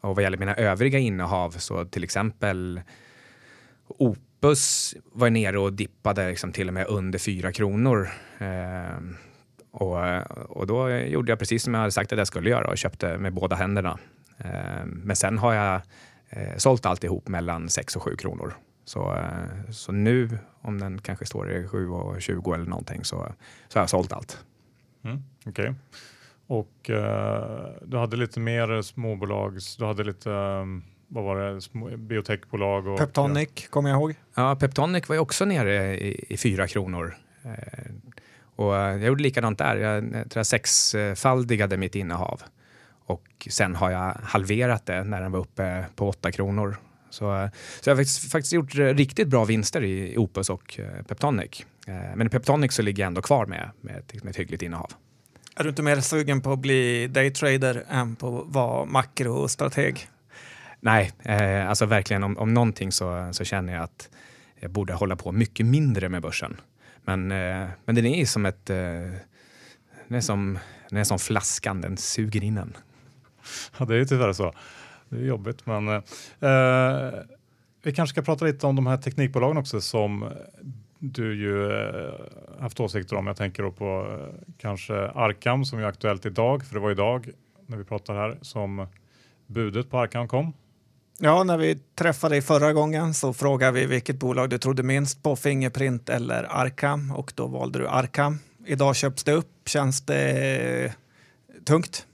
Och 0.00 0.16
vad 0.16 0.22
gäller 0.22 0.38
mina 0.38 0.54
övriga 0.54 0.98
innehav 0.98 1.50
så 1.50 1.84
till 1.84 2.04
exempel 2.04 2.80
Opus 3.86 4.94
var 5.12 5.30
nere 5.30 5.58
och 5.58 5.72
dippade 5.72 6.28
liksom 6.28 6.52
till 6.52 6.68
och 6.68 6.74
med 6.74 6.86
under 6.86 7.18
4 7.18 7.52
kronor. 7.52 8.08
Eh, 8.38 8.98
och, 9.72 9.96
och 10.48 10.66
då 10.66 10.90
gjorde 10.90 11.32
jag 11.32 11.38
precis 11.38 11.62
som 11.62 11.74
jag 11.74 11.80
hade 11.80 11.92
sagt 11.92 12.12
att 12.12 12.18
jag 12.18 12.26
skulle 12.26 12.50
göra 12.50 12.70
och 12.70 12.78
köpte 12.78 13.18
med 13.18 13.32
båda 13.32 13.56
händerna. 13.56 13.98
Eh, 14.38 14.84
men 14.84 15.16
sen 15.16 15.38
har 15.38 15.54
jag 15.54 15.80
eh, 16.28 16.56
sålt 16.56 16.86
alltihop 16.86 17.28
mellan 17.28 17.68
6 17.68 17.96
och 17.96 18.02
7 18.02 18.16
kronor. 18.16 18.54
Så, 18.84 19.14
eh, 19.14 19.70
så 19.70 19.92
nu, 19.92 20.38
om 20.60 20.80
den 20.80 20.98
kanske 20.98 21.26
står 21.26 21.52
i 21.52 21.68
7 21.68 21.88
och 21.88 22.22
20 22.22 22.54
eller 22.54 22.64
någonting, 22.64 23.04
så, 23.04 23.16
så 23.68 23.78
har 23.78 23.82
jag 23.82 23.90
sålt 23.90 24.12
allt. 24.12 24.44
Mm, 25.04 25.22
Okej. 25.46 25.50
Okay. 25.50 25.74
Och 26.46 26.90
uh, 26.90 27.66
du 27.84 27.98
hade 27.98 28.16
lite 28.16 28.40
mer 28.40 28.82
småbolags, 28.82 29.76
du 29.76 29.84
hade 29.84 30.04
lite 30.04 30.30
um 30.30 30.84
vad 31.14 31.24
var 31.24 31.36
det, 31.36 31.96
biotechbolag? 31.96 32.86
Och, 32.86 32.98
Peptonic 32.98 33.48
ja. 33.54 33.62
kommer 33.70 33.90
jag 33.90 33.98
ihåg. 33.98 34.14
Ja, 34.34 34.56
Peptonic 34.56 35.08
var 35.08 35.16
ju 35.16 35.20
också 35.20 35.44
nere 35.44 36.00
i, 36.00 36.24
i 36.28 36.36
fyra 36.36 36.66
kronor. 36.66 37.16
Eh, 37.44 37.52
och 38.56 38.74
jag 38.74 39.04
gjorde 39.04 39.22
likadant 39.22 39.58
där. 39.58 39.76
Jag, 39.76 40.04
jag 40.04 40.12
tror 40.12 40.30
jag 40.34 40.46
sexfaldigade 40.46 41.76
mitt 41.76 41.94
innehav. 41.94 42.42
Och 43.04 43.48
sen 43.50 43.74
har 43.74 43.90
jag 43.90 44.16
halverat 44.22 44.86
det 44.86 45.04
när 45.04 45.20
den 45.20 45.32
var 45.32 45.40
uppe 45.40 45.84
på 45.96 46.08
åtta 46.08 46.32
kronor. 46.32 46.76
Så, 47.10 47.50
så 47.80 47.90
jag 47.90 47.96
har 47.96 48.00
faktiskt, 48.00 48.32
faktiskt 48.32 48.52
gjort 48.52 48.74
riktigt 48.74 49.28
bra 49.28 49.44
vinster 49.44 49.84
i, 49.84 50.18
Opus 50.18 50.50
och 50.50 50.80
eh, 50.80 51.02
Peptonic. 51.02 51.66
Eh, 51.86 51.94
men 52.16 52.26
i 52.26 52.30
Peptonic 52.30 52.72
så 52.72 52.82
ligger 52.82 53.02
jag 53.02 53.06
ändå 53.06 53.22
kvar 53.22 53.46
med, 53.46 53.70
med, 53.80 54.02
med 54.22 54.30
ett 54.30 54.36
hyggligt 54.36 54.62
innehav. 54.62 54.92
Är 55.56 55.62
du 55.64 55.68
inte 55.68 55.82
mer 55.82 56.00
sugen 56.00 56.40
på 56.40 56.52
att 56.52 56.58
bli 56.58 57.06
daytrader 57.06 57.84
än 57.88 58.16
på 58.16 58.40
att 58.40 58.54
vara 58.54 58.84
makrostrateg? 58.84 60.08
Nej, 60.80 61.12
eh, 61.22 61.68
alltså 61.68 61.86
verkligen 61.86 62.22
om, 62.22 62.38
om 62.38 62.54
någonting 62.54 62.92
så, 62.92 63.28
så 63.32 63.44
känner 63.44 63.72
jag 63.72 63.82
att 63.82 64.08
jag 64.60 64.70
borde 64.70 64.92
hålla 64.92 65.16
på 65.16 65.32
mycket 65.32 65.66
mindre 65.66 66.08
med 66.08 66.22
börsen. 66.22 66.56
Men, 67.04 67.32
eh, 67.32 67.68
men 67.84 67.94
den 67.94 68.06
är 68.06 68.24
som 68.24 68.46
ett... 68.46 68.70
Eh, 68.70 68.76
den, 70.08 70.16
är 70.16 70.20
som, 70.20 70.58
den 70.88 70.98
är 70.98 71.04
som 71.04 71.18
flaskan, 71.18 71.80
den 71.80 71.96
suger 71.96 72.44
in 72.44 72.58
en. 72.58 72.76
Ja, 73.78 73.84
det 73.84 73.94
är 73.94 73.98
ju 73.98 74.04
tyvärr 74.04 74.32
så. 74.32 74.52
Det 75.08 75.16
är 75.16 75.24
jobbigt, 75.24 75.66
men 75.66 75.88
eh, 75.88 75.94
eh, 76.50 77.12
vi 77.82 77.92
kanske 77.92 78.14
ska 78.14 78.22
prata 78.22 78.44
lite 78.44 78.66
om 78.66 78.76
de 78.76 78.86
här 78.86 78.96
teknikbolagen 78.96 79.56
också 79.56 79.80
som 79.80 80.32
du 80.98 81.34
ju 81.34 81.72
eh, 81.72 82.14
haft 82.60 82.80
åsikter 82.80 83.16
om. 83.16 83.26
Jag 83.26 83.36
tänker 83.36 83.62
då 83.62 83.70
på 83.70 84.06
eh, 84.10 84.44
kanske 84.58 84.94
Arkam 84.94 85.64
som 85.64 85.78
är 85.78 85.84
aktuellt 85.84 86.26
idag, 86.26 86.66
för 86.66 86.74
det 86.74 86.80
var 86.80 86.90
idag 86.90 87.30
när 87.66 87.76
vi 87.76 87.84
pratar 87.84 88.14
här 88.14 88.38
som 88.40 88.86
budet 89.46 89.90
på 89.90 89.98
Arkam 89.98 90.28
kom. 90.28 90.52
Ja, 91.18 91.44
när 91.44 91.58
vi 91.58 91.78
träffade 91.94 92.34
dig 92.34 92.42
förra 92.42 92.72
gången 92.72 93.14
så 93.14 93.32
frågade 93.32 93.72
vi 93.72 93.86
vilket 93.86 94.16
bolag 94.16 94.50
du 94.50 94.58
trodde 94.58 94.82
minst 94.82 95.22
på, 95.22 95.36
Fingerprint 95.36 96.08
eller 96.08 96.46
Arkham 96.50 97.12
och 97.12 97.32
då 97.36 97.46
valde 97.46 97.78
du 97.78 97.88
Arkham. 97.88 98.38
Idag 98.66 98.96
köps 98.96 99.24
det 99.24 99.32
upp. 99.32 99.68
Känns 99.68 100.00
det 100.00 100.30
eh, 100.84 100.92
tungt? 101.64 102.06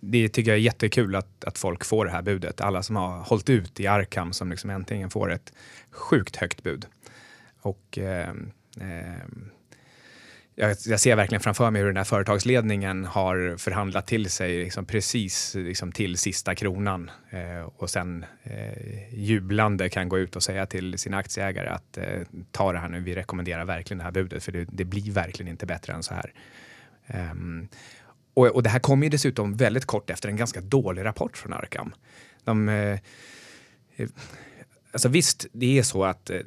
Det 0.00 0.28
tycker 0.28 0.50
jag 0.50 0.58
är 0.58 0.62
jättekul 0.62 1.16
att, 1.16 1.44
att 1.44 1.58
folk 1.58 1.84
får 1.84 2.04
det 2.04 2.10
här 2.10 2.22
budet. 2.22 2.60
Alla 2.60 2.82
som 2.82 2.96
har 2.96 3.20
hållit 3.20 3.50
ut 3.50 3.80
i 3.80 3.86
Arkham 3.86 4.32
som 4.32 4.50
liksom 4.50 4.70
äntligen 4.70 5.10
får 5.10 5.32
ett 5.32 5.52
sjukt 5.90 6.36
högt 6.36 6.62
bud. 6.62 6.86
Och 7.60 7.98
eh, 7.98 8.28
eh, 8.80 9.26
jag, 10.54 10.76
jag, 10.86 11.00
ser 11.00 11.16
verkligen 11.16 11.40
framför 11.40 11.70
mig 11.70 11.80
hur 11.82 11.86
den 11.86 11.96
här 11.96 12.04
företagsledningen 12.04 13.04
har 13.04 13.56
förhandlat 13.58 14.06
till 14.06 14.30
sig 14.30 14.64
liksom 14.64 14.86
precis 14.86 15.54
liksom 15.54 15.92
till 15.92 16.18
sista 16.18 16.54
kronan 16.54 17.10
eh, 17.30 17.68
och 17.76 17.90
sen 17.90 18.24
eh, 18.42 19.14
jublande 19.14 19.88
kan 19.88 20.08
gå 20.08 20.18
ut 20.18 20.36
och 20.36 20.42
säga 20.42 20.66
till 20.66 20.98
sina 20.98 21.16
aktieägare 21.16 21.68
att 21.68 21.98
eh, 21.98 22.22
ta 22.50 22.72
det 22.72 22.78
här 22.78 22.88
nu, 22.88 23.00
vi 23.00 23.14
rekommenderar 23.14 23.64
verkligen 23.64 23.98
det 23.98 24.04
här 24.04 24.10
budet 24.10 24.44
för 24.44 24.52
det, 24.52 24.64
det 24.64 24.84
blir 24.84 25.12
verkligen 25.12 25.50
inte 25.50 25.66
bättre 25.66 25.92
än 25.92 26.02
så 26.02 26.14
här. 26.14 26.32
Um, 27.32 27.68
och, 28.34 28.46
och, 28.46 28.62
det 28.62 28.70
här 28.70 28.78
kom 28.78 29.02
ju 29.02 29.08
dessutom 29.08 29.56
väldigt 29.56 29.84
kort 29.84 30.10
efter 30.10 30.28
en 30.28 30.36
ganska 30.36 30.60
dålig 30.60 31.04
rapport 31.04 31.36
från 31.36 31.52
Arkham. 31.52 31.94
De, 32.44 32.68
eh, 32.68 32.98
Alltså 34.92 35.08
visst, 35.08 35.46
det 35.52 35.78
är 35.78 35.82
så 35.82 36.04
att 36.04 36.30
eh, 36.30 36.40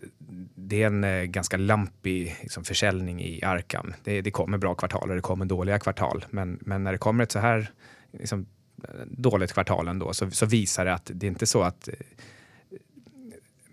det 0.56 0.84
är 0.84 0.88
en 0.88 1.04
eh, 1.04 1.24
ganska 1.24 1.58
lampig 1.58 2.36
liksom, 2.42 2.64
försäljning 2.64 3.22
i 3.22 3.44
Arkham. 3.44 3.94
Det, 4.04 4.22
det 4.22 4.32
kommer 4.32 4.58
bra 4.58 4.76
kvartal 4.76 5.10
och 5.10 5.16
det 5.16 5.22
kommer 5.22 5.46
dåliga 5.46 5.80
kvartal. 5.80 6.26
Men, 6.30 6.60
men 6.62 6.84
när 6.84 6.92
det 6.92 6.98
kommer 6.98 7.24
ett 7.24 7.32
så 7.32 7.40
här 7.40 7.72
liksom, 8.12 8.46
eh, 8.84 9.06
dåligt 9.08 9.54
kvartal 9.54 9.88
ändå 9.88 10.14
så, 10.14 10.32
så 10.32 10.46
visar 10.46 10.86
det 10.86 10.94
att 10.94 11.12
det 11.14 11.26
är 11.26 11.28
inte 11.28 11.46
så 11.46 11.62
att 11.62 11.90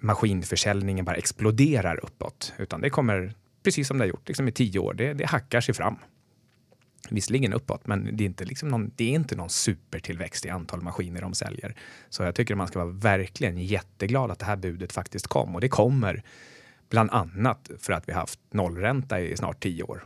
maskinförsäljningen 0.00 1.04
bara 1.04 1.16
exploderar 1.16 2.04
uppåt. 2.04 2.52
Utan 2.58 2.80
det 2.80 2.90
kommer, 2.90 3.34
precis 3.62 3.88
som 3.88 3.98
det 3.98 4.04
har 4.04 4.08
gjort 4.08 4.28
liksom 4.28 4.48
i 4.48 4.52
tio 4.52 4.78
år, 4.78 4.94
det, 4.94 5.14
det 5.14 5.26
hackar 5.26 5.60
sig 5.60 5.74
fram 5.74 5.96
visserligen 7.10 7.52
uppåt, 7.52 7.86
men 7.86 8.16
det 8.16 8.24
är 8.24 8.26
inte, 8.26 8.44
liksom 8.44 8.68
någon, 8.68 8.90
det 8.96 9.04
är 9.04 9.14
inte 9.14 9.36
någon 9.36 9.50
supertillväxt 9.50 10.46
i 10.46 10.48
antal 10.48 10.82
maskiner 10.82 11.20
de 11.20 11.34
säljer. 11.34 11.74
Så 12.08 12.22
jag 12.22 12.34
tycker 12.34 12.54
att 12.54 12.58
man 12.58 12.68
ska 12.68 12.78
vara 12.78 12.90
verkligen 12.90 13.58
jätteglad 13.58 14.30
att 14.30 14.38
det 14.38 14.44
här 14.44 14.56
budet 14.56 14.92
faktiskt 14.92 15.26
kom 15.26 15.54
och 15.54 15.60
det 15.60 15.68
kommer 15.68 16.22
bland 16.90 17.10
annat 17.10 17.70
för 17.78 17.92
att 17.92 18.08
vi 18.08 18.12
haft 18.12 18.40
nollränta 18.50 19.20
i 19.20 19.36
snart 19.36 19.62
tio 19.62 19.82
år. 19.82 20.04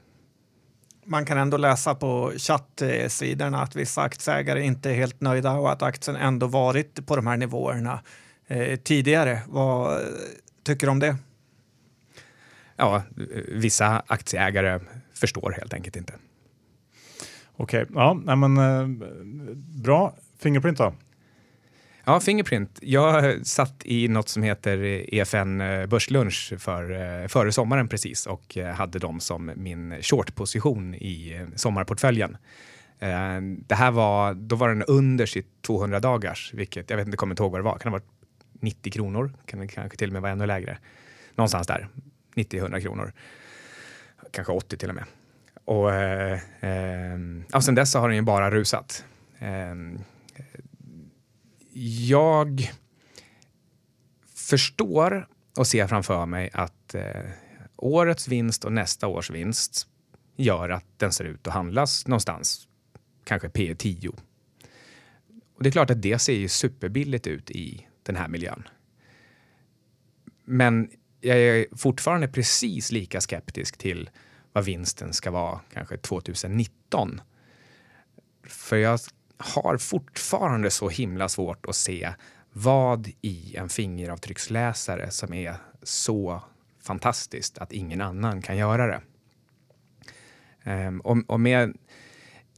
Man 1.05 1.26
kan 1.26 1.38
ändå 1.38 1.57
läsa 1.57 1.94
på 1.94 2.32
chattsidorna 2.36 3.62
att 3.62 3.76
vissa 3.76 4.03
aktieägare 4.03 4.62
inte 4.62 4.90
är 4.90 4.94
helt 4.94 5.20
nöjda 5.20 5.53
och 5.53 5.72
att 5.72 5.82
aktien 5.82 6.16
ändå 6.16 6.47
varit 6.47 7.07
på 7.07 7.16
de 7.16 7.26
här 7.26 7.36
nivåerna 7.36 8.01
eh, 8.47 8.76
tidigare. 8.76 9.42
Vad 9.49 10.01
tycker 10.64 10.86
du 10.86 10.90
om 10.90 10.99
det? 10.99 11.16
Ja, 12.76 13.03
vissa 13.49 14.03
aktieägare 14.07 14.80
förstår 15.14 15.51
helt 15.51 15.74
enkelt 15.74 15.97
inte. 15.97 16.14
Okej, 17.57 17.82
okay. 17.82 17.94
ja, 17.94 18.20
nej 18.24 18.36
men 18.36 18.57
eh, 18.57 19.07
bra. 19.82 20.14
Fingerprint 20.38 20.78
då? 20.78 20.92
Ja, 22.09 22.20
Fingerprint. 22.20 22.78
Jag 22.82 23.46
satt 23.46 23.82
i 23.84 24.09
något 24.09 24.28
som 24.28 24.42
heter 24.42 24.78
EFN 25.14 25.61
eh, 25.61 25.86
Börslunch 25.86 26.52
för, 26.59 26.90
eh, 27.22 27.28
före 27.28 27.52
sommaren 27.52 27.88
precis 27.88 28.26
och 28.26 28.57
eh, 28.57 28.74
hade 28.74 28.98
dem 28.98 29.20
som 29.20 29.52
min 29.57 30.02
shortposition 30.02 30.94
i 30.94 31.46
sommarportföljen. 31.54 32.36
Det 33.48 33.74
här 33.74 33.90
var, 33.90 34.34
då 34.34 34.57
var 34.57 34.68
den 34.68 34.82
under 34.82 35.26
sitt 35.26 35.62
200 35.62 36.00
dagars, 36.00 36.54
vilket 36.54 36.90
jag 36.90 36.96
vet 36.96 37.07
inte, 37.07 37.16
kommer 37.16 37.32
inte 37.32 37.42
ihåg 37.42 37.52
vad 37.52 37.61
det 37.61 37.64
var. 37.64 37.78
Kan 37.78 37.92
det 37.92 37.98
ha 37.98 37.98
varit 37.98 38.61
90 38.61 38.92
kronor? 38.92 39.32
Kan 39.46 39.61
det 39.61 39.68
kanske 39.68 39.98
till 39.98 40.09
och 40.09 40.12
med 40.12 40.22
vara 40.22 40.32
ännu 40.32 40.46
lägre? 40.46 40.78
Någonstans 41.34 41.66
där, 41.66 41.88
90-100 42.34 42.80
kronor. 42.80 43.12
Kanske 44.30 44.52
80 44.52 44.76
till 44.76 44.88
och 44.88 44.94
med. 44.94 45.04
Och, 45.67 45.95
eh, 45.95 46.41
eh, 46.61 47.61
sen 47.61 47.75
dess 47.75 47.95
har 47.95 48.09
den 48.09 48.17
ju 48.17 48.23
bara 48.23 48.51
rusat. 48.51 49.05
Eh, 49.39 49.75
jag 52.09 52.71
förstår 54.35 55.29
och 55.57 55.67
ser 55.67 55.87
framför 55.87 56.27
mig 56.27 56.51
att 56.53 56.95
eh, 56.95 57.31
årets 57.77 58.29
vinst 58.29 58.64
och 58.64 58.73
nästa 58.73 59.07
års 59.07 59.31
vinst 59.31 59.87
gör 60.37 60.69
att 60.69 60.85
den 60.97 61.12
ser 61.12 61.25
ut 61.25 61.47
att 61.47 61.55
handlas 61.55 62.07
någonstans, 62.07 62.69
kanske 63.25 63.49
P 63.49 63.75
10. 63.79 64.09
Och 65.57 65.62
det 65.62 65.69
är 65.69 65.73
klart 65.73 65.91
att 65.91 66.03
det 66.03 66.19
ser 66.19 66.35
ju 66.35 66.49
superbilligt 66.49 67.27
ut 67.27 67.51
i 67.51 67.87
den 68.03 68.17
här 68.17 68.29
miljön. 68.29 68.69
Men 70.45 70.91
jag 71.21 71.39
är 71.39 71.67
fortfarande 71.77 72.29
precis 72.29 72.93
lika 72.93 73.21
skeptisk 73.21 73.79
till 73.79 74.11
vad 74.57 74.64
vinsten 74.64 75.12
ska 75.12 75.30
vara 75.30 75.61
kanske 75.72 75.96
2019. 75.96 77.20
För 78.44 78.76
jag 78.76 79.00
har 79.38 79.78
fortfarande 79.78 80.70
så 80.70 80.88
himla 80.88 81.28
svårt 81.28 81.66
att 81.66 81.76
se 81.76 82.12
vad 82.52 83.09
i 83.22 83.57
en 83.57 83.68
fingeravtrycksläsare 83.68 85.11
som 85.11 85.34
är 85.34 85.57
så 85.82 86.42
fantastiskt 86.82 87.59
att 87.59 87.72
ingen 87.72 88.00
annan 88.00 88.42
kan 88.42 88.57
göra 88.57 88.86
det. 88.86 89.00
Um, 90.70 91.00
och, 91.00 91.16
och, 91.26 91.40
med, 91.40 91.76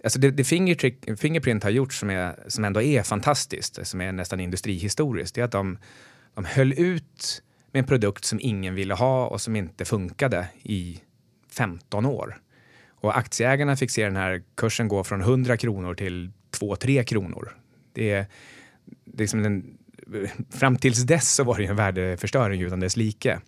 alltså 0.05 0.19
det, 0.19 0.31
det 0.31 0.45
Fingerprint 0.45 1.63
har 1.63 1.71
gjort 1.71 1.93
som, 1.93 2.11
är, 2.11 2.45
som 2.49 2.65
ändå 2.65 2.83
är 2.83 3.03
fantastiskt, 3.03 3.87
som 3.87 4.01
är 4.01 4.13
nästan 4.13 4.41
industrihistoriskt, 4.41 5.35
det 5.35 5.41
är 5.41 5.45
att 5.45 5.53
de, 5.53 5.79
de 6.35 6.45
höll 6.45 6.73
ut 6.73 7.43
med 7.73 7.81
en 7.81 7.87
produkt 7.87 8.25
som 8.25 8.39
ingen 8.43 8.75
ville 8.75 8.95
ha 8.95 9.27
och 9.27 9.41
som 9.41 9.57
inte 9.57 9.85
funkade 9.85 10.49
i 10.63 11.01
15 11.59 12.07
år. 12.07 12.41
Och 13.01 13.19
aktieägarna 13.19 13.77
fick 13.77 13.91
se 13.91 14.05
den 14.05 14.17
här 14.17 14.43
kursen 14.55 14.89
gå 14.89 15.05
från 15.05 15.21
100 15.21 15.57
kronor 15.57 15.95
till 15.95 16.33
2-3 16.61 17.03
kronor. 17.03 17.57
Det 17.93 18.11
är, 18.11 18.27
det 19.05 19.23
är 19.23 19.27
som 19.27 19.65
fram 20.51 20.77
tills 20.77 21.03
dess 21.03 21.35
så 21.35 21.45
var 21.45 21.59
det 21.59 21.65
en 21.65 21.77
värdeförstöring 21.77 22.63
utan 22.63 22.81
dess 22.81 22.97
like. 22.97 23.41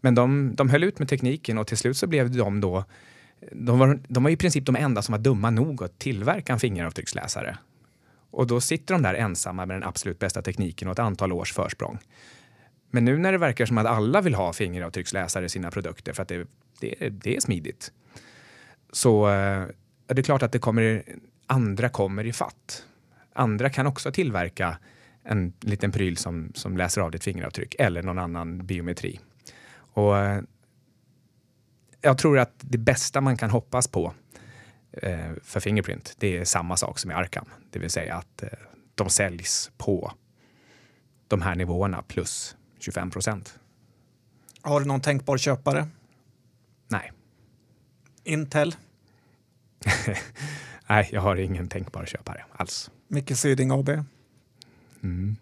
Men 0.00 0.14
de, 0.14 0.54
de 0.54 0.68
höll 0.68 0.84
ut 0.84 0.98
med 0.98 1.08
tekniken 1.08 1.58
och 1.58 1.66
till 1.66 1.76
slut 1.76 1.96
så 1.96 2.06
blev 2.06 2.30
de 2.30 2.60
då 2.60 2.84
de 3.52 3.78
var, 3.78 4.00
de 4.08 4.22
var 4.22 4.30
i 4.30 4.36
princip 4.36 4.66
de 4.66 4.76
enda 4.76 5.02
som 5.02 5.12
var 5.12 5.18
dumma 5.18 5.50
nog 5.50 5.82
att 5.82 5.98
tillverka 5.98 6.52
en 6.52 6.58
fingeravtrycksläsare. 6.58 7.58
Och 8.30 8.46
då 8.46 8.60
sitter 8.60 8.94
de 8.94 9.02
där 9.02 9.14
ensamma 9.14 9.66
med 9.66 9.76
den 9.76 9.88
absolut 9.88 10.18
bästa 10.18 10.42
tekniken 10.42 10.88
och 10.88 10.92
ett 10.92 10.98
antal 10.98 11.32
års 11.32 11.52
försprång. 11.52 11.98
Men 12.90 13.04
nu 13.04 13.18
när 13.18 13.32
det 13.32 13.38
verkar 13.38 13.66
som 13.66 13.78
att 13.78 13.86
alla 13.86 14.20
vill 14.20 14.34
ha 14.34 14.52
fingeravtrycksläsare 14.52 15.44
i 15.44 15.48
sina 15.48 15.70
produkter 15.70 16.12
för 16.12 16.22
att 16.22 16.28
det 16.28 16.48
det, 16.80 17.08
det 17.08 17.36
är 17.36 17.40
smidigt. 17.40 17.92
Så 18.92 19.28
eh, 19.28 19.66
är 20.08 20.14
det 20.14 20.22
klart 20.22 20.42
att 20.42 20.52
det 20.52 20.58
kommer, 20.58 21.02
andra 21.46 21.88
kommer 21.88 22.24
i 22.24 22.32
fatt. 22.32 22.84
Andra 23.32 23.70
kan 23.70 23.86
också 23.86 24.12
tillverka 24.12 24.78
en 25.22 25.52
liten 25.60 25.92
pryl 25.92 26.16
som, 26.16 26.52
som 26.54 26.76
läser 26.76 27.00
av 27.00 27.10
ditt 27.10 27.24
fingeravtryck 27.24 27.74
eller 27.78 28.02
någon 28.02 28.18
annan 28.18 28.66
biometri. 28.66 29.20
Och 29.70 30.18
eh, 30.18 30.42
jag 32.00 32.18
tror 32.18 32.38
att 32.38 32.54
det 32.60 32.78
bästa 32.78 33.20
man 33.20 33.36
kan 33.36 33.50
hoppas 33.50 33.88
på 33.88 34.14
eh, 34.92 35.32
för 35.42 35.60
Fingerprint, 35.60 36.14
det 36.18 36.36
är 36.36 36.44
samma 36.44 36.76
sak 36.76 36.98
som 36.98 37.10
i 37.10 37.14
Arkham. 37.14 37.46
Det 37.70 37.78
vill 37.78 37.90
säga 37.90 38.14
att 38.14 38.42
eh, 38.42 38.48
de 38.94 39.08
säljs 39.10 39.70
på 39.76 40.12
de 41.28 41.42
här 41.42 41.54
nivåerna 41.54 42.02
plus 42.02 42.56
25 42.78 43.10
procent. 43.10 43.58
Har 44.62 44.80
du 44.80 44.86
någon 44.86 45.00
tänkbar 45.00 45.38
köpare? 45.38 45.88
Nej. 46.88 47.12
Intel? 48.24 48.74
Nej, 50.88 51.08
jag 51.12 51.20
har 51.20 51.36
ingen 51.36 51.68
tänkbar 51.68 52.06
köpare 52.06 52.44
alls. 52.52 52.90
Micke 53.08 53.36
Syding 53.36 53.70
AB? 53.70 53.88
Mm. 55.02 55.36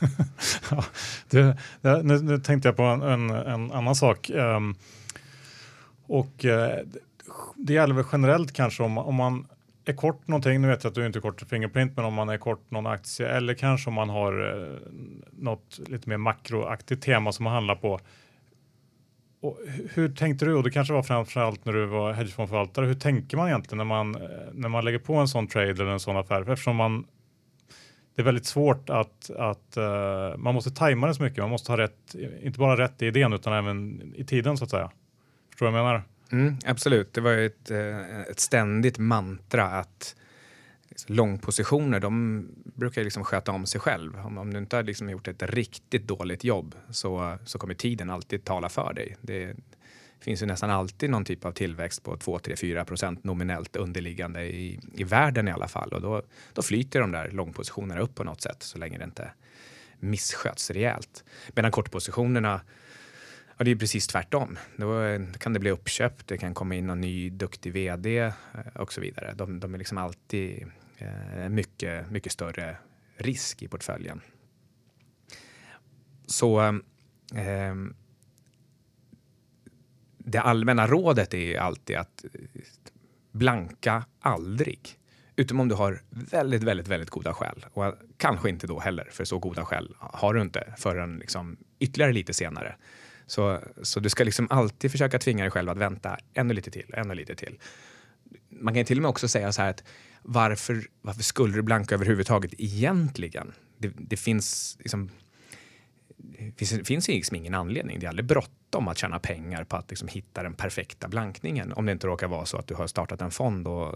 ja, 0.70 0.84
det, 1.30 1.58
det, 1.80 2.02
nu, 2.02 2.18
nu, 2.22 2.38
tänkte 2.38 2.68
jag 2.68 2.76
på 2.76 2.82
en, 2.82 3.02
en, 3.02 3.30
en 3.30 3.72
annan 3.72 3.94
sak. 3.94 4.30
Um, 4.30 4.76
och 6.06 6.44
uh, 6.44 6.68
det 7.56 7.72
gäller 7.72 7.94
väl 7.94 8.04
generellt 8.12 8.52
kanske 8.52 8.82
om, 8.82 8.98
om 8.98 9.14
man 9.14 9.46
är 9.88 9.96
kort 9.96 10.28
någonting, 10.28 10.60
nu 10.60 10.68
vet 10.68 10.84
jag 10.84 10.90
att 10.90 10.94
du 10.94 11.06
inte 11.06 11.18
är 11.18 11.20
kort 11.20 11.42
Fingerprint, 11.50 11.96
men 11.96 12.04
om 12.04 12.14
man 12.14 12.28
är 12.28 12.38
kort 12.38 12.70
någon 12.70 12.86
aktie 12.86 13.28
eller 13.28 13.54
kanske 13.54 13.90
om 13.90 13.94
man 13.94 14.08
har 14.08 14.62
eh, 14.62 14.78
något 15.32 15.80
lite 15.86 16.08
mer 16.08 16.16
makroaktigt 16.16 17.02
tema 17.02 17.32
som 17.32 17.44
man 17.44 17.52
handlar 17.52 17.74
på 17.74 18.00
och 19.40 19.58
hur 19.94 20.08
tänkte 20.08 20.44
du, 20.44 20.54
och 20.54 20.62
det 20.62 20.70
kanske 20.70 20.94
var 20.94 21.02
framförallt 21.02 21.64
när 21.64 21.72
du 21.72 21.86
var 21.86 22.12
hedgefondförvaltare, 22.12 22.86
hur 22.86 22.94
tänker 22.94 23.36
man 23.36 23.48
egentligen 23.48 23.78
när 23.78 23.84
man, 23.84 24.14
eh, 24.14 24.20
när 24.52 24.68
man 24.68 24.84
lägger 24.84 24.98
på 24.98 25.14
en 25.14 25.28
sån 25.28 25.46
trade 25.46 25.70
eller 25.70 25.86
en 25.86 26.00
sån 26.00 26.16
affär? 26.16 26.50
Eftersom 26.50 26.76
man, 26.76 27.06
det 28.16 28.22
är 28.22 28.24
väldigt 28.24 28.46
svårt 28.46 28.90
att, 28.90 29.30
att 29.30 29.76
uh, 29.76 30.36
man 30.36 30.54
måste 30.54 30.70
tajma 30.70 31.06
det 31.06 31.14
så 31.14 31.22
mycket, 31.22 31.38
man 31.38 31.50
måste 31.50 31.72
ha 31.72 31.76
rätt, 31.78 32.14
inte 32.42 32.58
bara 32.58 32.76
rätt 32.76 33.02
i 33.02 33.06
idén 33.06 33.32
utan 33.32 33.52
även 33.52 34.02
i 34.16 34.24
tiden 34.24 34.56
så 34.56 34.64
att 34.64 34.70
säga. 34.70 34.90
Förstår 35.50 35.66
du 35.66 35.72
vad 35.72 35.80
jag 35.80 35.86
menar? 35.86 36.02
Mm, 36.32 36.56
absolut, 36.64 37.12
det 37.12 37.20
var 37.20 37.30
ju 37.30 37.46
ett, 37.46 37.70
eh, 37.70 38.20
ett 38.20 38.40
ständigt 38.40 38.98
mantra 38.98 39.64
att 39.64 40.16
långpositioner, 41.06 42.00
de 42.00 42.44
brukar 42.64 43.04
liksom 43.04 43.24
sköta 43.24 43.52
om 43.52 43.66
sig 43.66 43.80
själv. 43.80 44.18
Om, 44.18 44.38
om 44.38 44.52
du 44.52 44.58
inte 44.58 44.76
har 44.76 44.82
liksom 44.82 45.10
gjort 45.10 45.28
ett 45.28 45.42
riktigt 45.42 46.06
dåligt 46.06 46.44
jobb 46.44 46.74
så, 46.90 47.38
så 47.44 47.58
kommer 47.58 47.74
tiden 47.74 48.10
alltid 48.10 48.44
tala 48.44 48.68
för 48.68 48.92
dig. 48.92 49.16
Det 49.20 49.56
finns 50.20 50.42
ju 50.42 50.46
nästan 50.46 50.70
alltid 50.70 51.10
någon 51.10 51.24
typ 51.24 51.44
av 51.44 51.52
tillväxt 51.52 52.02
på 52.02 52.16
2, 52.16 52.38
3, 52.38 52.56
4 52.56 52.84
procent 52.84 53.24
nominellt 53.24 53.76
underliggande 53.76 54.42
i, 54.42 54.80
i 54.94 55.04
världen 55.04 55.48
i 55.48 55.50
alla 55.50 55.68
fall. 55.68 55.92
Och 55.92 56.00
då, 56.00 56.22
då 56.52 56.62
flyter 56.62 57.00
de 57.00 57.12
där 57.12 57.30
långpositionerna 57.30 58.00
upp 58.00 58.14
på 58.14 58.24
något 58.24 58.40
sätt 58.40 58.62
så 58.62 58.78
länge 58.78 58.98
det 58.98 59.04
inte 59.04 59.30
missköts 60.00 60.70
rejält. 60.70 61.24
Medan 61.54 61.70
kortpositionerna 61.70 62.60
Ja, 63.58 63.64
det 63.64 63.70
är 63.70 63.76
precis 63.76 64.06
tvärtom. 64.06 64.58
Då 64.76 65.18
kan 65.38 65.52
det 65.52 65.58
bli 65.58 65.70
uppköpt, 65.70 66.26
det 66.26 66.38
kan 66.38 66.54
komma 66.54 66.74
in 66.74 66.86
någon 66.86 67.00
ny 67.00 67.30
duktig 67.30 67.72
vd 67.72 68.18
eh, 68.18 68.32
och 68.74 68.92
så 68.92 69.00
vidare. 69.00 69.34
De, 69.36 69.60
de 69.60 69.74
är 69.74 69.78
liksom 69.78 69.98
alltid 69.98 70.66
eh, 70.98 71.48
mycket, 71.48 72.10
mycket 72.10 72.32
större 72.32 72.76
risk 73.16 73.62
i 73.62 73.68
portföljen. 73.68 74.20
Så 76.26 76.60
eh, 77.34 77.74
det 80.18 80.38
allmänna 80.38 80.86
rådet 80.86 81.34
är 81.34 81.58
alltid 81.58 81.96
att 81.96 82.24
blanka 83.32 84.04
aldrig. 84.20 84.98
Utom 85.36 85.60
om 85.60 85.68
du 85.68 85.74
har 85.74 86.02
väldigt, 86.10 86.62
väldigt, 86.62 86.88
väldigt 86.88 87.10
goda 87.10 87.34
skäl. 87.34 87.66
Och 87.72 87.94
kanske 88.16 88.48
inte 88.48 88.66
då 88.66 88.80
heller, 88.80 89.08
för 89.10 89.24
så 89.24 89.38
goda 89.38 89.64
skäl 89.64 89.94
har 89.98 90.34
du 90.34 90.42
inte 90.42 90.74
förrän 90.76 91.18
liksom 91.18 91.56
ytterligare 91.78 92.12
lite 92.12 92.34
senare. 92.34 92.76
Så, 93.28 93.60
så 93.82 94.00
du 94.00 94.08
ska 94.08 94.24
liksom 94.24 94.46
alltid 94.50 94.90
försöka 94.90 95.18
tvinga 95.18 95.44
dig 95.44 95.50
själv 95.50 95.70
att 95.70 95.78
vänta 95.78 96.18
ännu 96.34 96.54
lite 96.54 96.70
till, 96.70 96.94
ännu 96.94 97.14
lite 97.14 97.34
till. 97.34 97.58
Man 98.48 98.74
kan 98.74 98.84
till 98.84 98.98
och 98.98 99.02
med 99.02 99.08
också 99.08 99.28
säga 99.28 99.52
så 99.52 99.62
här 99.62 99.70
att 99.70 99.84
varför, 100.22 100.84
varför 101.02 101.22
skulle 101.22 101.54
du 101.54 101.62
blanka 101.62 101.94
överhuvudtaget 101.94 102.54
egentligen? 102.58 103.52
Det, 103.78 103.92
det 103.96 104.16
finns 104.16 104.76
liksom 104.78 105.10
det 106.56 106.86
finns 106.86 107.08
liksom 107.08 107.36
ingen 107.36 107.54
anledning. 107.54 108.00
Det 108.00 108.06
är 108.06 108.08
aldrig 108.08 108.26
bråttom 108.26 108.88
att 108.88 108.98
tjäna 108.98 109.18
pengar 109.18 109.64
på 109.64 109.76
att 109.76 109.90
liksom 109.90 110.08
hitta 110.08 110.42
den 110.42 110.54
perfekta 110.54 111.08
blankningen. 111.08 111.72
Om 111.72 111.86
det 111.86 111.92
inte 111.92 112.06
råkar 112.06 112.28
vara 112.28 112.44
så 112.44 112.56
att 112.56 112.66
du 112.66 112.74
har 112.74 112.86
startat 112.86 113.20
en 113.20 113.30
fond 113.30 113.68
och 113.68 113.94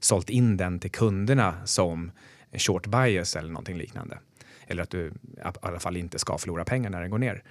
sålt 0.00 0.30
in 0.30 0.56
den 0.56 0.78
till 0.78 0.90
kunderna 0.90 1.66
som 1.66 2.10
short 2.52 2.86
bias 2.86 3.36
eller 3.36 3.48
någonting 3.48 3.76
liknande. 3.76 4.18
Eller 4.66 4.82
att 4.82 4.90
du 4.90 5.06
i 5.06 5.12
alla 5.40 5.80
fall 5.80 5.96
inte 5.96 6.18
ska 6.18 6.38
förlora 6.38 6.64
pengar 6.64 6.90
när 6.90 7.00
den 7.00 7.10
går 7.10 7.18
ner. 7.18 7.42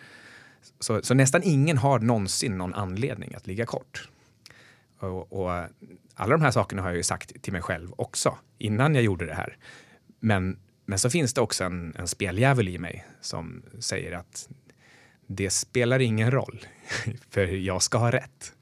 Så, 0.79 1.01
så 1.01 1.13
nästan 1.13 1.41
ingen 1.43 1.77
har 1.77 1.99
någonsin 1.99 2.57
någon 2.57 2.73
anledning 2.73 3.33
att 3.35 3.47
ligga 3.47 3.65
kort. 3.65 4.09
Och, 4.99 5.33
och, 5.33 5.55
eh, 5.55 5.65
alla 6.15 6.37
de 6.37 6.41
här 6.41 6.51
sakerna 6.51 6.81
har 6.81 6.89
jag 6.89 6.97
ju 6.97 7.03
sagt 7.03 7.41
till 7.41 7.53
mig 7.53 7.61
själv 7.61 7.93
också 7.97 8.37
innan 8.57 8.95
jag 8.95 9.03
gjorde 9.03 9.25
det 9.25 9.33
här. 9.33 9.57
Men, 10.19 10.59
men 10.85 10.99
så 10.99 11.09
finns 11.09 11.33
det 11.33 11.41
också 11.41 11.63
en, 11.63 11.95
en 11.95 12.07
speljävel 12.07 12.67
i 12.67 12.77
mig 12.77 13.05
som 13.21 13.63
säger 13.79 14.11
att 14.11 14.49
det 15.27 15.49
spelar 15.49 15.99
ingen 15.99 16.31
roll, 16.31 16.65
för 17.29 17.45
jag 17.47 17.81
ska 17.81 17.97
ha 17.97 18.11
rätt. 18.11 18.53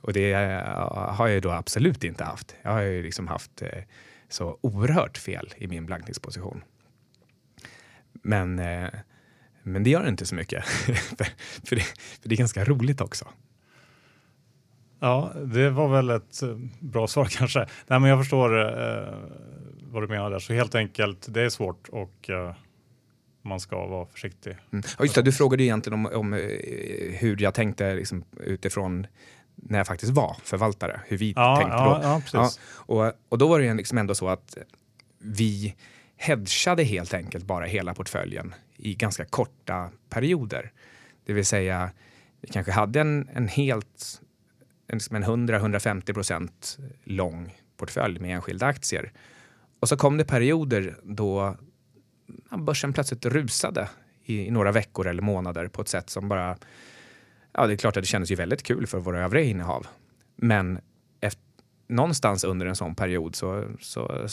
Och 0.00 0.12
det 0.12 0.32
eh, 0.32 1.14
har 1.14 1.28
jag 1.28 1.42
då 1.42 1.50
absolut 1.50 2.04
inte 2.04 2.24
haft. 2.24 2.56
Jag 2.62 2.70
har 2.70 2.80
ju 2.80 3.02
liksom 3.02 3.28
haft 3.28 3.62
eh, 3.62 3.82
så 4.28 4.58
oerhört 4.60 5.18
fel 5.18 5.54
i 5.56 5.66
min 5.66 5.86
blankningsposition. 5.86 6.64
Men 8.12 8.58
eh, 8.58 8.88
men 9.64 9.82
det 9.82 9.90
gör 9.90 10.08
inte 10.08 10.26
så 10.26 10.34
mycket, 10.34 10.64
för, 11.64 11.76
det, 11.76 11.82
för 12.20 12.28
det 12.28 12.34
är 12.34 12.36
ganska 12.36 12.64
roligt 12.64 13.00
också. 13.00 13.28
Ja, 15.00 15.32
det 15.44 15.70
var 15.70 15.88
väl 15.88 16.10
ett 16.10 16.42
eh, 16.42 16.56
bra 16.80 17.06
svar 17.06 17.24
kanske. 17.30 17.58
Nej, 17.58 18.00
men 18.00 18.04
jag 18.10 18.18
förstår 18.18 18.58
eh, 18.60 19.14
vad 19.82 20.02
du 20.02 20.08
menar 20.08 20.30
där. 20.30 20.38
Så 20.38 20.52
helt 20.52 20.74
enkelt, 20.74 21.26
det 21.34 21.42
är 21.42 21.48
svårt 21.48 21.88
och 21.88 22.30
eh, 22.30 22.54
man 23.42 23.60
ska 23.60 23.86
vara 23.86 24.06
försiktig. 24.06 24.56
Mm. 24.72 24.84
Ja, 24.98 25.04
just 25.04 25.14
det, 25.14 25.22
du 25.22 25.32
frågade 25.32 25.62
egentligen 25.62 26.06
om, 26.06 26.12
om 26.14 26.32
eh, 26.32 26.40
hur 27.18 27.42
jag 27.42 27.54
tänkte 27.54 27.94
liksom, 27.94 28.24
utifrån 28.40 29.06
när 29.54 29.78
jag 29.78 29.86
faktiskt 29.86 30.12
var 30.12 30.36
förvaltare, 30.44 31.00
hur 31.06 31.18
vi 31.18 31.32
ja, 31.36 31.56
tänkte 31.56 31.76
ja, 31.76 31.98
då. 32.02 32.08
Ja, 32.08 32.22
precis. 32.30 32.60
och, 32.66 33.12
och 33.28 33.38
då 33.38 33.48
var 33.48 33.60
det 33.60 33.74
liksom 33.74 33.98
ändå 33.98 34.14
så 34.14 34.28
att 34.28 34.58
vi 35.18 35.74
hedgade 36.16 36.82
helt 36.84 37.14
enkelt 37.14 37.44
bara 37.44 37.64
hela 37.64 37.94
portföljen 37.94 38.54
i 38.76 38.94
ganska 38.94 39.24
korta 39.24 39.90
perioder. 40.08 40.72
Det 41.24 41.32
vill 41.32 41.46
säga, 41.46 41.90
vi 42.40 42.48
kanske 42.48 42.72
hade 42.72 43.00
en, 43.00 43.28
en 43.34 43.48
helt 43.48 44.20
en, 44.86 44.96
liksom 44.96 45.16
en 45.16 45.24
100-150 45.24 46.12
procent 46.12 46.78
lång 47.04 47.54
portfölj 47.76 48.18
med 48.20 48.34
enskilda 48.34 48.66
aktier. 48.66 49.12
Och 49.80 49.88
så 49.88 49.96
kom 49.96 50.16
det 50.16 50.24
perioder 50.24 50.96
då 51.02 51.56
börsen 52.58 52.92
plötsligt 52.92 53.26
rusade 53.26 53.88
i, 54.24 54.46
i, 54.46 54.50
några 54.50 54.72
veckor 54.72 55.06
eller 55.06 55.22
månader 55.22 55.68
på 55.68 55.82
ett 55.82 55.88
sätt 55.88 56.10
som 56.10 56.28
bara... 56.28 56.56
Ja, 57.52 57.66
det 57.66 57.72
är 57.72 57.76
klart 57.76 57.96
att 57.96 58.02
det 58.02 58.06
kändes 58.06 58.30
ju 58.30 58.34
väldigt 58.34 58.62
kul 58.62 58.86
för 58.86 58.98
våra 58.98 59.24
övriga 59.24 59.44
innehav. 59.44 59.86
Men 60.36 60.80
efter, 61.20 61.42
någonstans 61.86 62.44
under 62.44 62.66
en 62.66 62.76
sån 62.76 62.94
period 62.94 63.36
så, 63.36 63.64
så 63.80 64.26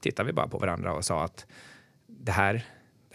tittade 0.00 0.26
vi 0.26 0.32
bara 0.32 0.48
på 0.48 0.58
varandra 0.58 0.92
och 0.92 1.04
sa 1.04 1.24
att 1.24 1.46
det 2.06 2.32
här, 2.32 2.64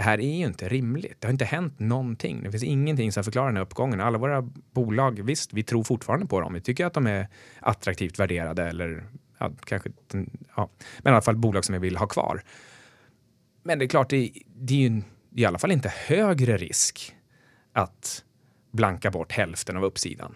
det 0.01 0.05
här 0.05 0.19
är 0.19 0.37
ju 0.37 0.45
inte 0.45 0.69
rimligt. 0.69 1.15
Det 1.19 1.27
har 1.27 1.31
inte 1.31 1.45
hänt 1.45 1.79
någonting. 1.79 2.43
Det 2.43 2.51
finns 2.51 2.63
ingenting 2.63 3.11
som 3.11 3.23
förklarar 3.23 3.47
den 3.47 3.55
här 3.55 3.63
uppgången. 3.63 4.01
Alla 4.01 4.17
våra 4.17 4.41
bolag, 4.71 5.21
visst, 5.23 5.53
vi 5.53 5.63
tror 5.63 5.83
fortfarande 5.83 6.25
på 6.25 6.41
dem. 6.41 6.53
Vi 6.53 6.61
tycker 6.61 6.85
att 6.85 6.93
de 6.93 7.07
är 7.07 7.27
attraktivt 7.59 8.19
värderade 8.19 8.63
eller 8.63 9.03
ja, 9.39 9.51
kanske, 9.65 9.89
ja, 10.55 10.69
men 11.01 11.11
i 11.11 11.13
alla 11.13 11.21
fall 11.21 11.37
bolag 11.37 11.65
som 11.65 11.73
vi 11.73 11.79
vill 11.79 11.97
ha 11.97 12.07
kvar. 12.07 12.41
Men 13.63 13.79
det 13.79 13.85
är 13.85 13.87
klart, 13.87 14.09
det, 14.09 14.31
det 14.55 14.73
är 14.73 14.89
ju 14.89 15.01
i 15.35 15.45
alla 15.45 15.59
fall 15.59 15.71
inte 15.71 15.93
högre 16.07 16.57
risk 16.57 17.15
att 17.73 18.23
blanka 18.71 19.11
bort 19.11 19.31
hälften 19.31 19.77
av 19.77 19.83
uppsidan. 19.83 20.35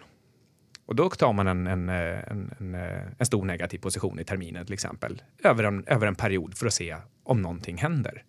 Och 0.86 0.96
då 0.96 1.10
tar 1.10 1.34
man 1.34 1.48
en, 1.48 1.68
en, 1.68 1.90
en, 1.90 2.56
en, 2.60 2.76
en 3.18 3.26
stor 3.26 3.46
negativ 3.46 3.80
position 3.80 4.20
i 4.20 4.24
terminen 4.24 4.66
till 4.66 4.74
exempel 4.74 5.22
över 5.44 5.64
en, 5.64 5.84
över 5.88 6.08
en 6.08 6.16
period 6.16 6.58
för 6.58 6.68
att 6.68 6.74
se 6.74 6.98
om 7.24 7.42
någonting 7.42 7.78
händer. 7.78 8.24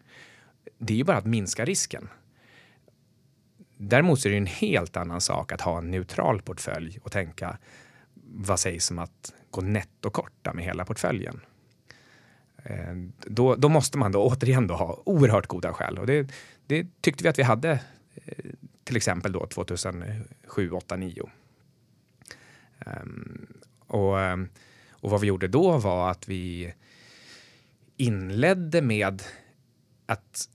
Det 0.79 0.93
är 0.93 0.97
ju 0.97 1.05
bara 1.05 1.17
att 1.17 1.27
minska 1.27 1.65
risken. 1.65 2.09
Däremot 3.77 4.25
är 4.25 4.31
det 4.31 4.37
en 4.37 4.47
helt 4.47 4.97
annan 4.97 5.21
sak 5.21 5.53
att 5.53 5.61
ha 5.61 5.79
en 5.79 5.91
neutral 5.91 6.43
portfölj 6.43 6.99
och 7.03 7.13
tänka 7.13 7.59
vad 8.25 8.61
sägs 8.61 8.91
om 8.91 8.99
att 8.99 9.35
gå 9.51 9.61
nettokorta 9.61 10.53
med 10.53 10.65
hela 10.65 10.85
portföljen? 10.85 11.41
Eh, 12.65 12.95
då, 13.27 13.55
då, 13.55 13.69
måste 13.69 13.99
man 13.99 14.13
då 14.13 14.23
återigen 14.23 14.67
då 14.67 14.75
ha 14.75 15.03
oerhört 15.05 15.47
goda 15.47 15.73
skäl 15.73 15.99
och 15.99 16.07
det, 16.07 16.31
det 16.67 16.87
tyckte 17.01 17.23
vi 17.23 17.29
att 17.29 17.39
vi 17.39 17.43
hade 17.43 17.71
eh, 18.15 18.45
till 18.85 18.97
exempel 18.97 19.33
då 19.33 19.47
2007, 19.47 20.71
8, 20.71 20.97
9. 20.97 21.31
Um, 22.87 23.47
och, 23.87 24.21
eh, 24.21 24.37
och 24.91 25.11
vad 25.11 25.21
vi 25.21 25.27
gjorde 25.27 25.49
då 25.49 25.79
var 25.79 26.11
att 26.11 26.29
vi 26.29 26.75
inledde 27.97 28.83
med 28.83 29.23
att, 30.07 30.49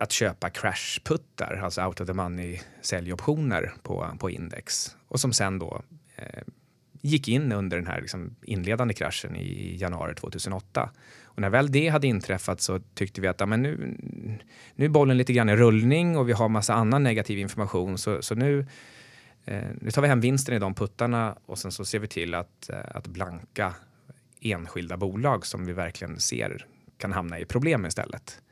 att 0.00 0.12
köpa 0.12 0.50
crashputtar, 0.50 1.60
alltså 1.64 1.82
out 1.82 2.00
of 2.00 2.06
the 2.06 2.12
money 2.12 2.60
säljoptioner 2.80 3.72
på, 3.82 4.16
på 4.18 4.30
index 4.30 4.96
och 5.08 5.20
som 5.20 5.32
sen 5.32 5.58
då 5.58 5.82
eh, 6.16 6.42
gick 7.00 7.28
in 7.28 7.52
under 7.52 7.76
den 7.76 7.86
här 7.86 8.00
liksom 8.00 8.36
inledande 8.42 8.94
kraschen 8.94 9.36
i 9.36 9.76
januari 9.76 10.14
2008. 10.14 10.90
Och 11.24 11.40
när 11.40 11.50
väl 11.50 11.72
det 11.72 11.88
hade 11.88 12.06
inträffat 12.06 12.60
så 12.60 12.80
tyckte 12.94 13.20
vi 13.20 13.28
att 13.28 13.40
ja, 13.40 13.46
men 13.46 13.62
nu, 13.62 13.96
nu 14.74 14.84
är 14.84 14.88
bollen 14.88 15.16
lite 15.16 15.32
grann 15.32 15.48
i 15.48 15.56
rullning 15.56 16.16
och 16.16 16.28
vi 16.28 16.32
har 16.32 16.48
massa 16.48 16.74
annan 16.74 17.02
negativ 17.02 17.38
information 17.38 17.98
så, 17.98 18.22
så 18.22 18.34
nu 18.34 18.66
Eh, 19.44 19.68
nu 19.80 19.90
tar 19.90 20.02
vi 20.02 20.08
hem 20.08 20.20
vinsten 20.20 20.54
i 20.54 20.58
de 20.58 20.74
puttarna 20.74 21.36
och 21.46 21.58
sen 21.58 21.72
så 21.72 21.84
ser 21.84 21.98
vi 21.98 22.06
till 22.06 22.34
att, 22.34 22.70
eh, 22.70 22.80
att 22.94 23.06
blanka 23.06 23.74
enskilda 24.40 24.96
bolag 24.96 25.46
som 25.46 25.66
vi 25.66 25.72
verkligen 25.72 26.20
ser 26.20 26.66
kan 26.96 27.12
hamna 27.12 27.38
i 27.38 27.44
problem 27.44 27.86
istället. 27.86 28.42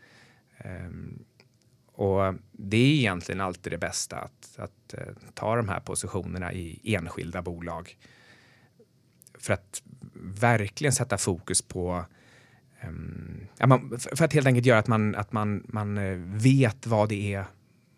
Um, 0.64 1.24
och 1.98 2.34
det 2.52 2.76
är 2.76 2.94
egentligen 2.94 3.40
alltid 3.40 3.72
det 3.72 3.78
bästa 3.78 4.16
att, 4.16 4.58
att 4.58 4.94
eh, 4.94 5.14
ta 5.34 5.56
de 5.56 5.68
här 5.68 5.80
positionerna 5.80 6.52
i 6.52 6.94
enskilda 6.94 7.42
bolag. 7.42 7.96
För 9.38 9.52
att 9.52 9.82
verkligen 10.14 10.92
sätta 10.92 11.18
fokus 11.18 11.62
på 11.62 12.04
um, 12.86 13.46
för 13.96 14.24
att 14.24 14.32
helt 14.32 14.46
enkelt 14.46 14.66
göra 14.66 14.78
att 14.78 14.86
man, 14.86 15.14
att 15.14 15.32
man, 15.32 15.62
man 15.68 15.98
eh, 15.98 16.16
vet 16.18 16.86
vad 16.86 17.08
det 17.08 17.34
är 17.34 17.44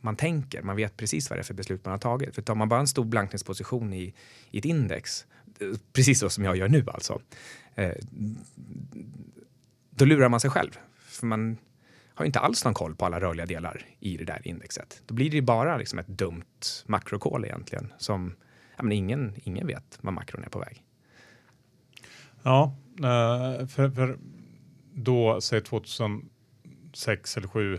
man 0.01 0.17
tänker. 0.17 0.63
Man 0.63 0.77
vet 0.77 0.97
precis 0.97 1.31
vad 1.31 1.39
det 1.39 1.41
är 1.41 1.45
för 1.45 1.55
beslut 1.55 1.85
man 1.85 1.93
har 1.93 1.99
tagit. 1.99 2.35
För 2.35 2.43
tar 2.43 2.55
man 2.55 2.69
bara 2.69 2.81
en 2.81 2.87
stor 2.87 3.05
blankningsposition 3.05 3.93
i, 3.93 4.15
i 4.51 4.59
ett 4.59 4.65
index, 4.65 5.27
eh, 5.59 5.79
precis 5.93 6.19
så 6.21 6.31
som 6.31 6.45
jag 6.45 6.57
gör 6.57 6.69
nu 6.69 6.85
alltså, 6.87 7.21
eh, 7.75 7.95
då 9.91 10.05
lurar 10.05 10.29
man 10.29 10.41
sig 10.41 10.51
själv. 10.51 10.79
För 11.07 11.27
man 11.27 11.57
har 12.21 12.27
inte 12.27 12.39
alls 12.41 12.65
någon 12.65 12.75
koll 12.75 12.95
på 12.95 13.07
alla 13.07 13.21
rörliga 13.21 13.47
delar 13.47 13.83
i 14.01 14.17
det 14.17 14.25
där 14.25 14.41
indexet. 14.45 15.03
Då 15.07 15.15
blir 15.15 15.31
det 15.31 15.43
bara 15.43 15.77
liksom 15.77 15.99
ett 15.99 16.09
dumt 16.09 16.85
makrokol 16.87 17.45
egentligen 17.45 17.93
som 17.99 18.37
ja, 18.77 18.83
men 18.83 18.93
ingen, 18.93 19.35
ingen 19.45 19.67
vet 19.67 19.99
vad 20.01 20.13
makron 20.13 20.45
är 20.45 20.49
på 20.49 20.59
väg. 20.59 20.83
Ja, 22.43 22.77
eh, 22.99 23.67
för, 23.67 23.91
för 23.91 24.19
då, 24.95 25.41
säg 25.41 25.61
2006 25.61 27.37
eller 27.37 27.49
2007 27.49 27.79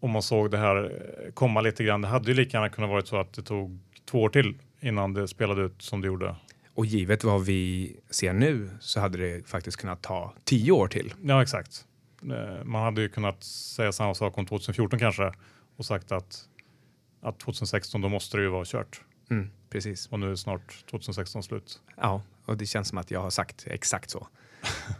om 0.00 0.10
man 0.10 0.22
såg 0.22 0.50
det 0.50 0.58
här 0.58 0.84
eh, 0.84 1.32
komma 1.32 1.60
lite 1.60 1.84
grann. 1.84 2.00
Det 2.00 2.08
hade 2.08 2.30
ju 2.30 2.34
lika 2.34 2.56
gärna 2.56 2.68
kunnat 2.68 2.90
varit 2.90 3.06
så 3.06 3.16
att 3.16 3.32
det 3.32 3.42
tog 3.42 3.78
två 4.10 4.22
år 4.22 4.28
till 4.28 4.54
innan 4.80 5.14
det 5.14 5.28
spelade 5.28 5.62
ut 5.62 5.82
som 5.82 6.00
det 6.00 6.06
gjorde. 6.06 6.36
Och 6.74 6.86
givet 6.86 7.24
vad 7.24 7.44
vi 7.44 7.96
ser 8.10 8.32
nu 8.32 8.70
så 8.80 9.00
hade 9.00 9.18
det 9.18 9.48
faktiskt 9.48 9.76
kunnat 9.76 10.02
ta 10.02 10.32
tio 10.44 10.72
år 10.72 10.88
till. 10.88 11.14
Ja, 11.22 11.42
exakt. 11.42 11.86
Eh, 12.30 12.64
man 12.64 12.82
hade 12.82 13.00
ju 13.00 13.08
kunnat 13.08 13.44
säga 13.44 13.92
samma 13.92 14.14
sak 14.14 14.38
om 14.38 14.46
2014 14.46 14.98
kanske 14.98 15.32
och 15.76 15.86
sagt 15.86 16.12
att 16.12 16.48
att 17.22 17.38
2016 17.38 18.00
då 18.00 18.08
måste 18.08 18.36
det 18.36 18.42
ju 18.42 18.48
vara 18.48 18.64
kört. 18.64 19.00
Mm, 19.30 19.50
precis. 19.70 20.06
Och 20.06 20.20
nu 20.20 20.30
är 20.30 20.34
snart 20.34 20.84
2016 20.90 21.42
slut. 21.42 21.80
Ja, 21.96 22.22
och 22.44 22.56
det 22.56 22.66
känns 22.66 22.88
som 22.88 22.98
att 22.98 23.10
jag 23.10 23.20
har 23.20 23.30
sagt 23.30 23.66
exakt 23.66 24.10
så. 24.10 24.28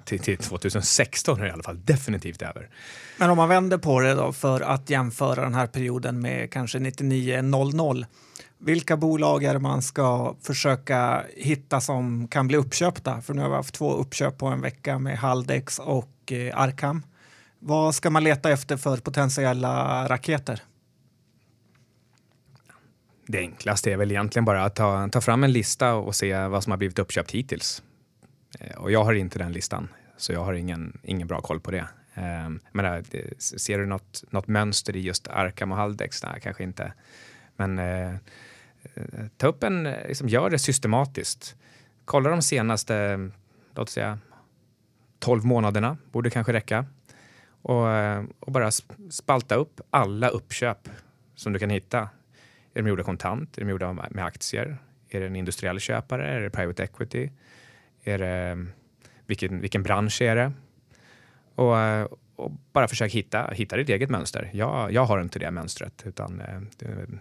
till, 0.05 0.19
till 0.19 0.39
2016 0.39 1.39
är 1.39 1.43
det 1.43 1.49
i 1.49 1.53
alla 1.53 1.63
fall 1.63 1.85
definitivt 1.85 2.43
över. 2.43 2.71
Men 3.19 3.31
om 3.31 3.37
man 3.37 3.49
vänder 3.49 3.79
på 3.79 4.01
det 4.01 4.15
då 4.15 4.33
för 4.33 4.61
att 4.61 4.91
jämföra 4.91 5.43
den 5.43 5.55
här 5.55 5.67
perioden 5.67 6.21
med 6.21 6.53
kanske 6.53 6.79
99-00. 6.79 8.07
Vilka 8.59 8.97
bolag 8.97 9.45
är 9.45 9.53
det 9.53 9.61
man 9.61 9.83
ska 9.83 10.37
försöka 10.43 11.25
hitta 11.37 11.81
som 11.81 12.29
kan 12.29 12.49
bli 12.49 12.57
uppköpta? 12.57 13.21
För 13.21 13.35
nu 13.35 13.43
har 13.43 13.49
vi 13.49 13.55
haft 13.55 13.75
två 13.75 13.93
uppköp 13.93 14.39
på 14.39 14.47
en 14.47 14.61
vecka 14.61 14.99
med 14.99 15.19
Haldex 15.19 15.79
och 15.79 16.33
eh, 16.33 16.61
Arkham. 16.61 17.03
Vad 17.69 17.95
ska 17.95 18.11
man 18.11 18.25
leta 18.25 18.51
efter 18.51 18.77
för 18.77 18.97
potentiella 18.97 20.07
raketer? 20.09 20.63
Det 23.27 23.39
enklaste 23.39 23.93
är 23.93 23.97
väl 23.97 24.11
egentligen 24.11 24.45
bara 24.45 24.65
att 24.65 24.75
ta, 24.75 25.09
ta 25.09 25.21
fram 25.21 25.45
en 25.45 25.53
lista 25.53 25.95
och 25.95 26.15
se 26.15 26.47
vad 26.47 26.65
som 26.65 26.71
har 26.71 26.77
blivit 26.77 26.99
uppköpt 26.99 27.31
hittills. 27.31 27.83
Eh, 28.61 28.77
och 28.77 28.91
jag 28.91 29.05
har 29.05 29.13
inte 29.13 29.39
den 29.39 29.53
listan, 29.53 29.89
så 30.17 30.33
jag 30.33 30.45
har 30.45 30.55
ingen, 30.55 30.99
ingen 31.03 31.29
bra 31.29 31.41
koll 31.41 31.61
på 31.61 31.71
det. 31.71 31.89
Ehm, 32.15 32.61
men 32.73 32.85
eh, 32.85 33.03
ser 33.39 33.79
du 33.79 33.87
något, 33.87 34.25
något 34.31 34.49
mönster 34.49 34.97
i 34.97 35.01
just 35.01 35.29
Arkham 35.29 35.73
och 35.73 35.79
Haldex? 35.79 36.23
Nej, 36.23 36.41
kanske 36.43 36.63
inte. 36.63 36.93
Men 37.57 37.79
eh, 37.79 38.15
eh 38.95 39.27
ta 39.37 39.47
upp 39.47 39.63
en, 39.63 39.83
liksom, 39.83 40.29
gör 40.29 40.51
det 40.51 40.59
systematiskt. 40.59 41.57
Kolla 42.05 42.31
de 42.31 42.43
senaste, 42.43 43.31
låt 43.75 43.91
säga, 43.91 44.19
12 45.19 45.45
månaderna, 45.45 45.97
borde 46.13 46.31
kanske 46.31 46.53
räcka. 46.53 46.87
Och, 47.67 47.91
eh, 47.91 48.25
och 48.41 48.53
bara 48.53 48.71
spalta 49.11 49.55
upp 49.55 49.81
alla 49.91 50.29
uppköp 50.29 50.89
som 51.35 51.53
du 51.53 51.59
kan 51.59 51.71
hitta 51.71 51.99
är 52.75 52.83
de 52.83 52.89
gjorda 52.89 53.03
kontant? 53.03 53.59
Är 53.59 53.63
de 53.63 53.71
gjorda 53.71 53.93
med 53.93 54.25
aktier? 54.25 54.79
Är 55.09 55.21
det 55.21 55.27
en 55.27 55.37
industriell 55.37 55.81
köpare? 55.81 56.29
Är 56.29 56.41
det 56.41 56.51
private 56.51 56.85
equity? 56.85 57.31
Är 58.05 58.19
det, 58.19 58.67
vilken, 59.27 59.61
vilken 59.61 59.83
bransch 59.83 60.23
är 60.23 60.37
det? 60.37 60.53
Och, 61.55 61.79
eh, 61.79 62.09
och 62.37 62.53
bara 62.73 62.89
försök 62.89 63.13
hitta, 63.13 63.51
hitta 63.53 63.77
ditt 63.77 63.89
eget 63.89 64.11
mönster. 64.11 64.51
Jag, 64.53 64.93
jag 64.93 65.05
har 65.05 65.21
inte 65.21 65.39
det 65.39 65.51
mönstret, 65.51 66.03
utan 66.07 66.41
eh, 66.41 66.61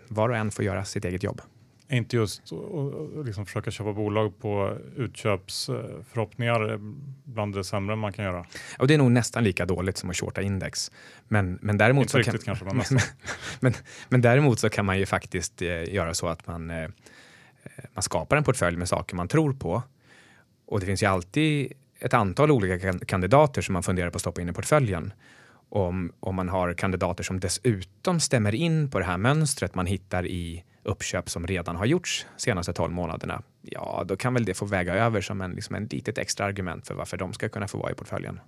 var 0.07 0.29
och 0.29 0.35
en 0.35 0.51
får 0.51 0.65
göra 0.65 0.85
sitt 0.85 1.05
eget 1.05 1.23
jobb. 1.23 1.41
Inte 1.89 2.15
just 2.15 2.53
att 2.53 3.25
liksom 3.25 3.45
försöka 3.45 3.71
köpa 3.71 3.93
bolag 3.93 4.39
på 4.39 4.77
utköpsförhoppningar 4.95 6.79
bland 7.35 7.55
det 7.55 7.63
sämre 7.63 7.95
man 7.95 8.13
kan 8.13 8.25
göra. 8.25 8.45
Och 8.77 8.87
det 8.87 8.93
är 8.93 8.97
nog 8.97 9.11
nästan 9.11 9.43
lika 9.43 9.65
dåligt 9.65 9.97
som 9.97 10.09
att 10.09 10.15
shorta 10.15 10.41
index. 10.41 10.91
Men, 11.27 11.59
men, 11.61 11.77
däremot, 11.77 12.01
Inte 12.01 12.23
så 12.23 12.31
kan, 12.31 12.39
kanske, 12.39 12.65
men, 12.65 12.75
men, 12.89 12.99
men, 13.59 13.73
men, 14.09 14.21
däremot 14.21 14.59
så 14.59 14.69
kan 14.69 14.85
man 14.85 14.99
ju 14.99 15.05
faktiskt 15.05 15.61
eh, 15.61 15.93
göra 15.93 16.13
så 16.13 16.27
att 16.27 16.47
man, 16.47 16.71
eh, 16.71 16.89
man 17.93 18.03
skapar 18.03 18.37
en 18.37 18.43
portfölj 18.43 18.77
med 18.77 18.89
saker 18.89 19.15
man 19.15 19.27
tror 19.27 19.53
på. 19.53 19.83
Och 20.67 20.79
det 20.79 20.85
finns 20.85 21.03
ju 21.03 21.07
alltid 21.07 21.73
ett 21.99 22.13
antal 22.13 22.51
olika 22.51 22.93
kandidater 22.99 23.61
som 23.61 23.73
man 23.73 23.83
funderar 23.83 24.09
på 24.09 24.15
att 24.15 24.21
stoppa 24.21 24.41
in 24.41 24.49
i 24.49 24.53
portföljen. 24.53 25.13
Om, 25.69 26.11
om 26.19 26.35
man 26.35 26.49
har 26.49 26.73
kandidater 26.73 27.23
som 27.23 27.39
dessutom 27.39 28.19
stämmer 28.19 28.55
in 28.55 28.89
på 28.91 28.99
det 28.99 29.05
här 29.05 29.17
mönstret 29.17 29.75
man 29.75 29.85
hittar 29.85 30.25
i 30.25 30.63
uppköp 30.83 31.29
som 31.29 31.47
redan 31.47 31.75
har 31.75 31.85
gjorts 31.85 32.25
senaste 32.37 32.73
12 32.73 32.93
månaderna, 32.93 33.41
ja, 33.61 34.03
då 34.05 34.15
kan 34.15 34.33
väl 34.33 34.45
det 34.45 34.53
få 34.53 34.65
väga 34.65 34.95
över 34.95 35.21
som 35.21 35.41
en, 35.41 35.51
liksom 35.51 35.75
en 35.75 35.85
litet 35.85 36.17
extra 36.17 36.45
argument 36.45 36.87
för 36.87 36.93
varför 36.93 37.17
de 37.17 37.33
ska 37.33 37.49
kunna 37.49 37.67
få 37.67 37.77
vara 37.77 37.91
i 37.91 37.95
portföljen. 37.95 38.39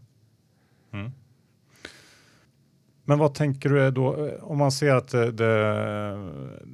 Mm. 0.93 1.11
Men 3.07 3.19
vad 3.19 3.33
tänker 3.33 3.69
du 3.69 3.85
eh, 3.85 3.91
då 3.91 4.27
eh, 4.27 4.43
om 4.43 4.57
man 4.57 4.71
ser 4.71 4.95
att 4.95 5.13
eh, 5.13 5.21
det, 5.21 5.31
det, 5.31 6.29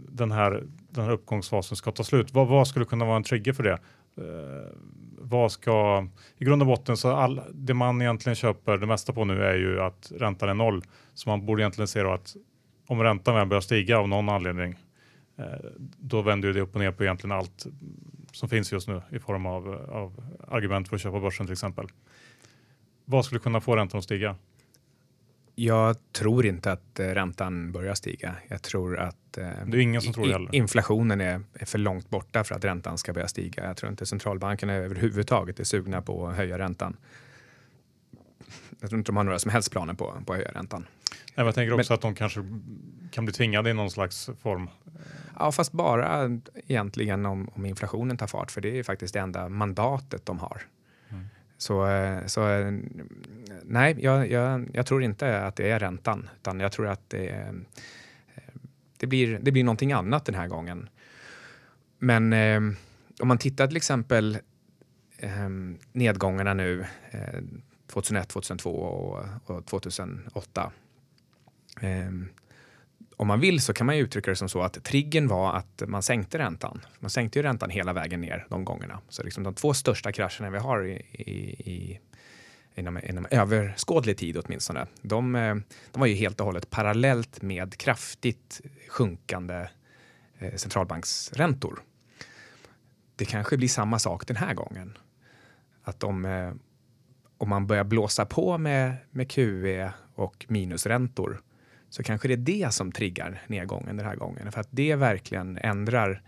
den, 0.09 0.31
här, 0.31 0.63
den 0.89 1.03
här 1.03 1.11
uppgångsfasen 1.11 1.77
ska 1.77 1.91
ta 1.91 2.03
slut? 2.03 2.33
Vad, 2.33 2.47
vad 2.47 2.67
skulle 2.67 2.85
kunna 2.85 3.05
vara 3.05 3.15
en 3.15 3.23
trigger 3.23 3.53
för 3.53 3.63
det? 3.63 3.79
Eh, 4.17 4.71
vad 5.17 5.51
ska, 5.51 6.07
I 6.37 6.45
grund 6.45 6.61
och 6.61 6.67
botten 6.67 6.97
så 6.97 7.11
all, 7.11 7.41
det 7.53 7.73
man 7.73 8.01
egentligen 8.01 8.35
köper 8.35 8.77
det 8.77 8.85
mesta 8.85 9.13
på 9.13 9.25
nu 9.25 9.43
är 9.43 9.55
ju 9.55 9.81
att 9.81 10.11
räntan 10.15 10.49
är 10.49 10.53
noll. 10.53 10.83
Så 11.13 11.29
man 11.29 11.45
borde 11.45 11.61
egentligen 11.61 11.87
se 11.87 12.03
då 12.03 12.11
att 12.11 12.35
om 12.87 13.03
räntan 13.03 13.35
väl 13.35 13.47
börjar 13.47 13.61
stiga 13.61 13.97
av 13.99 14.07
någon 14.07 14.29
anledning 14.29 14.75
Eh, 15.37 15.69
då 15.97 16.21
vänder 16.21 16.53
det 16.53 16.61
upp 16.61 16.75
och 16.75 16.81
ner 16.81 16.91
på 16.91 17.03
egentligen 17.03 17.37
allt 17.37 17.65
som 18.31 18.49
finns 18.49 18.71
just 18.71 18.87
nu 18.87 19.01
i 19.11 19.19
form 19.19 19.45
av, 19.45 19.67
av 19.91 20.23
argument 20.47 20.89
för 20.89 20.95
att 20.95 21.01
köpa 21.01 21.19
börsen 21.19 21.45
till 21.45 21.53
exempel. 21.53 21.87
Vad 23.05 23.25
skulle 23.25 23.39
kunna 23.39 23.61
få 23.61 23.75
räntan 23.75 23.97
att 23.97 24.03
stiga? 24.03 24.35
Jag 25.55 25.95
tror 26.11 26.45
inte 26.45 26.71
att 26.71 26.99
eh, 26.99 27.07
räntan 27.07 27.71
börjar 27.71 27.95
stiga. 27.95 28.35
Jag 28.47 28.61
tror 28.61 28.99
att 28.99 29.37
eh, 29.37 29.47
det 29.65 29.77
är 29.77 29.81
ingen 29.81 30.01
som 30.01 30.13
tror 30.13 30.47
det 30.51 30.57
inflationen 30.57 31.21
är, 31.21 31.41
är, 31.53 31.65
för 31.65 31.77
långt 31.77 32.09
borta 32.09 32.43
för 32.43 32.55
att 32.55 32.65
räntan 32.65 32.97
ska 32.97 33.13
börja 33.13 33.27
stiga. 33.27 33.65
Jag 33.65 33.77
tror 33.77 33.91
inte 33.91 34.05
centralbankerna 34.05 34.73
överhuvudtaget 34.73 35.59
är 35.59 35.63
sugna 35.63 36.01
på 36.01 36.27
att 36.27 36.35
höja 36.35 36.57
räntan. 36.57 36.97
Jag 38.79 38.89
tror 38.89 38.99
inte 38.99 39.11
de 39.11 39.17
har 39.17 39.23
några 39.23 39.39
som 39.39 39.51
helst 39.51 39.71
planer 39.71 39.93
på, 39.93 40.13
på 40.25 40.33
att 40.33 40.39
höja 40.39 40.51
räntan. 40.51 40.85
Nej, 41.35 41.45
jag 41.45 41.55
tänker 41.55 41.73
också 41.73 41.91
Men, 41.93 41.95
att 41.95 42.01
de 42.01 42.15
kanske 42.15 42.39
kan 43.11 43.25
bli 43.25 43.33
tvingade 43.33 43.69
i 43.69 43.73
någon 43.73 43.91
slags 43.91 44.29
form. 44.41 44.69
Ja, 45.39 45.51
fast 45.51 45.71
bara 45.71 46.39
egentligen 46.67 47.25
om, 47.25 47.49
om 47.55 47.65
inflationen 47.65 48.17
tar 48.17 48.27
fart, 48.27 48.51
för 48.51 48.61
det 48.61 48.79
är 48.79 48.83
faktiskt 48.83 49.13
det 49.13 49.19
enda 49.19 49.49
mandatet 49.49 50.25
de 50.25 50.39
har. 50.39 50.61
Så, 51.63 51.87
eh, 51.87 52.25
så 52.25 52.49
eh, 52.49 52.73
nej, 53.63 53.95
jag, 53.99 54.31
jag, 54.31 54.69
jag, 54.73 54.85
tror 54.85 55.03
inte 55.03 55.41
att 55.41 55.55
det 55.55 55.71
är 55.71 55.79
räntan, 55.79 56.29
utan 56.35 56.59
jag 56.59 56.71
tror 56.71 56.87
att 56.87 57.09
det, 57.09 57.29
eh, 57.29 57.53
det, 58.97 59.07
blir, 59.07 59.39
det 59.41 59.51
blir 59.51 59.63
någonting 59.63 59.91
annat 59.91 60.25
den 60.25 60.35
här 60.35 60.47
gången. 60.47 60.89
Men 61.99 62.33
om 63.19 63.27
man 63.27 63.37
tittar 63.37 63.67
till 63.67 63.77
exempel 63.77 64.37
nedgångarna 65.91 66.53
nu 66.53 66.85
2001, 67.87 68.29
2002 68.29 68.69
och, 68.69 69.25
och 69.45 69.65
2008 69.65 70.71
om 73.23 73.27
man 73.27 73.39
vill 73.39 73.61
så 73.61 73.73
kan 73.73 73.85
man 73.85 73.97
ju 73.97 74.03
uttrycka 74.03 74.31
det 74.31 74.35
som 74.35 74.49
så 74.49 74.61
att 74.61 74.83
triggern 74.83 75.27
var 75.27 75.53
att 75.53 75.83
man 75.87 76.03
sänkte 76.03 76.37
räntan. 76.37 76.81
Man 76.99 77.09
sänkte 77.09 77.39
ju 77.39 77.43
räntan 77.43 77.69
hela 77.69 77.93
vägen 77.93 78.21
ner 78.21 78.45
de 78.49 78.65
gångerna. 78.65 78.99
Så 79.09 79.23
liksom 79.23 79.43
de 79.43 79.53
två 79.53 79.73
största 79.73 80.11
krascherna 80.11 80.49
vi 80.49 80.57
har 80.57 80.85
i, 80.85 80.93
i, 81.11 81.33
i 81.71 81.99
inom, 82.75 82.99
inom 83.03 83.25
överskådlig 83.31 84.17
tid 84.17 84.37
åtminstone, 84.37 84.87
de, 85.01 85.35
eh, 85.35 85.55
de 85.91 85.99
var 85.99 86.07
ju 86.07 86.13
helt 86.13 86.39
och 86.39 86.45
hållet 86.45 86.69
parallellt 86.69 87.41
med 87.41 87.77
kraftigt 87.77 88.61
sjunkande 88.89 89.67
eh, 90.39 90.55
centralbanksräntor. 90.55 91.81
Det 93.15 93.25
kanske 93.25 93.57
blir 93.57 93.67
samma 93.67 93.99
sak 93.99 94.27
den 94.27 94.37
här 94.37 94.53
gången. 94.53 94.97
Att 95.83 96.03
om, 96.03 96.25
eh, 96.25 96.53
om 97.37 97.49
man 97.49 97.67
börjar 97.67 97.83
blåsa 97.83 98.25
på 98.25 98.57
med, 98.57 98.95
med 99.11 99.31
QE 99.31 99.93
och 100.15 100.45
minusräntor 100.49 101.41
så 101.93 102.03
kanske 102.03 102.27
det 102.27 102.33
är 102.33 102.37
det 102.37 102.73
som 102.73 102.91
triggar 102.91 103.41
nedgången 103.47 103.97
den 103.97 104.05
här 104.05 104.15
gången. 104.15 104.51
För 104.51 104.61
att 104.61 104.67
det 104.71 104.95
verkligen 104.95 105.57
ändrar 105.57 106.21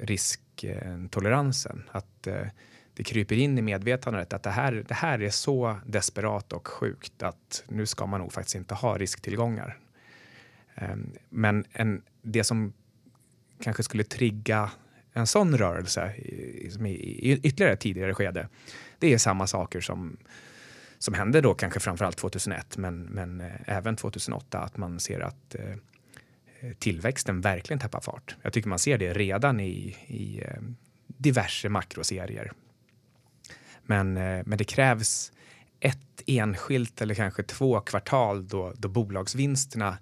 risktoleransen. 0.00 1.82
Att 1.90 2.26
eh, 2.26 2.46
det 2.94 3.04
kryper 3.04 3.36
in 3.36 3.58
i 3.58 3.62
medvetandet 3.62 4.32
att 4.32 4.42
det 4.42 4.50
här, 4.50 4.84
det 4.88 4.94
här 4.94 5.22
är 5.22 5.30
så 5.30 5.76
desperat 5.86 6.52
och 6.52 6.68
sjukt 6.68 7.22
att 7.22 7.64
nu 7.68 7.86
ska 7.86 8.06
man 8.06 8.20
nog 8.20 8.32
faktiskt 8.32 8.54
inte 8.54 8.74
ha 8.74 8.98
risktillgångar. 8.98 9.78
Ehm, 10.74 11.12
men 11.28 11.64
en, 11.72 12.02
det 12.22 12.44
som 12.44 12.72
kanske 13.62 13.82
skulle 13.82 14.04
trigga 14.04 14.70
en 15.12 15.26
sån 15.26 15.58
rörelse 15.58 16.14
i, 16.16 16.70
i, 16.86 17.30
i 17.30 17.40
ytterligare 17.42 17.76
tidigare 17.76 18.14
skede, 18.14 18.48
det 18.98 19.12
är 19.12 19.18
samma 19.18 19.46
saker 19.46 19.80
som 19.80 20.16
som 21.04 21.14
hände 21.14 21.40
då 21.40 21.54
kanske 21.54 21.80
framförallt 21.80 22.16
2001 22.16 22.76
men, 22.76 23.02
men 23.02 23.40
eh, 23.40 23.46
även 23.66 23.96
2008 23.96 24.58
att 24.58 24.76
man 24.76 25.00
ser 25.00 25.20
att 25.20 25.54
eh, 25.54 26.70
tillväxten 26.78 27.40
verkligen 27.40 27.80
tappar 27.80 28.00
fart. 28.00 28.36
Jag 28.42 28.52
tycker 28.52 28.68
man 28.68 28.78
ser 28.78 28.98
det 28.98 29.12
redan 29.12 29.60
i, 29.60 29.96
i 30.06 30.42
eh, 30.44 30.62
diverse 31.06 31.68
makroserier. 31.68 32.52
Men, 33.82 34.12
men 34.14 34.58
det 34.58 34.64
krävs 34.64 35.32
ett 35.80 36.22
enskilt 36.26 37.02
eller 37.02 37.14
kanske 37.14 37.42
två 37.42 37.80
kvartal 37.80 38.48
då, 38.48 38.72
då 38.76 38.88
bolagsvinsterna 38.88 39.98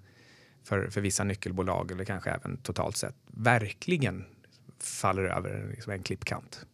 för, 0.63 0.87
för 0.87 1.01
vissa 1.01 1.23
nyckelbolag 1.23 1.91
eller 1.91 2.05
kanske 2.05 2.31
även 2.31 2.57
totalt 2.57 2.97
sett 2.97 3.15
verkligen 3.27 4.25
faller 4.79 5.23
över 5.23 5.67
liksom 5.71 5.93
en 5.93 6.03
klippkant. 6.03 6.65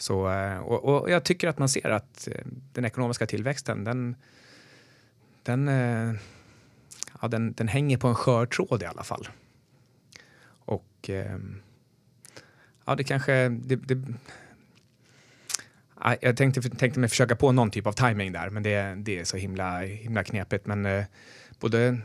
Så, 0.00 0.30
eh, 0.30 0.58
och, 0.58 0.84
och, 0.84 1.10
jag 1.10 1.24
tycker 1.24 1.48
att 1.48 1.58
man 1.58 1.68
ser 1.68 1.90
att 1.90 2.28
eh, 2.28 2.44
den 2.72 2.84
ekonomiska 2.84 3.26
tillväxten, 3.26 3.84
den, 3.84 4.16
den, 5.42 5.68
eh, 5.68 6.14
ja, 7.22 7.28
den, 7.28 7.52
den 7.52 7.68
hänger 7.68 7.96
på 7.96 8.08
en 8.08 8.14
skör 8.14 8.46
tråd 8.46 8.82
i 8.82 8.86
alla 8.86 9.02
fall. 9.02 9.28
Och 10.48 11.08
ehm, 11.08 11.62
ja, 12.84 12.94
det 12.94 13.04
kanske... 13.04 13.48
Det, 13.48 13.76
det, 13.76 13.98
jag 16.20 16.36
tänkte, 16.36 16.62
tänkte 16.62 17.00
mig 17.00 17.08
försöka 17.08 17.36
på 17.36 17.52
någon 17.52 17.70
typ 17.70 17.86
av 17.86 17.92
timing 17.92 18.32
där, 18.32 18.50
men 18.50 18.62
det, 18.62 18.94
det 18.94 19.18
är 19.18 19.24
så 19.24 19.36
himla, 19.36 19.80
himla 19.80 20.24
knepigt. 20.24 20.66
Men 20.66 21.04
både 21.58 21.98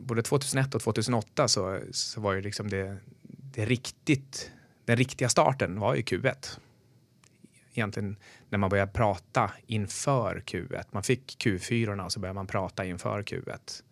både 0.00 0.22
2001 0.22 0.74
och 0.74 0.82
2008 0.82 1.48
så, 1.48 1.80
så 1.90 2.20
var 2.20 2.32
ju 2.32 2.40
liksom 2.40 2.70
det, 2.70 2.96
det 3.22 3.64
riktigt, 3.64 4.50
den 4.84 4.96
riktiga 4.96 5.28
starten 5.28 5.80
var 5.80 5.94
ju 5.94 6.02
Q1. 6.02 6.58
Egentligen 7.78 8.16
när 8.48 8.58
man 8.58 8.70
började 8.70 8.92
prata 8.92 9.50
inför 9.66 10.42
Q1. 10.46 10.84
Man 10.90 11.02
fick 11.02 11.36
Q4 11.44 12.04
och 12.04 12.12
så 12.12 12.20
började 12.20 12.34
man 12.34 12.46
prata 12.46 12.84
inför 12.84 13.22
Q1. 13.22 13.82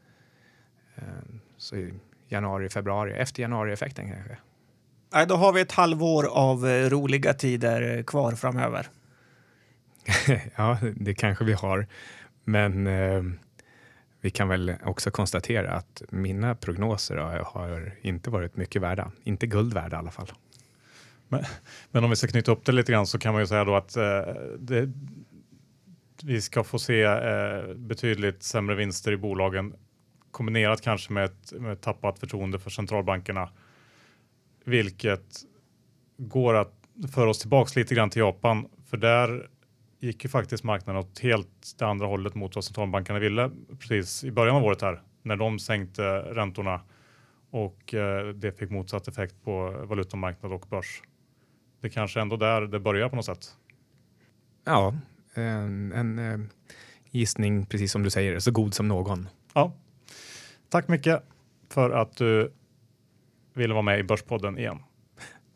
Eh, 0.97 1.03
så 1.57 1.77
i 1.77 1.95
januari, 2.29 2.69
februari, 2.69 3.13
efter 3.13 3.43
januarieffekten 3.43 4.13
kanske. 4.13 4.37
Nej, 5.13 5.27
då 5.27 5.37
har 5.37 5.53
vi 5.53 5.61
ett 5.61 5.73
halvår 5.73 6.27
av 6.27 6.67
eh, 6.67 6.91
roliga 6.91 7.35
tider 7.35 8.03
kvar 8.03 8.33
framöver. 8.33 8.87
ja, 10.57 10.79
det 10.97 11.15
kanske 11.15 11.45
vi 11.45 11.53
har. 11.53 11.87
Men 12.45 12.87
eh, 12.87 13.23
vi 14.21 14.31
kan 14.31 14.49
väl 14.49 14.75
också 14.85 15.11
konstatera 15.11 15.73
att 15.73 16.03
mina 16.11 16.55
prognoser 16.55 17.17
har, 17.17 17.39
har 17.39 17.93
inte 18.01 18.31
varit 18.31 18.57
mycket 18.57 18.83
värda. 18.83 19.13
Inte 19.25 19.47
guld 19.47 19.75
värda 19.75 19.97
i 19.97 19.99
alla 19.99 20.11
fall. 20.11 20.33
Men, 21.35 21.45
men, 21.91 22.05
om 22.05 22.11
vi 22.11 22.17
ska 22.17 22.27
knyta 22.27 22.53
upp 22.53 22.65
det 22.65 22.73
lite 22.73 22.93
grann 22.93 23.07
så 23.07 23.19
kan 23.19 23.33
man 23.33 23.43
ju 23.43 23.47
säga 23.47 23.65
då 23.65 23.75
att 23.75 23.97
eh, 23.97 24.21
det, 24.59 24.93
vi 26.23 26.41
ska 26.41 26.65
få 26.65 26.79
se 26.79 27.03
eh, 27.03 27.75
betydligt 27.77 28.43
sämre 28.43 28.75
vinster 28.75 29.13
i 29.13 29.17
bolagen 29.17 29.75
kombinerat 30.31 30.81
kanske 30.81 31.13
med 31.13 31.25
ett, 31.25 31.53
med 31.53 31.73
ett 31.73 31.81
tappat 31.81 32.19
förtroende 32.19 32.59
för 32.59 32.71
centralbankerna. 32.71 33.49
Vilket 34.65 35.43
går 36.17 36.55
att 36.55 36.75
föra 37.15 37.31
oss 37.31 37.39
tillbaks 37.39 37.77
lite 37.77 37.95
grann 37.95 38.11
till 38.11 38.21
Japan 38.21 38.69
för 38.87 38.97
där 38.97 39.49
gick 40.01 40.25
ju 40.25 40.31
faktiskt 40.31 40.65
marknaden 40.65 41.03
åt 41.03 41.19
helt 41.19 41.75
det 41.79 41.87
andra 41.87 42.07
hållet 42.07 42.35
mot 42.35 42.55
vad 42.55 42.65
centralbankerna 42.65 43.19
ville 43.19 43.51
precis 43.79 44.25
i 44.25 44.31
början 44.31 44.57
av 44.57 44.65
året 44.65 44.83
här 44.83 45.03
när 45.23 45.37
de 45.37 45.59
sänkte 45.59 46.03
räntorna 46.19 46.81
och 47.51 47.95
eh, 47.95 48.29
det 48.29 48.53
fick 48.53 48.71
motsatt 48.71 49.09
effekt 49.09 49.35
på 49.45 49.85
valutamarknad 49.89 50.53
och 50.53 50.67
börs. 50.71 51.03
Det 51.85 51.91
kanske 51.91 52.21
ändå 52.21 52.37
där 52.37 52.61
det 52.61 52.81
börjar 52.81 53.09
på 53.09 53.17
något 53.17 53.25
sätt. 53.25 53.57
Ja, 54.65 54.95
en, 55.35 55.93
en 55.93 56.19
eh, 56.19 56.39
gissning 57.11 57.67
precis 57.67 57.93
som 57.93 58.03
du 58.03 58.11
säger, 58.11 58.39
så 58.39 58.51
god 58.51 58.75
som 58.75 58.89
någon. 58.89 59.29
Ja. 59.55 59.73
Tack 60.69 60.89
mycket 60.89 61.23
för 61.71 61.91
att 61.91 62.17
du 62.17 62.53
ville 63.55 63.75
vara 63.75 63.83
med 63.83 63.99
i 63.99 64.03
Börspodden 64.03 64.59
igen. 64.59 64.79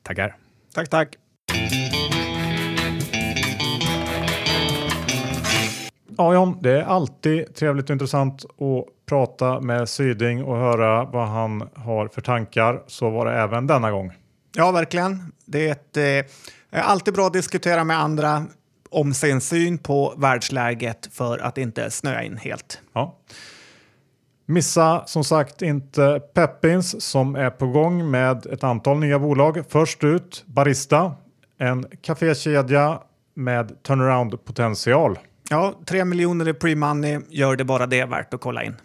Tackar. 0.02 0.36
Tack, 0.74 0.88
tack. 0.88 1.16
Ja, 6.16 6.34
John, 6.34 6.58
det 6.60 6.70
är 6.70 6.82
alltid 6.82 7.54
trevligt 7.54 7.90
och 7.90 7.94
intressant 7.94 8.44
att 8.44 9.06
prata 9.06 9.60
med 9.60 9.88
Syding 9.88 10.44
och 10.44 10.56
höra 10.56 11.04
vad 11.04 11.28
han 11.28 11.68
har 11.74 12.08
för 12.08 12.20
tankar. 12.20 12.82
Så 12.86 13.10
var 13.10 13.26
det 13.26 13.32
även 13.32 13.66
denna 13.66 13.90
gång. 13.90 14.12
Ja, 14.54 14.72
verkligen. 14.72 15.32
Det 15.44 15.68
är, 15.68 15.72
ett, 15.72 15.96
eh, 16.72 16.88
alltid 16.88 17.14
bra 17.14 17.26
att 17.26 17.32
diskutera 17.32 17.84
med 17.84 17.98
andra 17.98 18.46
om 18.90 19.14
sin 19.14 19.40
syn 19.40 19.78
på 19.78 20.14
världsläget 20.16 21.08
för 21.12 21.38
att 21.38 21.58
inte 21.58 21.90
snöa 21.90 22.22
in 22.22 22.36
helt. 22.36 22.80
Ja. 22.92 23.18
Missa 24.46 25.06
som 25.06 25.24
sagt 25.24 25.62
inte 25.62 26.20
Peppins 26.34 27.02
som 27.02 27.36
är 27.36 27.50
på 27.50 27.66
gång 27.66 28.10
med 28.10 28.46
ett 28.46 28.64
antal 28.64 28.98
nya 28.98 29.18
bolag. 29.18 29.64
Först 29.68 30.04
ut 30.04 30.44
Barista, 30.46 31.14
en 31.58 31.86
kafékedja 32.02 33.00
med 33.34 33.82
turnaround 33.82 34.44
potential. 34.44 35.18
Ja, 35.50 35.80
3 35.86 36.04
miljoner 36.04 36.48
i 36.48 36.52
pre-money 36.52 37.22
gör 37.28 37.56
det 37.56 37.64
bara 37.64 37.86
det 37.86 38.04
värt 38.04 38.34
att 38.34 38.40
kolla 38.40 38.64
in. 38.64 38.76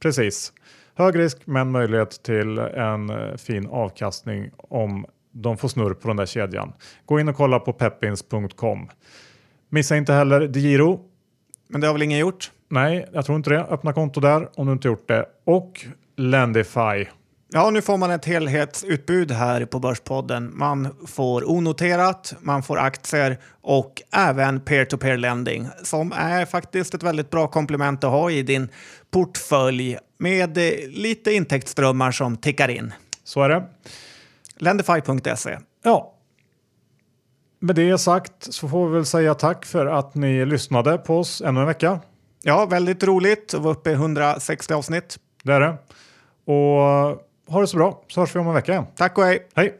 Precis. 0.00 0.52
Hög 0.98 1.18
risk 1.18 1.38
men 1.44 1.70
möjlighet 1.70 2.22
till 2.22 2.58
en 2.58 3.10
eh, 3.10 3.36
fin 3.36 3.66
avkastning 3.66 4.50
om 4.56 5.06
de 5.32 5.56
får 5.56 5.68
snurr 5.68 5.94
på 5.94 6.08
den 6.08 6.16
där 6.16 6.26
kedjan. 6.26 6.72
Gå 7.06 7.20
in 7.20 7.28
och 7.28 7.36
kolla 7.36 7.58
på 7.58 7.72
peppins.com. 7.72 8.88
Missa 9.68 9.96
inte 9.96 10.12
heller 10.12 10.40
DeGiro. 10.40 11.00
Men 11.68 11.80
det 11.80 11.86
har 11.86 11.94
väl 11.94 12.02
ingen 12.02 12.18
gjort? 12.18 12.50
Nej, 12.68 13.08
jag 13.12 13.24
tror 13.24 13.36
inte 13.36 13.50
det. 13.50 13.64
Öppna 13.64 13.92
konto 13.92 14.20
där 14.20 14.48
om 14.54 14.66
du 14.66 14.72
inte 14.72 14.88
gjort 14.88 15.08
det. 15.08 15.26
Och 15.44 15.86
Lendify. 16.16 17.06
Ja, 17.52 17.70
nu 17.70 17.82
får 17.82 17.96
man 17.96 18.10
ett 18.10 18.24
helhetsutbud 18.24 19.30
här 19.30 19.64
på 19.64 19.78
Börspodden. 19.78 20.50
Man 20.54 20.88
får 21.06 21.50
onoterat, 21.50 22.34
man 22.40 22.62
får 22.62 22.78
aktier 22.78 23.38
och 23.62 24.02
även 24.12 24.60
peer-to-peer 24.60 25.16
lending 25.16 25.68
som 25.82 26.12
är 26.12 26.44
faktiskt 26.44 26.94
ett 26.94 27.02
väldigt 27.02 27.30
bra 27.30 27.48
komplement 27.48 28.04
att 28.04 28.10
ha 28.10 28.30
i 28.30 28.42
din 28.42 28.68
portfölj 29.10 29.98
med 30.18 30.56
lite 30.88 31.32
intäktsströmmar 31.32 32.10
som 32.10 32.36
tickar 32.36 32.68
in. 32.68 32.92
Så 33.24 33.42
är 33.42 33.48
det. 33.48 33.64
Lendify.se. 34.56 35.58
Ja. 35.84 36.14
Med 37.60 37.76
det 37.76 37.98
sagt 37.98 38.32
så 38.38 38.68
får 38.68 38.88
vi 38.88 38.94
väl 38.94 39.06
säga 39.06 39.34
tack 39.34 39.66
för 39.66 39.86
att 39.86 40.14
ni 40.14 40.46
lyssnade 40.46 40.98
på 40.98 41.18
oss 41.18 41.40
ännu 41.40 41.60
en 41.60 41.66
vecka. 41.66 42.00
Ja, 42.42 42.66
väldigt 42.66 43.04
roligt 43.04 43.54
att 43.54 43.60
vara 43.60 43.74
uppe 43.74 43.90
i 43.90 43.92
160 43.92 44.74
avsnitt. 44.74 45.18
Det 45.42 45.52
är 45.52 45.60
det. 45.60 45.76
Och 46.44 47.24
ha 47.52 47.60
det 47.60 47.66
så 47.66 47.76
bra 47.76 48.02
så 48.08 48.20
hörs 48.20 48.34
vi 48.34 48.40
om 48.40 48.48
en 48.48 48.54
vecka 48.54 48.72
igen. 48.72 48.86
Tack 48.96 49.18
och 49.18 49.24
hej! 49.24 49.46
Hej! 49.54 49.78